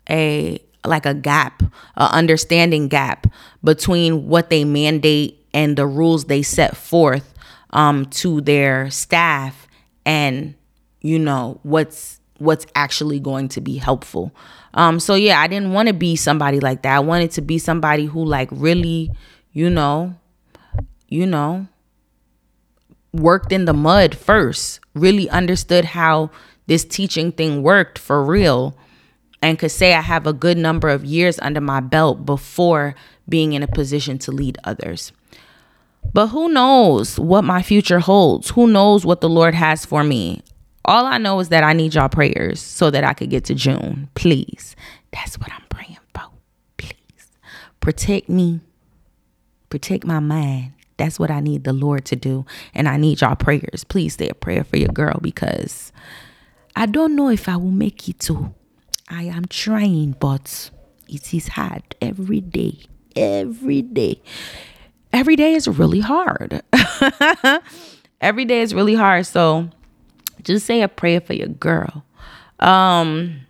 a 0.08 0.60
like 0.84 1.06
a 1.06 1.14
gap, 1.14 1.62
a 1.96 2.12
understanding 2.12 2.88
gap 2.88 3.26
between 3.64 4.28
what 4.28 4.50
they 4.50 4.64
mandate 4.64 5.42
and 5.54 5.78
the 5.78 5.86
rules 5.86 6.26
they 6.26 6.42
set 6.42 6.76
forth 6.76 7.32
um 7.70 8.04
to 8.06 8.42
their 8.42 8.90
staff 8.90 9.66
and 10.04 10.54
you 11.00 11.18
know 11.18 11.58
what's 11.62 12.20
what's 12.36 12.66
actually 12.74 13.18
going 13.18 13.48
to 13.48 13.62
be 13.62 13.76
helpful. 13.78 14.34
Um 14.74 15.00
so 15.00 15.14
yeah, 15.14 15.40
I 15.40 15.46
didn't 15.46 15.72
want 15.72 15.88
to 15.88 15.94
be 15.94 16.16
somebody 16.16 16.60
like 16.60 16.82
that. 16.82 16.96
I 16.96 17.00
wanted 17.00 17.30
to 17.32 17.42
be 17.42 17.58
somebody 17.58 18.06
who 18.06 18.24
like 18.24 18.48
really, 18.52 19.10
you 19.52 19.70
know, 19.70 20.14
you 21.08 21.26
know, 21.26 21.66
worked 23.12 23.52
in 23.52 23.64
the 23.64 23.72
mud 23.72 24.14
first, 24.14 24.80
really 24.94 25.30
understood 25.30 25.84
how 25.84 26.30
this 26.66 26.84
teaching 26.84 27.30
thing 27.30 27.62
worked 27.62 27.98
for 27.98 28.24
real, 28.24 28.76
and 29.42 29.58
could 29.58 29.70
say 29.70 29.94
I 29.94 30.00
have 30.00 30.26
a 30.26 30.32
good 30.32 30.56
number 30.56 30.88
of 30.88 31.04
years 31.04 31.38
under 31.40 31.60
my 31.60 31.80
belt 31.80 32.24
before 32.26 32.94
being 33.28 33.52
in 33.52 33.62
a 33.62 33.68
position 33.68 34.18
to 34.18 34.32
lead 34.32 34.58
others. 34.64 35.12
But 36.12 36.28
who 36.28 36.48
knows 36.48 37.18
what 37.18 37.44
my 37.44 37.62
future 37.62 38.00
holds? 38.00 38.50
Who 38.50 38.66
knows 38.66 39.06
what 39.06 39.20
the 39.20 39.28
Lord 39.28 39.54
has 39.54 39.84
for 39.84 40.04
me? 40.04 40.42
All 40.84 41.06
I 41.06 41.18
know 41.18 41.40
is 41.40 41.48
that 41.48 41.64
I 41.64 41.72
need 41.72 41.94
y'all 41.94 42.08
prayers 42.08 42.60
so 42.60 42.90
that 42.90 43.04
I 43.04 43.14
could 43.14 43.30
get 43.30 43.44
to 43.44 43.54
June. 43.54 44.08
Please. 44.14 44.76
That's 45.12 45.38
what 45.38 45.50
I'm 45.52 45.64
praying 45.68 45.98
for. 46.14 46.22
Please. 46.76 47.30
Protect 47.80 48.28
me. 48.28 48.60
Protect 49.70 50.04
my 50.04 50.20
mind. 50.20 50.72
That's 50.96 51.18
what 51.18 51.30
I 51.30 51.40
need 51.40 51.64
the 51.64 51.72
Lord 51.72 52.04
to 52.06 52.16
do. 52.16 52.44
And 52.74 52.88
I 52.88 52.96
need 52.96 53.20
y'all 53.20 53.34
prayers. 53.34 53.84
Please 53.84 54.14
say 54.16 54.28
a 54.28 54.34
prayer 54.34 54.64
for 54.64 54.76
your 54.76 54.88
girl 54.88 55.18
because 55.20 55.92
I 56.76 56.86
don't 56.86 57.16
know 57.16 57.30
if 57.30 57.48
I 57.48 57.56
will 57.56 57.70
make 57.70 58.08
it 58.08 58.20
to. 58.20 58.54
I 59.08 59.24
am 59.24 59.46
trying, 59.46 60.12
but 60.12 60.70
it 61.08 61.34
is 61.34 61.48
hard 61.48 61.82
every 62.00 62.40
day. 62.40 62.84
Every 63.16 63.82
day. 63.82 64.22
Every 65.12 65.36
day 65.36 65.54
is 65.54 65.68
really 65.68 66.00
hard. 66.00 66.62
every 68.20 68.44
day 68.44 68.60
is 68.62 68.74
really 68.74 68.94
hard. 68.94 69.26
So 69.26 69.70
just 70.44 70.66
say 70.66 70.82
a 70.82 70.88
prayer 70.88 71.20
for 71.20 71.34
your 71.34 71.48
girl. 71.48 72.04
Um 72.60 73.40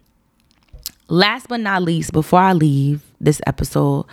last 1.08 1.48
but 1.48 1.60
not 1.60 1.82
least, 1.82 2.12
before 2.12 2.40
I 2.40 2.52
leave 2.52 3.02
this 3.20 3.40
episode, 3.46 4.06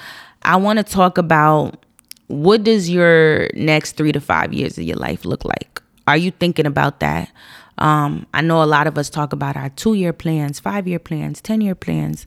I 0.44 0.56
want 0.58 0.80
to 0.80 0.84
talk 0.84 1.18
about 1.18 1.86
what 2.28 2.64
does 2.64 2.90
your 2.90 3.50
next 3.54 3.94
three 3.98 4.12
to 4.12 4.22
five 4.22 4.54
years 4.54 4.78
of 4.78 4.86
your 4.86 4.98
life 4.98 5.26
look 5.26 5.44
like? 5.46 5.82
Are 6.08 6.18
you 6.18 6.32
thinking 6.32 6.66
about 6.66 7.00
that? 7.02 7.32
Um, 7.78 8.26
I 8.34 8.42
know 8.42 8.64
a 8.64 8.66
lot 8.66 8.88
of 8.88 8.98
us 8.98 9.10
talk 9.10 9.34
about 9.34 9.58
our 9.58 9.70
two 9.70 9.94
year 9.94 10.14
plans, 10.14 10.60
five 10.60 10.88
year 10.88 11.00
plans, 11.00 11.42
10 11.42 11.62
year 11.62 11.76
plans. 11.76 12.26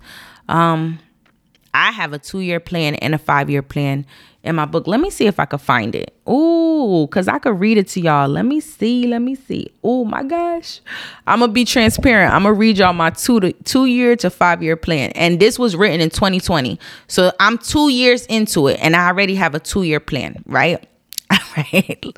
Um, 0.48 0.98
I 1.74 1.90
have 1.90 2.12
a 2.12 2.18
two 2.18 2.40
year 2.40 2.60
plan 2.60 2.94
and 2.96 3.14
a 3.14 3.18
five 3.18 3.50
year 3.50 3.62
plan 3.62 4.06
in 4.44 4.54
my 4.54 4.64
book. 4.64 4.86
Let 4.86 5.00
me 5.00 5.10
see 5.10 5.26
if 5.26 5.40
I 5.40 5.44
could 5.46 5.60
find 5.60 5.94
it. 5.94 6.14
Ooh, 6.28 7.06
because 7.06 7.26
I 7.26 7.38
could 7.38 7.58
read 7.58 7.78
it 7.78 7.88
to 7.88 8.00
y'all. 8.00 8.28
Let 8.28 8.44
me 8.44 8.60
see. 8.60 9.06
Let 9.06 9.20
me 9.20 9.34
see. 9.34 9.72
Oh 9.82 10.04
my 10.04 10.22
gosh. 10.22 10.80
I'm 11.26 11.40
gonna 11.40 11.52
be 11.52 11.64
transparent. 11.64 12.32
I'm 12.32 12.44
gonna 12.44 12.54
read 12.54 12.78
y'all 12.78 12.92
my 12.92 13.10
two 13.10 13.40
to 13.40 13.52
two 13.64 13.86
year 13.86 14.14
to 14.16 14.30
five 14.30 14.62
year 14.62 14.76
plan. 14.76 15.10
And 15.16 15.40
this 15.40 15.58
was 15.58 15.74
written 15.74 16.00
in 16.00 16.10
2020. 16.10 16.78
So 17.08 17.32
I'm 17.40 17.58
two 17.58 17.88
years 17.88 18.24
into 18.26 18.68
it 18.68 18.78
and 18.80 18.94
I 18.94 19.08
already 19.08 19.34
have 19.34 19.54
a 19.54 19.60
two 19.60 19.82
year 19.82 20.00
plan, 20.00 20.42
right? 20.46 20.86
All 21.30 21.38
right. 21.56 22.16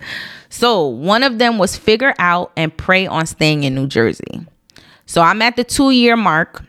So 0.51 0.87
one 0.87 1.23
of 1.23 1.39
them 1.39 1.59
was 1.59 1.77
figure 1.77 2.15
out 2.19 2.53
and 2.57 2.77
pray 2.77 3.07
on 3.07 3.27
staying 3.27 3.63
in 3.63 3.75
New 3.75 3.87
Jersey. 3.87 4.47
So 5.07 5.23
I'm 5.23 5.41
at 5.41 5.57
the 5.57 5.65
two 5.65 5.93
year 5.93 6.17
mark 6.17 6.63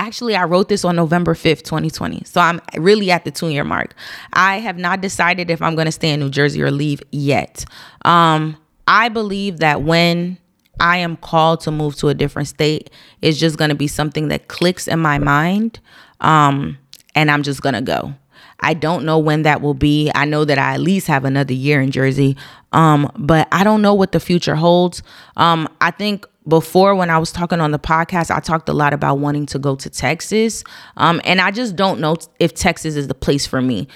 actually 0.00 0.34
i 0.34 0.42
wrote 0.44 0.68
this 0.68 0.84
on 0.84 0.96
november 0.96 1.34
5th 1.34 1.62
2020 1.62 2.22
so 2.24 2.40
i'm 2.40 2.60
really 2.76 3.10
at 3.10 3.24
the 3.24 3.30
two 3.30 3.50
year 3.50 3.64
mark 3.64 3.94
i 4.32 4.58
have 4.58 4.78
not 4.78 5.00
decided 5.00 5.50
if 5.50 5.60
i'm 5.60 5.74
going 5.74 5.84
to 5.84 5.92
stay 5.92 6.10
in 6.10 6.20
new 6.20 6.30
jersey 6.30 6.62
or 6.62 6.70
leave 6.70 7.02
yet 7.12 7.64
um, 8.04 8.56
i 8.88 9.08
believe 9.08 9.58
that 9.58 9.82
when 9.82 10.38
i 10.80 10.96
am 10.96 11.16
called 11.18 11.60
to 11.60 11.70
move 11.70 11.94
to 11.94 12.08
a 12.08 12.14
different 12.14 12.48
state 12.48 12.90
it's 13.20 13.38
just 13.38 13.58
going 13.58 13.68
to 13.68 13.76
be 13.76 13.86
something 13.86 14.28
that 14.28 14.48
clicks 14.48 14.88
in 14.88 14.98
my 14.98 15.18
mind 15.18 15.78
um, 16.20 16.78
and 17.14 17.30
i'm 17.30 17.42
just 17.42 17.60
going 17.60 17.74
to 17.74 17.82
go 17.82 18.14
I 18.62 18.74
don't 18.74 19.04
know 19.04 19.18
when 19.18 19.42
that 19.42 19.62
will 19.62 19.74
be. 19.74 20.10
I 20.14 20.26
know 20.26 20.44
that 20.44 20.58
I 20.58 20.74
at 20.74 20.80
least 20.80 21.06
have 21.06 21.24
another 21.24 21.54
year 21.54 21.80
in 21.80 21.90
Jersey, 21.90 22.36
um, 22.72 23.10
but 23.16 23.48
I 23.50 23.64
don't 23.64 23.80
know 23.82 23.94
what 23.94 24.12
the 24.12 24.20
future 24.20 24.54
holds. 24.54 25.02
Um, 25.36 25.66
I 25.80 25.90
think 25.90 26.26
before 26.50 26.94
when 26.94 27.08
I 27.08 27.16
was 27.16 27.32
talking 27.32 27.60
on 27.60 27.70
the 27.70 27.78
podcast, 27.78 28.30
I 28.30 28.40
talked 28.40 28.68
a 28.68 28.74
lot 28.74 28.92
about 28.92 29.18
wanting 29.18 29.46
to 29.46 29.58
go 29.58 29.74
to 29.76 29.88
Texas. 29.88 30.62
Um, 30.98 31.20
and 31.24 31.40
I 31.40 31.50
just 31.50 31.76
don't 31.76 32.00
know 32.00 32.16
if 32.38 32.52
Texas 32.54 32.96
is 32.96 33.08
the 33.08 33.14
place 33.14 33.46
for 33.46 33.62
me. 33.62 33.88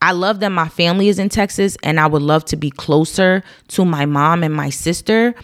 I 0.00 0.12
love 0.12 0.40
that 0.40 0.50
my 0.50 0.68
family 0.68 1.08
is 1.08 1.18
in 1.18 1.28
Texas 1.28 1.76
and 1.82 1.98
I 1.98 2.06
would 2.06 2.22
love 2.22 2.44
to 2.46 2.56
be 2.56 2.70
closer 2.70 3.42
to 3.68 3.84
my 3.84 4.06
mom 4.06 4.44
and 4.44 4.54
my 4.54 4.70
sister. 4.70 5.34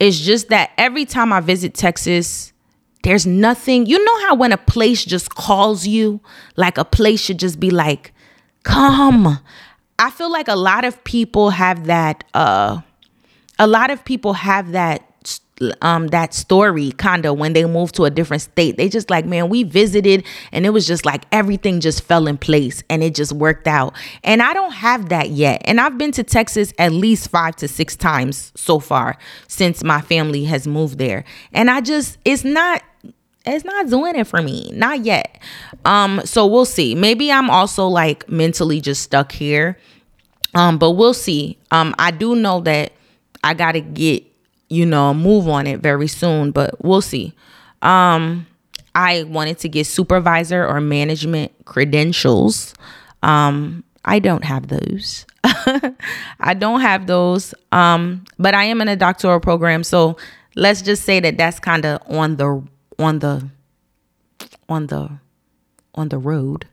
It's 0.00 0.18
just 0.18 0.48
that 0.48 0.70
every 0.78 1.04
time 1.04 1.32
I 1.32 1.40
visit 1.40 1.74
Texas, 1.74 2.52
there's 3.02 3.26
nothing. 3.26 3.86
You 3.86 4.02
know 4.02 4.26
how 4.26 4.34
when 4.34 4.52
a 4.52 4.58
place 4.58 5.04
just 5.04 5.34
calls 5.34 5.86
you, 5.86 6.20
like 6.56 6.78
a 6.78 6.84
place 6.84 7.20
should 7.20 7.38
just 7.38 7.60
be 7.60 7.70
like, 7.70 8.12
come. 8.62 9.38
I 9.98 10.10
feel 10.10 10.30
like 10.30 10.48
a 10.48 10.56
lot 10.56 10.84
of 10.84 11.02
people 11.04 11.50
have 11.50 11.86
that 11.86 12.24
uh 12.34 12.80
a 13.58 13.66
lot 13.66 13.90
of 13.90 14.04
people 14.04 14.34
have 14.34 14.72
that 14.72 15.07
um 15.82 16.08
that 16.08 16.34
story 16.34 16.92
kind 16.92 17.26
of 17.26 17.38
when 17.38 17.52
they 17.52 17.64
moved 17.64 17.94
to 17.96 18.04
a 18.04 18.10
different 18.10 18.42
state. 18.42 18.76
They 18.76 18.88
just 18.88 19.10
like 19.10 19.24
man 19.24 19.48
we 19.48 19.62
visited 19.62 20.24
and 20.52 20.66
it 20.66 20.70
was 20.70 20.86
just 20.86 21.04
like 21.04 21.24
everything 21.32 21.80
just 21.80 22.02
fell 22.04 22.26
in 22.26 22.38
place 22.38 22.82
and 22.88 23.02
it 23.02 23.14
just 23.14 23.32
worked 23.32 23.66
out. 23.66 23.94
And 24.24 24.42
i 24.42 24.52
don't 24.52 24.72
have 24.72 25.08
that 25.08 25.30
yet. 25.30 25.62
And 25.64 25.80
i've 25.80 25.98
been 25.98 26.12
to 26.12 26.22
texas 26.22 26.72
at 26.78 26.92
least 26.92 27.30
five 27.30 27.56
to 27.56 27.68
six 27.68 27.96
times 27.96 28.52
so 28.54 28.78
far 28.78 29.16
since 29.46 29.82
my 29.82 30.00
family 30.00 30.44
has 30.44 30.66
moved 30.66 30.98
there. 30.98 31.24
And 31.52 31.70
i 31.70 31.80
just 31.80 32.18
it's 32.24 32.44
not 32.44 32.82
it's 33.46 33.64
not 33.64 33.88
doing 33.88 34.14
it 34.16 34.26
for 34.26 34.42
me. 34.42 34.70
Not 34.74 35.04
yet. 35.04 35.40
Um 35.84 36.20
so 36.24 36.46
we'll 36.46 36.64
see. 36.64 36.94
Maybe 36.94 37.32
i'm 37.32 37.50
also 37.50 37.86
like 37.86 38.28
mentally 38.28 38.80
just 38.80 39.02
stuck 39.02 39.32
here. 39.32 39.78
Um 40.54 40.78
but 40.78 40.92
we'll 40.92 41.14
see. 41.14 41.58
Um 41.70 41.94
i 41.98 42.10
do 42.10 42.36
know 42.36 42.60
that 42.60 42.92
i 43.42 43.54
gotta 43.54 43.80
get 43.80 44.27
you 44.68 44.84
know 44.84 45.12
move 45.14 45.48
on 45.48 45.66
it 45.66 45.80
very 45.80 46.08
soon 46.08 46.50
but 46.50 46.82
we'll 46.84 47.00
see 47.00 47.32
um 47.82 48.46
i 48.94 49.22
wanted 49.24 49.58
to 49.58 49.68
get 49.68 49.86
supervisor 49.86 50.66
or 50.66 50.80
management 50.80 51.52
credentials 51.64 52.74
um 53.22 53.82
i 54.04 54.18
don't 54.18 54.44
have 54.44 54.68
those 54.68 55.26
i 56.40 56.54
don't 56.54 56.80
have 56.80 57.06
those 57.06 57.54
um 57.72 58.24
but 58.38 58.54
i 58.54 58.64
am 58.64 58.80
in 58.80 58.88
a 58.88 58.96
doctoral 58.96 59.40
program 59.40 59.82
so 59.82 60.16
let's 60.54 60.82
just 60.82 61.04
say 61.04 61.20
that 61.20 61.38
that's 61.38 61.58
kind 61.60 61.84
of 61.84 62.00
on 62.08 62.36
the 62.36 62.62
on 62.98 63.20
the 63.20 63.48
on 64.68 64.86
the 64.88 65.10
on 65.94 66.08
the 66.08 66.18
road. 66.18 66.66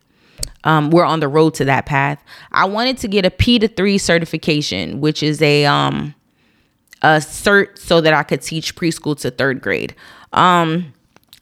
Um, 0.64 0.90
we're 0.90 1.06
on 1.06 1.20
the 1.20 1.28
road 1.28 1.54
to 1.56 1.66
that 1.66 1.86
path. 1.86 2.24
I 2.52 2.66
wanted 2.66 2.98
to 3.00 3.08
get 3.08 3.26
a 3.26 3.32
P 3.32 3.60
to 3.60 3.68
three 3.68 3.98
certification, 3.98 5.00
which 5.00 5.22
is 5.24 5.42
a 5.42 5.66
um 5.66 6.16
a 7.06 7.20
cert 7.20 7.78
so 7.78 8.02
that 8.02 8.14
I 8.14 8.24
could 8.24 8.42
teach 8.42 8.76
preschool 8.76 9.20
to 9.22 9.32
third 9.32 9.62
grade. 9.62 9.96
Um, 10.34 10.94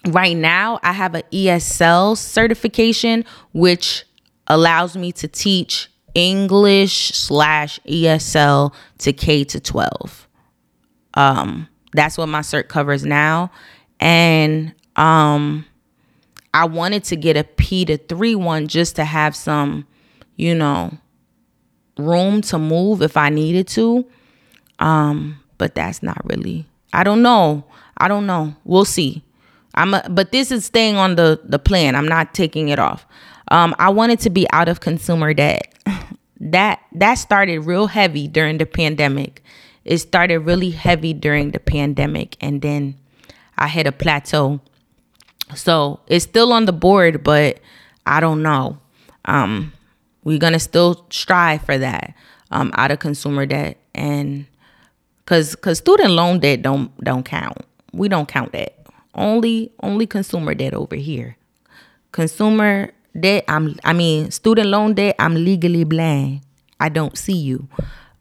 right 0.07 0.36
now, 0.36 0.80
I 0.84 0.93
have 0.93 1.16
an 1.16 1.24
ESL 1.32 2.18
certification, 2.18 3.26
which 3.53 4.05
allows 4.47 4.97
me 4.97 5.11
to 5.14 5.28
teach 5.28 5.89
English 6.14 7.09
slash 7.11 7.80
ESL 7.88 8.74
to 8.99 9.14
K 9.14 9.43
to 9.45 9.59
twelve. 9.59 10.28
Um, 11.16 11.68
that's 11.93 12.18
what 12.18 12.28
my 12.28 12.41
cert 12.41 12.68
covers 12.68 13.05
now 13.05 13.51
and 14.03 14.74
um 14.97 15.66
I 16.53 16.66
wanted 16.66 17.05
to 17.05 17.16
get 17.16 17.36
a 17.36 17.43
P 17.43 17.86
to 17.86 17.97
3 17.97 18.36
one 18.36 18.68
just 18.68 18.95
to 18.97 19.05
have 19.05 19.36
some, 19.36 19.88
you 20.36 20.53
know, 20.53 20.95
room 21.97 22.41
to 22.41 22.59
move 22.59 23.01
if 23.01 23.18
I 23.18 23.30
needed 23.30 23.68
to. 23.70 24.05
Um 24.78 25.39
but 25.64 25.76
that's 25.76 26.03
not 26.03 26.20
really. 26.26 26.66
I 26.91 27.05
don't 27.05 27.22
know. 27.22 27.64
I 27.97 28.09
don't 28.09 28.26
know. 28.26 28.53
We'll 28.66 28.84
see. 28.84 29.24
I'm 29.76 29.93
a, 29.93 30.05
but 30.09 30.34
this 30.34 30.51
is 30.51 30.66
staying 30.66 30.97
on 30.97 31.16
the 31.16 31.39
the 31.41 31.57
plan. 31.57 31.95
I'm 31.95 32.05
not 32.05 32.34
taking 32.34 32.68
it 32.68 32.80
off. 32.80 33.05
Um 33.47 33.74
I 33.80 33.88
wanted 33.88 34.20
to 34.20 34.30
be 34.30 34.45
out 34.51 34.68
of 34.68 34.82
consumer 34.82 35.34
debt. 35.34 35.74
that 36.41 36.82
that 36.91 37.14
started 37.14 37.59
real 37.59 37.88
heavy 37.88 38.28
during 38.28 38.57
the 38.57 38.66
pandemic. 38.66 39.41
It 39.86 39.99
started 39.99 40.39
really 40.39 40.72
heavy 40.72 41.14
during 41.14 41.51
the 41.51 41.61
pandemic 41.61 42.36
and 42.41 42.61
then 42.61 42.95
I 43.57 43.70
hit 43.70 43.88
a 43.88 43.93
plateau. 43.93 44.59
So 45.55 46.01
it's 46.07 46.26
still 46.26 46.51
on 46.51 46.66
the 46.66 46.74
board, 46.74 47.24
but 47.24 47.61
I 48.05 48.20
don't 48.20 48.43
know. 48.43 48.80
Um, 49.24 49.72
we're 50.26 50.39
gonna 50.39 50.59
still 50.59 51.05
strive 51.09 51.61
for 51.61 51.78
that 51.78 52.16
um, 52.51 52.70
out 52.76 52.91
of 52.91 52.99
consumer 52.99 53.45
debt, 53.45 53.78
and 53.95 54.45
cause 55.26 55.55
cause 55.55 55.78
student 55.80 56.11
loan 56.11 56.39
debt 56.39 56.61
don't 56.61 56.95
don't 57.03 57.24
count. 57.24 57.57
We 57.91 58.07
don't 58.07 58.28
count 58.28 58.51
that. 58.53 58.76
Only 59.15 59.71
only 59.82 60.07
consumer 60.07 60.53
debt 60.53 60.74
over 60.74 60.95
here. 60.95 61.38
Consumer 62.11 62.91
debt. 63.19 63.45
I'm 63.47 63.78
I 63.84 63.93
mean 63.93 64.32
student 64.32 64.69
loan 64.69 64.93
debt. 64.93 65.15
I'm 65.19 65.36
legally 65.36 65.84
blind. 65.84 66.41
I 66.80 66.89
don't 66.89 67.17
see 67.17 67.38
you. 67.38 67.67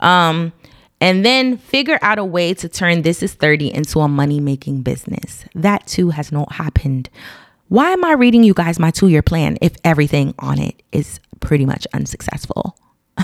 Um, 0.00 0.52
and 1.00 1.24
then 1.24 1.56
figure 1.56 1.98
out 2.00 2.18
a 2.18 2.24
way 2.24 2.54
to 2.54 2.68
turn 2.68 3.02
This 3.02 3.24
is 3.24 3.34
30 3.34 3.74
into 3.74 4.00
a 4.00 4.08
money 4.08 4.38
making 4.38 4.82
business. 4.82 5.44
That 5.54 5.86
too 5.86 6.10
has 6.10 6.30
not 6.30 6.52
happened. 6.52 7.10
Why 7.68 7.90
am 7.90 8.04
I 8.04 8.12
reading 8.12 8.44
you 8.44 8.54
guys 8.54 8.78
my 8.78 8.90
two 8.90 9.08
year 9.08 9.22
plan 9.22 9.56
if 9.60 9.74
everything 9.82 10.34
on 10.38 10.58
it 10.60 10.82
is 10.92 11.18
pretty 11.40 11.64
much 11.64 11.86
unsuccessful? 11.92 12.76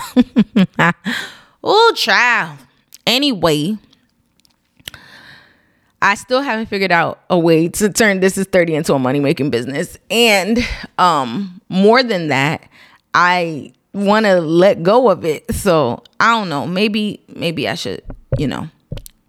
oh, 1.63 1.93
child. 1.95 2.59
Anyway, 3.09 3.79
I 6.03 6.15
still 6.15 6.43
haven't 6.43 6.67
figured 6.67 6.93
out 6.93 7.23
a 7.31 7.39
way 7.39 7.69
to 7.69 7.91
turn 7.91 8.21
This 8.21 8.37
is 8.37 8.47
30 8.47 8.75
into 8.75 8.93
a 8.93 8.99
money 8.99 9.19
making 9.19 9.49
business. 9.49 9.97
And 10.11 10.59
um, 10.99 11.63
more 11.71 12.03
than 12.03 12.29
that, 12.29 12.69
I 13.15 13.73
want 13.95 14.27
to 14.27 14.43
let 14.43 14.83
go 14.83 15.09
of 15.09 15.25
it. 15.25 15.53
So 15.55 16.05
I 16.21 16.39
don't 16.39 16.51
know. 16.51 16.67
Maybe 16.67 17.25
maybe 17.35 17.67
I 17.67 17.77
should, 17.77 18.03
you 18.37 18.47
know, 18.47 18.69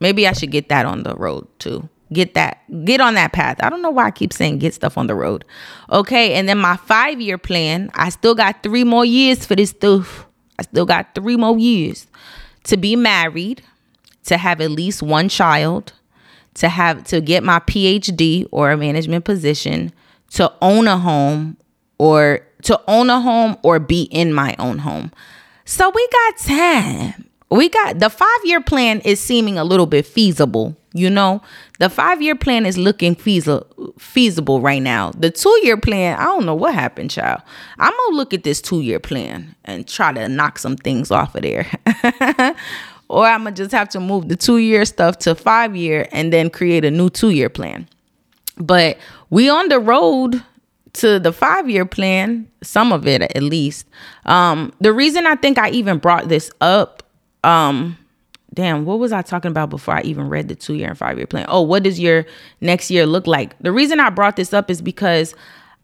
maybe 0.02 0.28
I 0.28 0.34
should 0.34 0.52
get 0.52 0.68
that 0.68 0.86
on 0.86 1.04
the 1.04 1.16
road 1.16 1.48
too. 1.60 1.88
Get 2.12 2.34
that, 2.34 2.58
get 2.84 3.00
on 3.00 3.14
that 3.14 3.32
path. 3.32 3.58
I 3.62 3.70
don't 3.70 3.82
know 3.82 3.92
why 3.92 4.08
I 4.08 4.12
keep 4.12 4.34
saying 4.34 4.58
get 4.58 4.74
stuff 4.74 4.98
on 4.98 5.08
the 5.08 5.16
road. 5.16 5.46
Okay, 5.90 6.34
and 6.34 6.50
then 6.50 6.58
my 6.58 6.76
five 6.76 7.22
year 7.22 7.38
plan. 7.38 7.92
I 7.94 8.10
still 8.10 8.36
got 8.36 8.62
three 8.62 8.84
more 8.84 9.06
years 9.06 9.46
for 9.46 9.56
this 9.56 9.70
stuff. 9.70 10.26
I 10.58 10.64
still 10.64 10.86
got 10.86 11.16
three 11.16 11.38
more 11.38 11.58
years 11.58 12.08
to 12.64 12.78
be 12.78 12.96
married, 12.96 13.62
to 14.30 14.38
have 14.38 14.62
at 14.62 14.70
least 14.70 15.02
one 15.02 15.28
child, 15.28 15.92
to 16.54 16.70
have 16.70 17.04
to 17.06 17.20
get 17.20 17.44
my 17.44 17.60
PhD 17.60 18.48
or 18.52 18.72
a 18.72 18.78
management 18.78 19.26
position, 19.26 19.92
to 20.32 20.54
own 20.62 20.88
a 20.88 20.98
home 20.98 21.58
or 21.98 22.42
to 22.62 22.80
own 22.88 23.10
a 23.10 23.20
home 23.20 23.58
or 23.64 23.80
be 23.80 24.04
in 24.04 24.32
my 24.32 24.56
own 24.60 24.78
home. 24.78 25.12
So 25.66 25.90
we 25.90 26.08
got 26.12 26.38
time. 26.38 27.26
We 27.50 27.70
got 27.70 27.98
the 27.98 28.12
five 28.12 28.40
year 28.44 28.62
plan 28.62 29.02
is 29.02 29.20
seeming 29.20 29.58
a 29.58 29.64
little 29.64 29.88
bit 29.88 30.06
feasible. 30.06 30.76
You 30.94 31.10
know, 31.10 31.42
the 31.80 31.90
five 31.90 32.22
year 32.22 32.36
plan 32.36 32.68
is 32.68 32.78
looking 32.78 33.16
feasible 33.16 33.96
feasible 33.98 34.62
right 34.62 34.82
now. 34.82 35.10
The 35.12 35.32
two 35.32 35.60
year 35.64 35.78
plan, 35.78 36.20
I 36.20 36.26
don't 36.26 36.46
know 36.46 36.54
what 36.54 36.76
happened, 36.76 37.10
child. 37.10 37.42
I'm 37.80 37.94
gonna 37.94 38.18
look 38.18 38.32
at 38.36 38.44
this 38.44 38.62
two 38.62 38.82
year 38.82 39.00
plan 39.00 39.56
and 39.66 39.88
try 39.88 40.14
to 40.14 40.30
knock 40.30 40.60
some 40.60 40.78
things 40.78 41.10
off 41.10 41.34
of 41.34 41.42
there. 41.42 41.66
or 43.10 43.26
I'm 43.26 43.44
gonna 43.44 43.56
just 43.56 43.72
have 43.72 43.90
to 43.90 44.00
move 44.00 44.30
the 44.30 44.36
two 44.36 44.58
year 44.58 44.86
stuff 44.86 45.18
to 45.20 45.36
five 45.36 45.76
year 45.76 46.08
and 46.12 46.32
then 46.32 46.50
create 46.50 46.86
a 46.86 46.92
new 46.92 47.10
two 47.10 47.32
year 47.32 47.50
plan. 47.50 47.88
But 48.58 48.98
we 49.30 49.50
on 49.50 49.70
the 49.70 49.80
road 49.80 50.44
to 50.94 51.20
the 51.20 51.34
five 51.34 51.70
year 51.70 51.86
plan, 51.86 52.48
some 52.62 52.94
of 52.94 53.08
it 53.08 53.22
at 53.22 53.44
least. 53.44 53.88
Um, 54.26 54.72
the 54.80 54.94
reason 54.94 55.26
I 55.26 55.36
think 55.36 55.58
I 55.58 55.70
even 55.72 55.98
brought 55.98 56.30
this 56.30 56.52
up, 56.62 57.04
um, 57.44 57.98
damn, 58.54 58.86
what 58.86 59.00
was 59.00 59.12
I 59.12 59.22
talking 59.22 59.52
about 59.52 59.70
before 59.70 59.96
I 59.96 60.02
even 60.02 60.30
read 60.30 60.48
the 60.48 60.56
two 60.56 60.76
year 60.76 60.90
and 60.90 60.98
five 60.98 61.18
year 61.18 61.28
plan? 61.28 61.46
Oh, 61.48 61.62
what 61.62 61.84
does 61.84 62.00
your 62.00 62.26
next 62.62 62.92
year 62.92 63.06
look 63.06 63.28
like? 63.28 63.58
The 63.60 63.72
reason 63.72 64.00
I 64.00 64.10
brought 64.10 64.36
this 64.36 64.54
up 64.54 64.70
is 64.70 64.82
because 64.82 65.34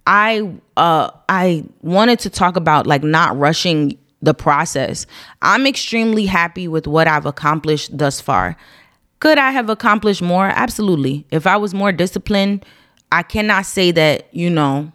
I 0.07 0.53
uh 0.77 1.09
I 1.29 1.63
wanted 1.81 2.19
to 2.19 2.29
talk 2.29 2.55
about 2.55 2.85
like 2.85 3.03
not 3.03 3.35
rushing 3.37 3.97
the 4.25 4.33
process. 4.33 5.05
I'm 5.41 5.65
extremely 5.65 6.25
happy 6.25 6.67
with 6.67 6.87
what 6.87 7.07
I've 7.07 7.25
accomplished 7.25 7.97
thus 7.97 8.19
far. 8.19 8.57
Could 9.19 9.37
I 9.37 9.51
have 9.51 9.69
accomplished 9.69 10.21
more? 10.21 10.47
Absolutely. 10.47 11.25
If 11.31 11.47
I 11.47 11.57
was 11.57 11.73
more 11.73 11.91
disciplined, 11.91 12.65
I 13.11 13.23
cannot 13.23 13.65
say 13.65 13.91
that, 13.91 14.27
you 14.33 14.49
know, 14.49 14.91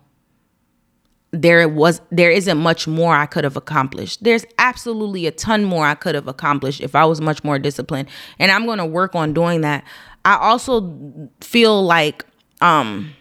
there 1.32 1.68
was 1.68 2.00
there 2.10 2.30
isn't 2.30 2.58
much 2.58 2.88
more 2.88 3.14
I 3.14 3.26
could 3.26 3.44
have 3.44 3.56
accomplished. 3.56 4.24
There's 4.24 4.44
absolutely 4.58 5.26
a 5.26 5.30
ton 5.30 5.64
more 5.64 5.86
I 5.86 5.94
could 5.94 6.16
have 6.16 6.26
accomplished 6.26 6.80
if 6.80 6.96
I 6.96 7.04
was 7.04 7.20
much 7.20 7.44
more 7.44 7.58
disciplined. 7.58 8.08
And 8.40 8.50
I'm 8.50 8.66
going 8.66 8.78
to 8.78 8.86
work 8.86 9.14
on 9.14 9.32
doing 9.32 9.60
that. 9.60 9.84
I 10.24 10.36
also 10.36 10.92
feel 11.40 11.84
like 11.84 12.26
um 12.60 13.14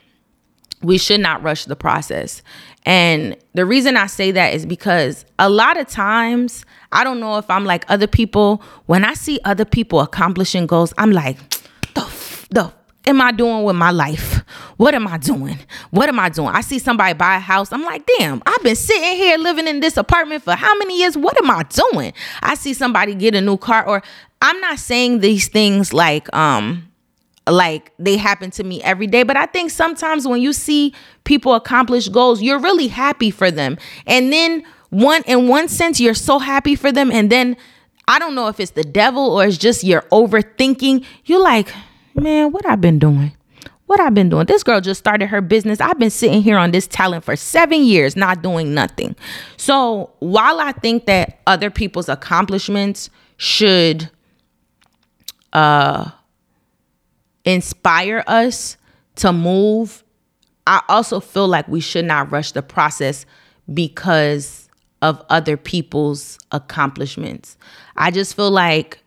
we 0.82 0.97
should 0.97 1.20
not 1.20 1.43
rush 1.43 1.66
the 1.66 1.76
process. 1.76 2.41
And 2.90 3.38
the 3.54 3.68
reason 3.68 3.98
I 3.98 4.08
say 4.08 4.32
that 4.32 4.56
is 4.56 4.66
because 4.66 5.24
a 5.38 5.48
lot 5.48 5.80
of 5.80 5.88
times, 5.88 6.66
I 6.92 7.04
don't 7.04 7.20
know 7.20 7.38
if 7.38 7.48
I'm 7.48 7.64
like 7.64 7.86
other 7.88 8.08
people, 8.08 8.64
when 8.88 9.06
I 9.06 9.14
see 9.14 9.40
other 9.46 9.64
people 9.64 10.00
accomplishing 10.00 10.66
goals, 10.66 10.92
I'm 10.98 11.12
like, 11.12 11.38
the, 11.94 12.48
the 12.50 12.74
am 13.06 13.22
I 13.22 13.32
doing 13.32 13.64
with 13.64 13.76
my 13.76 13.92
life? 13.92 14.44
What 14.78 14.96
am 14.96 15.08
I 15.08 15.18
doing? 15.18 15.60
What 15.92 16.10
am 16.10 16.20
I 16.20 16.30
doing? 16.30 16.50
I 16.50 16.62
see 16.62 16.80
somebody 16.80 17.14
buy 17.14 17.36
a 17.36 17.40
house. 17.40 17.72
I'm 17.72 17.84
like, 17.84 18.10
damn, 18.18 18.42
I've 18.46 18.64
been 18.64 18.76
sitting 18.76 19.18
here 19.18 19.38
living 19.38 19.68
in 19.68 19.82
this 19.82 19.96
apartment 19.98 20.42
for 20.42 20.54
how 20.54 20.76
many 20.80 21.00
years? 21.00 21.16
What 21.16 21.38
am 21.38 21.52
I 21.52 21.64
doing? 21.64 22.14
I 22.42 22.56
see 22.56 22.74
somebody 22.74 23.14
get 23.14 23.36
a 23.36 23.42
new 23.42 23.58
car 23.58 23.86
or 23.86 24.02
I'm 24.42 24.60
not 24.62 24.80
saying 24.80 25.20
these 25.20 25.48
things 25.48 25.94
like 25.94 26.34
um 26.34 26.89
like 27.52 27.91
they 28.00 28.18
happen 28.18 28.52
to 28.52 28.64
me 28.64 28.82
every 28.84 29.08
day, 29.08 29.24
but 29.24 29.38
I 29.38 29.45
think 29.45 29.72
sometimes 29.72 30.28
when 30.28 30.41
you 30.41 30.54
see 30.54 30.93
people 31.24 31.54
accomplish 31.54 32.10
goals, 32.10 32.41
you're 32.41 32.60
really 32.60 32.88
happy 32.88 33.32
for 33.32 33.52
them. 33.52 33.78
And 34.06 34.32
then 34.32 34.64
one 34.89 35.22
in 35.28 35.47
one 35.47 35.68
sense 35.68 36.00
you're 36.00 36.14
so 36.14 36.39
happy 36.39 36.76
for 36.76 36.91
them 36.91 37.12
and 37.12 37.32
then 37.32 37.56
I 38.08 38.18
don't 38.18 38.34
know 38.34 38.47
if 38.47 38.60
it's 38.60 38.72
the 38.72 38.84
devil 38.84 39.24
or 39.24 39.45
it's 39.45 39.58
just 39.58 39.84
you're 39.84 40.02
overthinking. 40.12 41.06
You're 41.26 41.43
like, 41.43 41.72
man, 42.16 42.52
what 42.52 42.66
I've 42.66 42.82
been 42.82 42.97
doing? 42.97 43.34
What 43.86 44.00
I've 44.00 44.16
been 44.16 44.30
doing? 44.30 44.47
This 44.47 44.64
girl 44.64 44.82
just 44.82 45.00
started 45.00 45.28
her 45.28 45.41
business. 45.41 45.80
I've 45.80 46.00
been 46.00 46.10
sitting 46.10 46.41
here 46.41 46.58
on 46.58 46.72
this 46.72 46.88
talent 46.88 47.24
for 47.24 47.36
seven 47.36 47.84
years, 47.84 48.16
not 48.16 48.41
doing 48.41 48.74
nothing. 48.74 49.16
So 49.58 50.12
while 50.20 50.60
I 50.60 50.72
think 50.72 51.06
that 51.06 51.39
other 51.45 51.70
people's 51.70 52.10
accomplishments 52.10 53.12
should 53.38 54.10
uh 55.54 56.12
inspire 57.46 58.24
us 58.28 58.78
to 59.16 59.34
move, 59.34 60.04
I 60.68 60.82
also 60.88 61.20
feel 61.20 61.48
like 61.48 61.68
we 61.68 61.80
should 61.80 62.06
not 62.06 62.32
rush 62.32 62.52
the 62.52 62.62
process 62.62 63.26
because 63.74 64.70
of 65.02 65.24
other 65.30 65.58
people's 65.58 66.38
accomplishments. 66.52 67.58
I 67.96 68.12
just 68.12 68.36
feel 68.36 68.52
like 68.52 69.00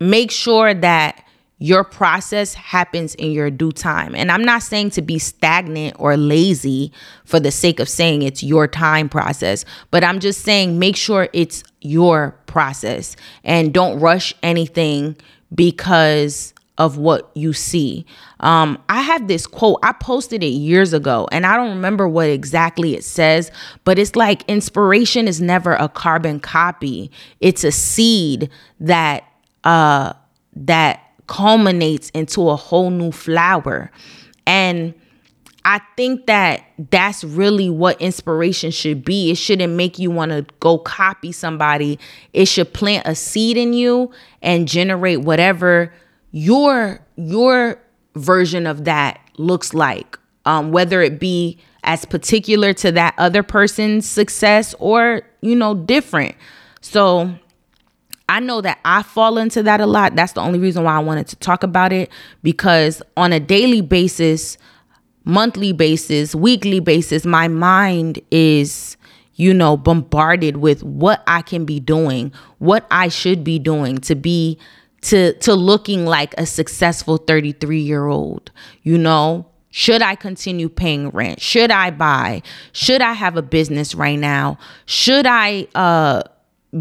make 0.00 0.30
sure 0.30 0.74
that 0.74 1.24
your 1.58 1.84
process 1.84 2.54
happens 2.54 3.14
in 3.14 3.30
your 3.30 3.48
due 3.48 3.70
time. 3.70 4.16
And 4.16 4.32
I'm 4.32 4.42
not 4.42 4.64
saying 4.64 4.90
to 4.90 5.02
be 5.02 5.20
stagnant 5.20 5.94
or 5.96 6.16
lazy 6.16 6.90
for 7.24 7.38
the 7.38 7.52
sake 7.52 7.78
of 7.78 7.88
saying 7.88 8.22
it's 8.22 8.42
your 8.42 8.66
time 8.66 9.08
process, 9.08 9.64
but 9.92 10.02
I'm 10.02 10.18
just 10.18 10.40
saying 10.40 10.80
make 10.80 10.96
sure 10.96 11.28
it's 11.32 11.62
your 11.80 12.32
process 12.46 13.14
and 13.44 13.72
don't 13.72 14.00
rush 14.00 14.34
anything 14.42 15.16
because 15.54 16.51
of 16.78 16.96
what 16.96 17.30
you 17.34 17.52
see. 17.52 18.06
Um, 18.40 18.82
I 18.88 19.02
have 19.02 19.28
this 19.28 19.46
quote, 19.46 19.78
I 19.82 19.92
posted 19.92 20.42
it 20.42 20.48
years 20.48 20.92
ago, 20.92 21.28
and 21.30 21.44
I 21.44 21.56
don't 21.56 21.70
remember 21.70 22.08
what 22.08 22.28
exactly 22.28 22.94
it 22.94 23.04
says, 23.04 23.50
but 23.84 23.98
it's 23.98 24.16
like 24.16 24.42
inspiration 24.48 25.28
is 25.28 25.40
never 25.40 25.74
a 25.74 25.88
carbon 25.88 26.40
copy, 26.40 27.10
it's 27.40 27.64
a 27.64 27.72
seed 27.72 28.50
that 28.80 29.24
uh 29.64 30.12
that 30.54 31.00
culminates 31.26 32.10
into 32.10 32.50
a 32.50 32.56
whole 32.56 32.90
new 32.90 33.12
flower. 33.12 33.90
And 34.46 34.92
I 35.64 35.80
think 35.96 36.26
that 36.26 36.64
that's 36.90 37.22
really 37.22 37.70
what 37.70 38.00
inspiration 38.00 38.70
should 38.70 39.04
be. 39.04 39.30
It 39.30 39.36
shouldn't 39.36 39.72
make 39.74 39.98
you 39.98 40.10
want 40.10 40.32
to 40.32 40.44
go 40.58 40.78
copy 40.78 41.30
somebody. 41.30 41.98
It 42.32 42.46
should 42.46 42.72
plant 42.72 43.06
a 43.06 43.14
seed 43.14 43.56
in 43.56 43.72
you 43.72 44.10
and 44.42 44.66
generate 44.66 45.20
whatever 45.20 45.92
your 46.32 47.00
your 47.16 47.78
version 48.16 48.66
of 48.66 48.84
that 48.84 49.20
looks 49.36 49.72
like. 49.72 50.18
Um, 50.44 50.72
whether 50.72 51.00
it 51.00 51.20
be 51.20 51.58
as 51.84 52.04
particular 52.04 52.72
to 52.72 52.90
that 52.92 53.14
other 53.16 53.42
person's 53.42 54.08
success 54.08 54.74
or, 54.80 55.22
you 55.40 55.54
know, 55.54 55.74
different. 55.74 56.34
So 56.80 57.32
I 58.28 58.40
know 58.40 58.60
that 58.60 58.80
I 58.84 59.02
fall 59.02 59.38
into 59.38 59.62
that 59.64 59.80
a 59.80 59.86
lot. 59.86 60.16
That's 60.16 60.32
the 60.32 60.40
only 60.40 60.58
reason 60.58 60.84
why 60.84 60.94
I 60.94 61.00
wanted 61.00 61.28
to 61.28 61.36
talk 61.36 61.62
about 61.62 61.92
it 61.92 62.10
because 62.42 63.02
on 63.16 63.32
a 63.32 63.38
daily 63.38 63.82
basis, 63.82 64.58
monthly 65.24 65.72
basis, 65.72 66.34
weekly 66.34 66.80
basis, 66.80 67.24
my 67.24 67.46
mind 67.46 68.20
is, 68.30 68.96
you 69.34 69.52
know, 69.54 69.76
bombarded 69.76 70.56
with 70.58 70.82
what 70.82 71.22
I 71.26 71.42
can 71.42 71.64
be 71.64 71.78
doing, 71.78 72.32
what 72.58 72.86
I 72.90 73.08
should 73.08 73.44
be 73.44 73.58
doing 73.58 73.98
to 73.98 74.14
be 74.14 74.58
to 75.02 75.32
to 75.34 75.54
looking 75.54 76.06
like 76.06 76.34
a 76.38 76.46
successful 76.46 77.18
33-year-old, 77.18 78.50
you 78.82 78.98
know? 78.98 79.46
Should 79.74 80.02
I 80.02 80.16
continue 80.16 80.68
paying 80.68 81.08
rent? 81.10 81.40
Should 81.40 81.70
I 81.70 81.90
buy? 81.90 82.42
Should 82.72 83.00
I 83.00 83.14
have 83.14 83.38
a 83.38 83.42
business 83.42 83.94
right 83.94 84.18
now? 84.18 84.58
Should 84.84 85.26
I 85.26 85.66
uh 85.74 86.22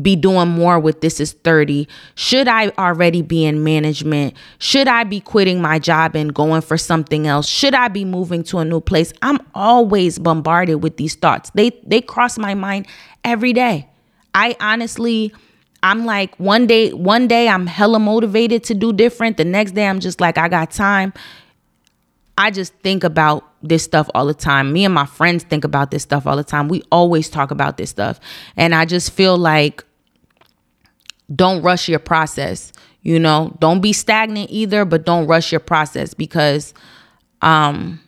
be 0.01 0.15
doing 0.15 0.47
more 0.47 0.79
with 0.79 1.01
this 1.01 1.19
is 1.19 1.33
30 1.33 1.85
should 2.15 2.47
i 2.47 2.69
already 2.77 3.21
be 3.21 3.43
in 3.43 3.61
management 3.61 4.33
should 4.57 4.87
i 4.87 5.03
be 5.03 5.19
quitting 5.19 5.61
my 5.61 5.77
job 5.77 6.15
and 6.15 6.33
going 6.33 6.61
for 6.61 6.77
something 6.77 7.27
else 7.27 7.45
should 7.45 7.75
i 7.75 7.89
be 7.89 8.05
moving 8.05 8.41
to 8.41 8.59
a 8.59 8.63
new 8.63 8.79
place 8.79 9.11
i'm 9.21 9.37
always 9.53 10.17
bombarded 10.17 10.81
with 10.81 10.95
these 10.95 11.15
thoughts 11.15 11.51
they 11.55 11.71
they 11.85 11.99
cross 11.99 12.37
my 12.37 12.53
mind 12.53 12.87
every 13.25 13.51
day 13.51 13.85
i 14.33 14.55
honestly 14.61 15.33
i'm 15.83 16.05
like 16.05 16.35
one 16.37 16.67
day 16.67 16.91
one 16.91 17.27
day 17.27 17.47
i'm 17.47 17.67
hella 17.67 17.99
motivated 17.99 18.63
to 18.63 18.73
do 18.73 18.93
different 18.93 19.37
the 19.37 19.45
next 19.45 19.71
day 19.71 19.87
i'm 19.87 19.99
just 19.99 20.21
like 20.21 20.37
i 20.37 20.47
got 20.47 20.71
time 20.71 21.13
I 22.37 22.49
just 22.49 22.73
think 22.75 23.03
about 23.03 23.47
this 23.61 23.83
stuff 23.83 24.09
all 24.15 24.25
the 24.25 24.33
time. 24.33 24.73
Me 24.73 24.83
and 24.83 24.93
my 24.93 25.05
friends 25.05 25.43
think 25.43 25.63
about 25.63 25.91
this 25.91 26.01
stuff 26.01 26.25
all 26.25 26.35
the 26.35 26.43
time. 26.43 26.69
We 26.69 26.81
always 26.91 27.29
talk 27.29 27.51
about 27.51 27.77
this 27.77 27.91
stuff. 27.91 28.19
And 28.57 28.73
I 28.73 28.85
just 28.85 29.11
feel 29.11 29.37
like 29.37 29.83
don't 31.35 31.61
rush 31.61 31.87
your 31.87 31.99
process. 31.99 32.71
You 33.03 33.19
know, 33.19 33.55
don't 33.59 33.81
be 33.81 33.93
stagnant 33.93 34.49
either, 34.49 34.85
but 34.85 35.05
don't 35.05 35.27
rush 35.27 35.51
your 35.51 35.59
process 35.59 36.13
because 36.13 36.73
um 37.43 37.99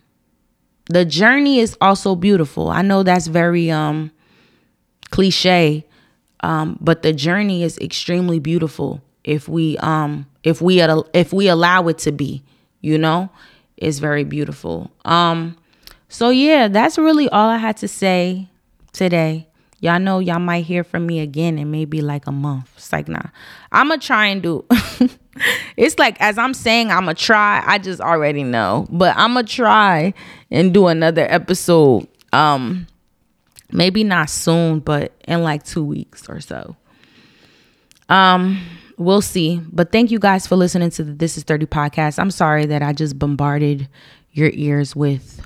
the 0.86 1.06
journey 1.06 1.60
is 1.60 1.78
also 1.80 2.16
beautiful. 2.16 2.70
I 2.70 2.82
know 2.82 3.04
that's 3.04 3.28
very 3.28 3.70
um 3.70 4.12
cliche, 5.12 5.86
um 6.44 6.78
but 6.80 7.02
the 7.02 7.12
journey 7.12 7.64
is 7.64 7.78
extremely 7.80 8.40
beautiful 8.40 9.02
if 9.24 9.50
we 9.50 9.78
um 9.78 10.28
if 10.44 10.62
we 10.62 10.82
if 10.82 11.34
we 11.34 11.48
allow 11.48 11.88
it 11.88 11.98
to 12.00 12.12
be, 12.12 12.44
you 12.82 12.98
know? 12.98 13.30
it's 13.78 14.00
very 14.00 14.24
beautiful. 14.24 14.92
Um, 15.06 15.58
so 16.08 16.30
yeah, 16.30 16.68
that's 16.68 16.98
really 16.98 17.30
all 17.30 17.50
I 17.50 17.58
had 17.58 17.78
to 17.78 17.88
say 17.88 18.48
today. 18.92 19.48
Y'all 19.80 20.00
know 20.00 20.20
y'all 20.20 20.40
might 20.40 20.64
hear 20.64 20.84
from 20.84 21.06
me 21.06 21.20
again 21.20 21.60
in 21.60 21.70
maybe 21.70 22.02
like 22.02 22.26
a 22.26 22.32
month. 22.32 22.72
It's 22.78 22.94
like 22.94 23.10
nah. 23.10 23.24
I'ma 23.74 23.98
try 23.98 24.28
and 24.28 24.42
do 24.42 24.66
it's 25.78 26.00
like 26.00 26.16
as 26.22 26.38
I'm 26.38 26.54
saying 26.54 26.90
I'ma 26.90 27.14
try, 27.14 27.62
I 27.66 27.80
just 27.80 28.00
already 28.00 28.44
know. 28.44 28.88
But 28.90 29.18
I'ma 29.18 29.42
try 29.42 30.14
and 30.50 30.74
do 30.74 30.88
another 30.88 31.28
episode. 31.30 32.08
Um 32.32 32.88
maybe 33.74 34.04
not 34.04 34.30
soon, 34.30 34.80
but 34.80 35.14
in 35.28 35.44
like 35.44 35.64
two 35.64 35.84
weeks 35.84 36.30
or 36.30 36.40
so. 36.40 36.76
Um 38.10 38.62
we'll 38.98 39.22
see. 39.22 39.62
But 39.72 39.92
thank 39.92 40.12
you 40.12 40.20
guys 40.20 40.48
for 40.48 40.56
listening 40.56 40.90
to 40.92 41.04
the 41.04 41.14
This 41.14 41.38
is 41.38 41.44
30 41.44 41.66
podcast. 41.66 42.20
I'm 42.20 42.32
sorry 42.32 42.66
that 42.68 42.82
I 42.82 42.94
just 42.94 43.18
bombarded 43.18 43.88
your 44.32 44.50
ears 44.54 44.96
with 44.96 45.46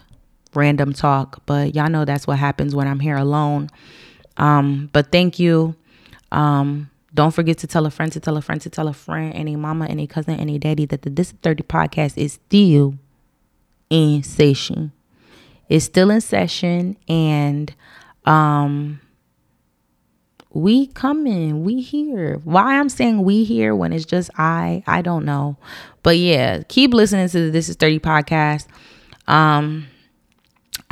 random 0.54 0.94
talk, 0.94 1.42
but 1.46 1.76
y'all 1.76 1.90
know 1.90 2.06
that's 2.06 2.28
what 2.28 2.40
happens 2.40 2.76
when 2.76 2.88
I'm 2.88 3.00
here 3.00 3.18
alone. 3.18 3.70
Um, 4.38 4.90
but 4.94 5.12
thank 5.12 5.40
you. 5.40 5.76
Um, 6.32 6.90
don't 7.14 7.32
forget 7.32 7.58
to 7.60 7.68
tell 7.68 7.86
a 7.86 7.92
friend 7.92 8.12
to 8.12 8.20
tell 8.20 8.38
a 8.38 8.42
friend 8.42 8.62
to 8.62 8.70
tell 8.70 8.88
a 8.88 8.94
friend, 8.94 9.34
any 9.34 9.56
mama, 9.56 9.88
any 9.88 10.08
cousin, 10.08 10.40
any 10.40 10.60
daddy 10.60 10.86
that 10.86 11.02
the 11.02 11.10
This 11.10 11.28
is 11.30 11.34
30 11.42 11.64
podcast 11.64 12.18
is 12.18 12.34
still 12.34 12.96
in 13.90 14.24
session. 14.24 14.92
It's 15.70 15.86
still 15.86 16.12
in 16.12 16.22
session 16.22 16.98
and 17.08 17.74
um 18.28 19.00
we 20.52 20.88
coming 20.88 21.64
we 21.64 21.82
here. 21.82 22.40
Why 22.44 22.78
i'm 22.80 22.90
saying 22.90 23.24
we 23.24 23.44
here 23.44 23.74
when 23.74 23.94
it's 23.94 24.06
just 24.06 24.30
i 24.38 24.84
i 24.86 25.02
don't 25.02 25.26
know. 25.26 25.58
But 26.04 26.18
yeah 26.18 26.64
keep 26.64 26.94
listening 26.94 27.30
to 27.30 27.46
the 27.46 27.52
this 27.52 27.70
is 27.70 27.76
30 27.78 28.00
podcast. 28.00 28.68
Um 29.28 29.88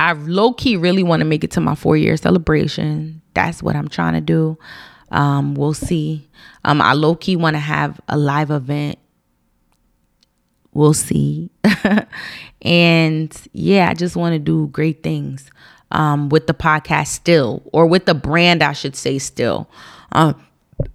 i 0.00 0.12
low-key 0.12 0.76
really 0.76 1.02
want 1.02 1.20
to 1.20 1.26
make 1.26 1.44
it 1.44 1.50
to 1.52 1.60
my 1.60 1.74
four 1.74 1.96
year 1.96 2.16
celebration. 2.16 3.20
That's 3.34 3.62
what 3.62 3.76
i'm 3.76 3.88
trying 3.88 4.14
to 4.14 4.20
do. 4.22 4.58
Um 5.10 5.54
we'll 5.54 5.74
see. 5.74 6.28
Um 6.64 6.80
i 6.80 6.94
low-key 6.94 7.36
want 7.36 7.54
to 7.54 7.60
have 7.60 8.00
a 8.08 8.16
live 8.16 8.50
event. 8.50 8.98
We'll 10.72 10.94
see. 10.94 11.50
And 12.62 13.30
yeah 13.52 13.90
i 13.90 13.94
just 13.94 14.16
want 14.16 14.32
to 14.32 14.38
do 14.38 14.66
great 14.68 15.02
things 15.02 15.50
um, 15.90 16.28
with 16.28 16.46
the 16.46 16.54
podcast 16.54 17.08
still, 17.08 17.62
or 17.72 17.86
with 17.86 18.06
the 18.06 18.14
brand, 18.14 18.62
I 18.62 18.72
should 18.72 18.96
say, 18.96 19.18
still. 19.18 19.68
Uh, 20.12 20.34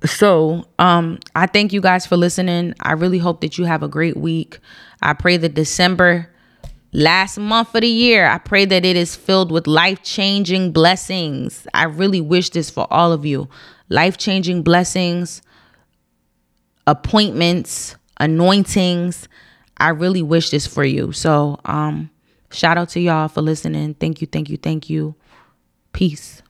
so 0.06 0.66
um, 0.80 1.20
I 1.36 1.48
thank 1.48 1.74
you 1.74 1.82
guys 1.82 2.06
for 2.06 2.18
listening. 2.18 2.74
I 2.80 2.94
really 2.94 3.18
hope 3.18 3.42
that 3.42 3.58
you 3.58 3.66
have 3.66 3.84
a 3.84 3.88
great 3.88 4.18
week. 4.18 4.60
I 5.02 5.14
pray 5.14 5.38
that 5.38 5.54
December, 5.54 6.30
last 6.92 7.38
month 7.38 7.74
of 7.74 7.82
the 7.82 7.88
year, 7.88 8.28
I 8.28 8.38
pray 8.38 8.66
that 8.66 8.86
it 8.86 8.96
is 8.96 9.16
filled 9.16 9.52
with 9.52 9.68
life 9.68 10.04
changing 10.04 10.72
blessings. 10.72 11.66
I 11.74 11.86
really 11.86 12.22
wish 12.22 12.50
this 12.50 12.70
for 12.70 12.88
all 12.92 13.12
of 13.12 13.26
you 13.26 13.50
life 13.90 14.18
changing 14.18 14.64
blessings, 14.64 15.42
appointments, 16.88 17.96
anointings. 18.20 19.28
I 19.78 19.90
really 19.90 20.22
wish 20.22 20.50
this 20.50 20.66
for 20.66 20.86
you. 20.86 21.12
So, 21.12 21.60
um, 21.66 22.10
Shout 22.52 22.78
out 22.78 22.90
to 22.90 23.00
y'all 23.00 23.28
for 23.28 23.42
listening. 23.42 23.94
Thank 23.96 24.22
you, 24.22 24.28
thank 24.28 24.50
you, 24.50 24.58
thank 24.58 24.90
you. 24.90 25.16
Peace. 25.94 26.41